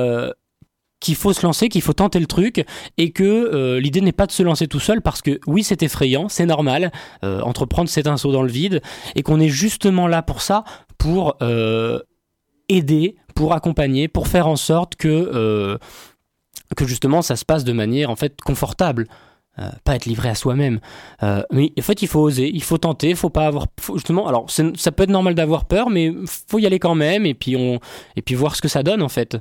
qu'il 1.00 1.16
faut 1.16 1.32
se 1.32 1.42
lancer, 1.42 1.68
qu'il 1.68 1.80
faut 1.80 1.94
tenter 1.94 2.20
le 2.20 2.26
truc, 2.26 2.64
et 2.98 3.10
que 3.10 3.78
l'idée 3.78 4.02
n'est 4.02 4.12
pas 4.12 4.26
de 4.26 4.32
se 4.32 4.42
lancer 4.42 4.68
tout 4.68 4.80
seul, 4.80 5.00
parce 5.00 5.22
que 5.22 5.40
oui, 5.46 5.64
c'est 5.64 5.82
effrayant, 5.82 6.28
c'est 6.28 6.44
normal, 6.44 6.92
entreprendre 7.22 7.88
c'est 7.88 8.06
un 8.06 8.18
saut 8.18 8.32
dans 8.32 8.42
le 8.42 8.52
vide, 8.52 8.82
et 9.14 9.22
qu'on 9.22 9.40
est 9.40 9.48
justement 9.48 10.06
là 10.06 10.22
pour 10.22 10.42
ça, 10.42 10.64
pour 10.98 11.38
aider, 12.70 13.16
pour 13.34 13.52
accompagner, 13.52 14.08
pour 14.08 14.28
faire 14.28 14.46
en 14.48 14.56
sorte 14.56 14.96
que, 14.96 15.08
euh, 15.08 15.78
que 16.76 16.86
justement 16.86 17.22
ça 17.22 17.36
se 17.36 17.44
passe 17.44 17.64
de 17.64 17.72
manière 17.72 18.10
en 18.10 18.16
fait 18.16 18.40
confortable. 18.40 19.06
Euh, 19.58 19.68
pas 19.84 19.96
être 19.96 20.06
livré 20.06 20.28
à 20.28 20.34
soi-même. 20.34 20.78
Euh, 21.22 21.42
mais 21.52 21.72
en 21.78 21.82
fait, 21.82 22.02
il 22.02 22.08
faut 22.08 22.20
oser, 22.20 22.50
il 22.54 22.62
faut 22.62 22.78
tenter, 22.78 23.10
il 23.10 23.16
faut 23.16 23.30
pas 23.30 23.46
avoir, 23.46 23.66
justement. 23.94 24.28
Alors, 24.28 24.48
ça 24.48 24.92
peut 24.92 25.02
être 25.02 25.10
normal 25.10 25.34
d'avoir 25.34 25.64
peur, 25.64 25.90
mais 25.90 26.12
faut 26.24 26.60
y 26.60 26.66
aller 26.66 26.78
quand 26.78 26.94
même, 26.94 27.26
et 27.26 27.34
puis 27.34 27.56
on, 27.56 27.80
et 28.14 28.22
puis 28.22 28.36
voir 28.36 28.54
ce 28.54 28.62
que 28.62 28.68
ça 28.68 28.84
donne 28.84 29.02
en 29.02 29.08
fait. 29.08 29.36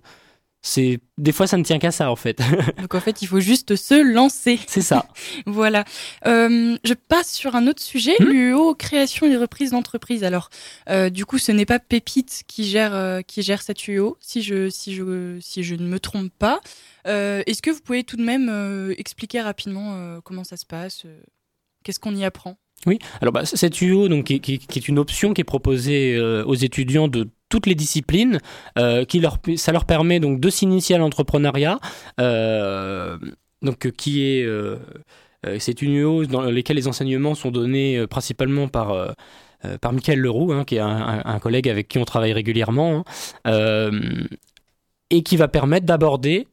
C'est 0.62 1.00
des 1.18 1.32
fois 1.32 1.48
ça 1.48 1.56
ne 1.58 1.64
tient 1.64 1.80
qu'à 1.80 1.92
ça 1.92 2.12
en 2.12 2.18
fait. 2.18 2.40
Donc 2.82 2.94
en 2.94 3.00
fait, 3.00 3.22
il 3.22 3.28
faut 3.28 3.40
juste 3.40 3.76
se 3.78 3.94
lancer. 4.14 4.60
c'est 4.68 4.82
ça. 4.82 5.06
Voilà. 5.46 5.86
Euh, 6.28 6.78
je 6.84 6.94
passe 6.94 7.32
sur 7.34 7.56
un 7.56 7.66
autre 7.68 7.82
sujet, 7.82 8.16
Hmm. 8.20 8.26
l'UO, 8.26 8.76
création 8.76 9.26
et 9.28 9.38
reprise 9.38 9.72
d'entreprise. 9.72 10.24
Alors, 10.26 10.50
euh, 10.90 11.10
du 11.10 11.26
coup, 11.26 11.38
ce 11.38 11.52
n'est 11.54 11.66
pas 11.66 11.80
Pépite 11.80 12.44
qui 12.48 12.66
gère, 12.66 12.94
euh, 12.94 13.22
qui 13.22 13.42
gère 13.42 13.62
cette 13.62 13.88
UO, 13.88 14.18
si 14.20 14.42
je, 14.42 14.70
si, 14.70 14.94
je, 14.96 15.38
si 15.40 15.64
je 15.64 15.76
ne 15.76 15.88
me 15.88 16.00
trompe 16.00 16.32
pas. 16.38 16.60
Est-ce 17.06 17.62
que 17.62 17.72
vous 17.72 17.80
pouvez 17.82 18.04
tout 18.04 18.18
de 18.18 18.24
même 18.24 18.94
expliquer 18.98 19.42
rapidement 19.42 20.20
comment 20.24 20.44
ça 20.44 20.58
se 20.58 20.66
passe 20.66 21.06
Qu'est-ce 21.84 22.00
qu'on 22.00 22.16
y 22.16 22.24
apprend? 22.26 22.58
Oui, 22.86 23.00
alors 23.22 23.32
bah, 23.34 23.46
cette 23.46 23.82
UO, 23.82 24.08
donc, 24.10 24.26
qui, 24.26 24.40
qui- 24.42 24.60
qui 24.60 24.80
est 24.80 24.88
une 24.88 25.00
option 25.00 25.34
qui 25.34 25.42
est 25.42 25.46
proposée 25.46 26.16
euh, 26.16 26.44
aux 26.46 26.56
étudiants 26.56 27.08
de 27.08 27.28
toutes 27.50 27.66
les 27.66 27.76
disciplines, 27.76 28.40
euh, 28.78 29.06
qui 29.06 29.20
leur, 29.20 29.40
ça 29.58 29.72
leur 29.72 29.86
permet 29.86 30.20
donc 30.20 30.40
de 30.40 30.50
s'initier 30.50 30.96
à 30.96 31.00
l'entrepreneuriat, 31.00 31.80
euh, 32.20 33.18
donc 33.62 33.86
euh, 33.86 33.92
qui 33.92 34.24
est 34.24 34.48
c'est 35.58 35.82
une 35.82 35.94
UO 35.94 36.26
dans 36.26 36.42
laquelle 36.42 36.76
les 36.76 36.88
enseignements 36.88 37.34
sont 37.34 37.50
donnés 37.50 38.06
principalement 38.08 38.68
par 38.68 39.16
par 39.82 39.94
Michael 39.94 40.20
Leroux, 40.20 40.52
hein, 40.52 40.66
qui 40.66 40.76
est 40.76 40.80
un, 40.80 41.40
collègue 41.40 41.70
avec 41.70 41.88
qui 41.88 41.98
on 41.98 42.04
travaille 42.04 42.34
régulièrement, 42.34 43.06
hein, 43.46 43.92
et 45.10 45.24
qui 45.24 45.38
va 45.38 45.48
permettre 45.48 45.86
d'aborder 45.86 46.48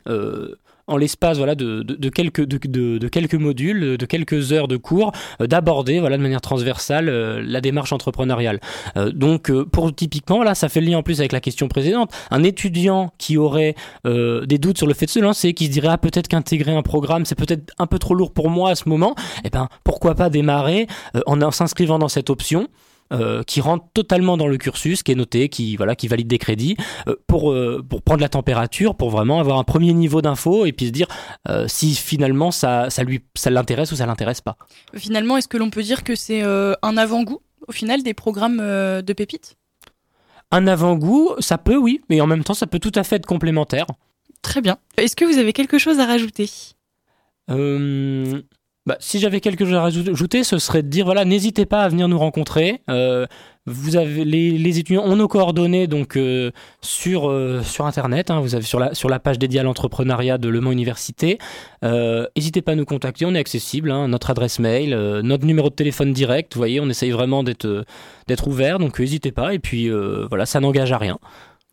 en 0.86 0.96
l'espace 0.96 1.38
voilà, 1.38 1.54
de, 1.54 1.82
de- 1.82 2.08
quelques, 2.08 2.44
de, 2.44 2.58
de- 2.98 3.08
quelques 3.08 3.34
modules, 3.34 3.96
de 3.96 4.06
quelques 4.06 4.52
heures 4.52 4.68
de 4.68 4.76
cours, 4.76 5.12
euh, 5.40 5.46
d'aborder 5.46 6.00
voilà, 6.00 6.16
de 6.16 6.22
manière 6.22 6.40
transversale 6.40 7.08
euh, 7.08 7.42
la 7.44 7.60
démarche 7.60 7.92
entrepreneuriale. 7.92 8.60
Euh, 8.96 9.10
donc, 9.10 9.50
pour 9.72 9.94
typiquement, 9.94 10.42
là, 10.42 10.54
ça 10.54 10.68
fait 10.68 10.80
le 10.80 10.86
lien 10.88 10.98
en 10.98 11.02
plus 11.02 11.20
avec 11.20 11.32
la 11.32 11.40
question 11.40 11.68
précédente. 11.68 12.12
Un 12.30 12.42
étudiant 12.42 13.12
qui 13.18 13.36
aurait 13.36 13.74
des 14.04 14.58
doutes 14.58 14.78
sur 14.78 14.86
le 14.86 14.94
fait 14.94 15.06
de 15.06 15.10
se 15.10 15.18
lancer, 15.18 15.52
qui 15.54 15.66
se 15.66 15.70
dirait 15.70 15.88
ah, 15.88 15.98
peut-être 15.98 16.28
qu'intégrer 16.28 16.72
un 16.72 16.82
programme, 16.82 17.24
c'est 17.24 17.34
peut-être 17.34 17.72
un 17.78 17.86
peu 17.86 17.98
trop 17.98 18.14
lourd 18.14 18.32
pour 18.32 18.50
moi 18.50 18.70
à 18.70 18.74
ce 18.74 18.88
moment, 18.88 19.14
eh 19.44 19.50
ben, 19.50 19.68
pourquoi 19.84 20.14
pas 20.14 20.30
démarrer 20.30 20.86
en 21.26 21.50
s'inscrivant 21.50 21.98
dans 21.98 22.08
cette 22.08 22.30
option 22.30 22.68
euh, 23.12 23.42
qui 23.44 23.60
rentre 23.60 23.86
totalement 23.94 24.36
dans 24.36 24.48
le 24.48 24.56
cursus, 24.58 25.02
qui 25.02 25.12
est 25.12 25.14
noté, 25.14 25.48
qui 25.48 25.76
voilà, 25.76 25.94
qui 25.94 26.08
valide 26.08 26.26
des 26.26 26.38
crédits 26.38 26.76
euh, 27.06 27.14
pour 27.26 27.52
euh, 27.52 27.84
pour 27.88 28.02
prendre 28.02 28.20
la 28.20 28.28
température, 28.28 28.96
pour 28.96 29.10
vraiment 29.10 29.38
avoir 29.38 29.58
un 29.58 29.64
premier 29.64 29.92
niveau 29.92 30.22
d'info 30.22 30.66
et 30.66 30.72
puis 30.72 30.86
se 30.86 30.90
dire 30.90 31.06
si 31.68 31.94
finalement 31.94 32.50
ça 32.50 32.90
ça 32.90 33.04
lui 33.04 33.22
ça 33.34 33.50
l'intéresse 33.50 33.92
ou 33.92 33.96
ça 33.96 34.06
l'intéresse 34.06 34.40
pas. 34.40 34.56
Finalement, 34.94 35.36
est-ce 35.36 35.48
que 35.48 35.56
l'on 35.56 35.70
peut 35.70 35.82
dire 35.82 36.04
que 36.04 36.14
c'est 36.14 36.42
un 36.42 36.96
avant-goût, 36.96 37.40
au 37.68 37.72
final, 37.72 38.02
des 38.02 38.14
programmes 38.14 38.58
de 38.58 39.12
Pépite 39.12 39.56
Un 40.50 40.66
avant-goût, 40.66 41.34
ça 41.38 41.58
peut 41.58 41.76
oui, 41.76 42.00
mais 42.08 42.20
en 42.20 42.26
même 42.26 42.44
temps 42.44 42.54
ça 42.54 42.66
peut 42.66 42.80
tout 42.80 42.92
à 42.94 43.04
fait 43.04 43.16
être 43.16 43.26
complémentaire. 43.26 43.86
Très 44.42 44.60
bien. 44.60 44.78
Est-ce 44.96 45.16
que 45.16 45.24
vous 45.24 45.38
avez 45.38 45.52
quelque 45.52 45.78
chose 45.78 45.98
à 46.00 46.06
rajouter? 46.06 46.48
Euh, 47.50 48.42
bah, 48.86 48.96
si 49.00 49.18
j'avais 49.18 49.40
quelque 49.40 49.64
chose 49.64 49.74
à 49.74 49.82
rajouter, 49.82 50.44
ce 50.44 50.58
serait 50.58 50.82
de 50.84 50.88
dire 50.88 51.04
voilà, 51.04 51.24
n'hésitez 51.24 51.66
pas 51.66 51.82
à 51.82 51.88
venir 51.88 52.06
nous 52.06 52.18
rencontrer. 52.18 52.82
Euh, 52.88 53.26
vous 53.66 53.96
avez 53.96 54.24
les, 54.24 54.78
étudiants 54.78 55.02
ont 55.02 55.16
nos 55.16 55.26
coordonnées 55.26 55.88
donc 55.88 56.16
euh, 56.16 56.52
sur 56.82 57.28
euh, 57.28 57.62
sur 57.64 57.84
internet. 57.84 58.30
hein, 58.30 58.38
vous 58.38 58.54
avez 58.54 58.64
sur 58.64 58.78
la 58.78 58.94
sur 58.94 59.08
la 59.08 59.18
page 59.18 59.40
dédiée 59.40 59.58
à 59.58 59.64
l'entrepreneuriat 59.64 60.38
de 60.38 60.48
Le 60.48 60.60
Mans 60.60 60.70
Université. 60.70 61.38
N'hésitez 61.82 62.62
pas 62.62 62.72
à 62.72 62.74
nous 62.76 62.84
contacter, 62.84 63.26
on 63.26 63.34
est 63.34 63.40
accessible. 63.40 63.90
hein, 63.90 64.06
notre 64.06 64.30
adresse 64.30 64.60
mail, 64.60 64.94
notre 65.22 65.46
numéro 65.46 65.68
de 65.68 65.74
téléphone 65.74 66.12
direct. 66.12 66.54
Vous 66.54 66.60
voyez, 66.60 66.78
on 66.78 66.88
essaye 66.88 67.10
vraiment 67.10 67.42
d'être 67.42 67.84
d'être 68.28 68.46
ouvert. 68.46 68.78
Donc 68.78 69.00
n'hésitez 69.00 69.32
pas. 69.32 69.52
Et 69.52 69.58
puis 69.58 69.90
voilà, 70.28 70.46
ça 70.46 70.60
n'engage 70.60 70.92
à 70.92 70.98
rien. 70.98 71.18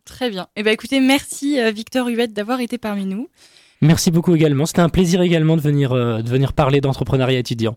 Très 0.03 0.31
bien. 0.31 0.47
Eh 0.55 0.63
ben, 0.63 0.71
écoutez, 0.71 0.99
merci 0.99 1.59
Victor 1.71 2.07
Huette 2.07 2.33
d'avoir 2.33 2.59
été 2.59 2.79
parmi 2.79 3.05
nous. 3.05 3.29
Merci 3.83 4.11
beaucoup 4.11 4.33
également. 4.33 4.65
C'était 4.65 4.79
un 4.79 4.87
plaisir 4.87 5.21
également 5.21 5.57
de 5.57 5.61
venir 5.61 5.91
euh, 5.91 6.21
de 6.21 6.29
venir 6.29 6.53
parler 6.53 6.79
d'entrepreneuriat 6.79 7.39
étudiant. 7.39 7.75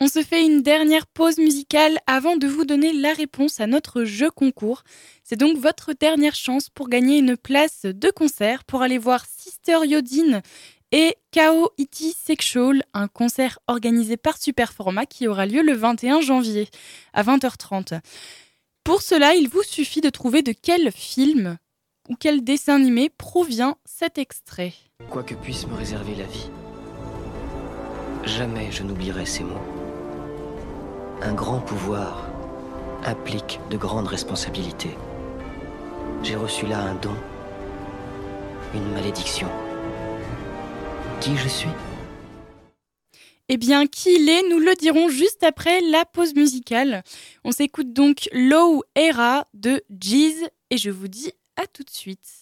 On 0.00 0.08
se 0.08 0.22
fait 0.22 0.46
une 0.46 0.62
dernière 0.62 1.06
pause 1.06 1.36
musicale 1.36 1.98
avant 2.06 2.36
de 2.36 2.46
vous 2.46 2.64
donner 2.64 2.94
la 2.94 3.12
réponse 3.12 3.60
à 3.60 3.66
notre 3.66 4.04
jeu 4.04 4.30
concours. 4.30 4.84
C'est 5.24 5.36
donc 5.36 5.58
votre 5.58 5.92
dernière 5.92 6.34
chance 6.34 6.70
pour 6.70 6.88
gagner 6.88 7.18
une 7.18 7.36
place 7.36 7.82
de 7.82 8.10
concert 8.10 8.64
pour 8.64 8.80
aller 8.80 8.96
voir 8.96 9.26
Sister 9.26 9.76
Yodine 9.84 10.40
et 10.90 11.16
K.O. 11.32 11.70
Iti 11.76 12.14
Sexual, 12.18 12.82
un 12.94 13.08
concert 13.08 13.58
organisé 13.66 14.16
par 14.16 14.38
Superformat 14.38 15.04
qui 15.04 15.28
aura 15.28 15.44
lieu 15.44 15.60
le 15.60 15.74
21 15.74 16.22
janvier 16.22 16.66
à 17.12 17.22
20h30. 17.24 18.00
Pour 18.84 19.02
cela, 19.02 19.34
il 19.34 19.50
vous 19.50 19.64
suffit 19.64 20.00
de 20.00 20.08
trouver 20.08 20.40
de 20.40 20.52
quel 20.52 20.90
film? 20.92 21.58
Ou 22.08 22.16
quel 22.16 22.42
dessin 22.42 22.76
animé 22.76 23.10
provient 23.10 23.76
cet 23.84 24.18
extrait. 24.18 24.72
Quoi 25.10 25.22
que 25.22 25.34
puisse 25.34 25.66
me 25.66 25.74
réserver 25.74 26.14
la 26.14 26.24
vie, 26.24 26.50
jamais 28.24 28.70
je 28.70 28.82
n'oublierai 28.82 29.26
ces 29.26 29.44
mots. 29.44 29.54
Un 31.22 31.34
grand 31.34 31.60
pouvoir 31.60 32.28
implique 33.04 33.60
de 33.70 33.76
grandes 33.76 34.08
responsabilités. 34.08 34.96
J'ai 36.22 36.36
reçu 36.36 36.66
là 36.66 36.80
un 36.80 36.94
don, 36.94 37.14
une 38.74 38.92
malédiction. 38.92 39.48
Qui 41.20 41.36
je 41.36 41.48
suis? 41.48 41.70
Eh 43.48 43.56
bien, 43.56 43.86
qui 43.86 44.14
il 44.14 44.28
est, 44.28 44.48
nous 44.50 44.58
le 44.58 44.74
dirons 44.74 45.08
juste 45.08 45.42
après 45.42 45.80
la 45.80 46.04
pause 46.04 46.34
musicale. 46.34 47.02
On 47.44 47.50
s'écoute 47.50 47.94
donc 47.94 48.28
Low 48.32 48.82
Era 48.94 49.46
de 49.54 49.82
Jeez 50.02 50.48
et 50.70 50.76
je 50.76 50.90
vous 50.90 51.08
dis 51.08 51.32
à 51.58 51.66
tout 51.66 51.82
de 51.82 51.90
suite. 51.90 52.37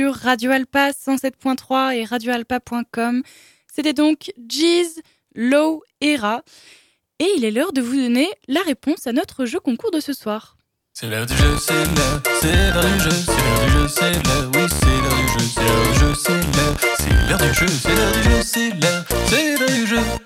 Sur 0.00 0.14
Radio 0.14 0.50
Alpa 0.50 0.92
107.3 0.92 1.94
et 1.94 2.04
radioalpa.com. 2.06 3.22
C'était 3.70 3.92
donc 3.92 4.32
Jeez, 4.48 5.02
Low, 5.34 5.82
Era. 6.00 6.42
Et 7.18 7.26
il 7.36 7.44
est 7.44 7.50
l'heure 7.50 7.74
de 7.74 7.82
vous 7.82 7.96
donner 7.96 8.26
la 8.48 8.62
réponse 8.62 9.06
à 9.06 9.12
notre 9.12 9.44
jeu 9.44 9.60
concours 9.60 9.90
de 9.90 10.00
ce 10.00 10.14
soir. 10.14 10.56
C'est 10.94 11.06
l'heure 11.06 11.26
du 11.26 11.36
jeu, 11.36 11.54
c'est 11.58 11.74
l'heure, 11.74 12.22
c'est 12.40 12.72
l'heure 12.72 12.82
du 12.82 13.00
jeu, 13.00 13.10
c'est 13.10 13.32
l'heure 13.32 13.66
du 13.66 13.72
jeu, 13.72 13.88
c'est 13.88 14.12
l'heure, 14.12 14.50
oui, 14.54 14.66
c'est 14.70 14.86
l'heure 14.86 15.18
du 15.20 15.28
jeu, 15.28 15.44
c'est 15.44 15.68
l'heure 15.68 15.92
du 15.92 15.98
jeu, 15.98 16.14
c'est 16.14 16.32
l'heure, 16.56 16.76
c'est 16.96 17.28
l'heure 17.28 17.38
du 17.38 17.52
jeu, 17.52 17.66
c'est 17.68 17.94
l'heure 17.94 18.12
du 18.12 18.22
jeu, 18.22 18.42
c'est 18.42 18.70
l'heure, 18.70 19.04
c'est 19.28 19.58
l'heure 19.58 19.68
du 19.68 19.86
jeu. 19.86 20.20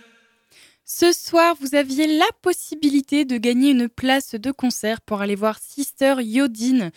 Ce 0.84 1.12
soir, 1.12 1.56
vous 1.60 1.74
aviez 1.74 2.06
la 2.06 2.28
possibilité 2.42 3.24
de 3.24 3.38
gagner 3.38 3.70
une 3.70 3.88
place 3.88 4.36
de 4.36 4.52
concert 4.52 5.00
pour 5.00 5.20
aller 5.22 5.34
voir 5.34 5.58
Sister 5.58 6.14
Yodine 6.20 6.92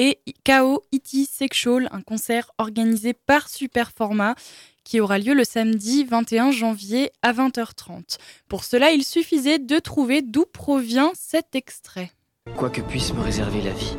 et 0.00 0.20
KO 0.46 0.84
E.T. 0.94 1.26
Sexual, 1.28 1.88
un 1.90 2.02
concert 2.02 2.52
organisé 2.58 3.14
par 3.14 3.48
Superformat 3.48 4.36
qui 4.84 5.00
aura 5.00 5.18
lieu 5.18 5.34
le 5.34 5.42
samedi 5.42 6.04
21 6.04 6.52
janvier 6.52 7.10
à 7.20 7.32
20h30. 7.32 8.18
Pour 8.48 8.62
cela, 8.62 8.92
il 8.92 9.04
suffisait 9.04 9.58
de 9.58 9.78
trouver 9.80 10.22
d'où 10.22 10.44
provient 10.46 11.10
cet 11.14 11.56
extrait. 11.56 12.12
Quoi 12.56 12.70
que 12.70 12.80
puisse 12.80 13.12
me 13.12 13.20
réserver 13.20 13.60
la 13.60 13.72
vie, 13.72 13.96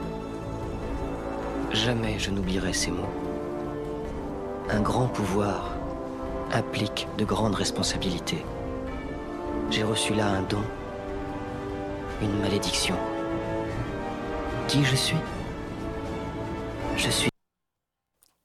jamais 1.73 2.17
je 2.17 2.31
n'oublierai 2.31 2.71
ces 2.71 2.91
mots. 2.91 3.13
Un 4.69 4.79
grand 4.79 5.09
pouvoir 5.09 5.75
implique 6.53 7.07
de 7.17 7.25
grandes 7.25 7.55
responsabilités. 7.55 8.43
J'ai 9.69 9.83
reçu 9.83 10.13
là 10.13 10.27
un 10.27 10.43
don, 10.43 10.63
une 12.21 12.39
malédiction. 12.39 12.95
Qui 14.69 14.85
je 14.85 14.95
suis? 14.95 15.17
Je 16.99 17.29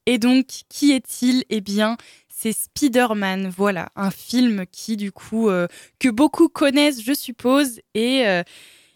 Et 0.06 0.18
donc, 0.18 0.46
qui 0.68 0.92
est-il? 0.92 1.44
Eh 1.50 1.60
bien, 1.60 1.96
c'est 2.28 2.52
Spider-Man, 2.52 3.48
voilà, 3.48 3.88
un 3.96 4.12
film 4.12 4.64
qui, 4.70 4.96
du 4.96 5.10
coup, 5.10 5.48
euh, 5.48 5.66
que 5.98 6.08
beaucoup 6.08 6.48
connaissent, 6.48 7.02
je 7.02 7.12
suppose, 7.12 7.80
et, 7.94 8.28
euh, 8.28 8.44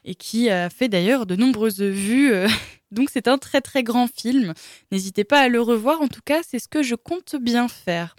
et 0.04 0.14
qui 0.14 0.48
a 0.48 0.70
fait 0.70 0.88
d'ailleurs 0.88 1.26
de 1.26 1.34
nombreuses 1.34 1.82
vues. 1.82 2.32
euh, 2.32 2.46
donc, 2.92 3.10
c'est 3.12 3.26
un 3.26 3.36
très 3.36 3.60
très 3.60 3.82
grand 3.82 4.06
film. 4.06 4.54
N'hésitez 4.92 5.24
pas 5.24 5.40
à 5.40 5.48
le 5.48 5.60
revoir, 5.60 6.00
en 6.02 6.08
tout 6.08 6.22
cas, 6.24 6.42
c'est 6.48 6.60
ce 6.60 6.68
que 6.68 6.84
je 6.84 6.94
compte 6.94 7.34
bien 7.34 7.66
faire. 7.66 8.14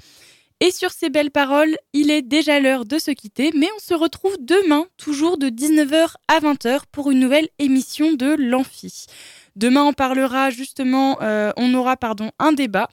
Et 0.59 0.71
sur 0.71 0.91
ces 0.91 1.09
belles 1.09 1.31
paroles, 1.31 1.77
il 1.93 2.11
est 2.11 2.21
déjà 2.21 2.59
l'heure 2.59 2.83
de 2.83 2.99
se 2.99 3.11
quitter, 3.11 3.51
mais 3.55 3.69
on 3.77 3.79
se 3.79 3.93
retrouve 3.93 4.35
demain, 4.41 4.87
toujours 4.97 5.37
de 5.37 5.47
19h 5.47 6.15
à 6.27 6.39
20h, 6.41 6.81
pour 6.91 7.11
une 7.11 7.21
nouvelle 7.21 7.47
émission 7.59 8.11
de 8.11 8.35
l'Amphi. 8.37 9.05
Demain, 9.60 9.84
on 9.84 9.91
parlera 9.91 10.51
justement, 10.51 11.18
euh, 11.22 11.51
on 11.57 11.74
aura 11.74 11.97
pardon, 11.97 12.32
un 12.39 12.53
débat 12.53 12.88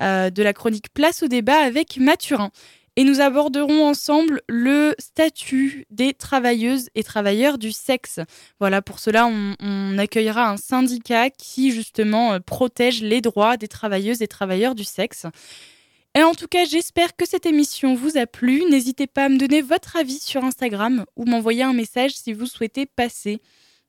euh, 0.00 0.30
de 0.30 0.42
la 0.42 0.54
chronique 0.54 0.88
Place 0.94 1.22
au 1.22 1.28
débat 1.28 1.58
avec 1.58 1.98
Mathurin. 1.98 2.50
Et 2.96 3.04
nous 3.04 3.20
aborderons 3.20 3.86
ensemble 3.86 4.40
le 4.48 4.94
statut 4.98 5.84
des 5.90 6.14
travailleuses 6.14 6.88
et 6.94 7.02
travailleurs 7.02 7.58
du 7.58 7.70
sexe. 7.70 8.20
Voilà, 8.60 8.80
pour 8.80 8.98
cela, 8.98 9.26
on, 9.26 9.98
accueillera 9.98 10.48
un 10.48 10.56
syndicat 10.56 11.28
qui 11.28 11.70
justement 11.70 12.32
euh, 12.32 12.38
protège 12.38 13.02
les 13.02 13.20
droits 13.20 13.58
des 13.58 13.68
travailleuses 13.68 14.22
et 14.22 14.26
travailleurs 14.26 14.74
du 14.74 14.84
sexe. 14.84 15.26
Et 16.14 16.22
en 16.22 16.32
tout 16.32 16.48
cas, 16.48 16.64
j'espère 16.64 17.14
que 17.14 17.28
cette 17.28 17.44
émission 17.44 17.94
vous 17.94 18.16
a 18.16 18.24
plu. 18.24 18.64
N'hésitez 18.70 19.06
pas 19.06 19.26
à 19.26 19.28
me 19.28 19.36
donner 19.36 19.60
votre 19.60 19.96
avis 19.96 20.18
sur 20.18 20.44
Instagram 20.44 21.04
ou 21.14 21.26
m'envoyer 21.26 21.62
un 21.62 21.74
message 21.74 22.12
si 22.12 22.32
vous 22.32 22.46
souhaitez 22.46 22.86
passer. 22.86 23.42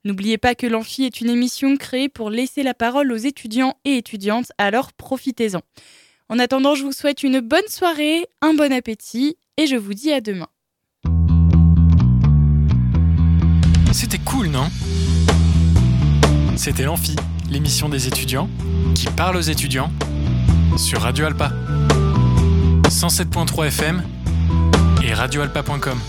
N'oubliez 0.03 0.37
pas 0.37 0.55
que 0.55 0.67
l'Amphi 0.67 1.03
est 1.03 1.21
une 1.21 1.29
émission 1.29 1.75
créée 1.75 2.09
pour 2.09 2.29
laisser 2.29 2.63
la 2.63 2.73
parole 2.73 3.11
aux 3.11 3.17
étudiants 3.17 3.75
et 3.83 3.97
étudiantes, 3.97 4.51
alors 4.57 4.93
profitez-en. 4.93 5.61
En 6.29 6.39
attendant, 6.39 6.75
je 6.75 6.83
vous 6.83 6.91
souhaite 6.91 7.23
une 7.23 7.39
bonne 7.39 7.67
soirée, 7.69 8.25
un 8.41 8.53
bon 8.53 8.71
appétit 8.71 9.37
et 9.57 9.65
je 9.65 9.75
vous 9.75 9.93
dis 9.93 10.11
à 10.11 10.21
demain. 10.21 10.47
C'était 13.91 14.19
cool, 14.19 14.47
non? 14.47 14.69
C'était 16.55 16.83
l'Amphi, 16.83 17.15
l'émission 17.49 17.89
des 17.89 18.07
étudiants 18.07 18.49
qui 18.93 19.07
parle 19.07 19.37
aux 19.37 19.41
étudiants 19.41 19.91
sur 20.77 21.01
Radio 21.01 21.25
Alpa. 21.25 21.51
107.3 22.89 23.67
FM 23.67 24.03
et 25.03 25.13
radioalpa.com. 25.13 25.99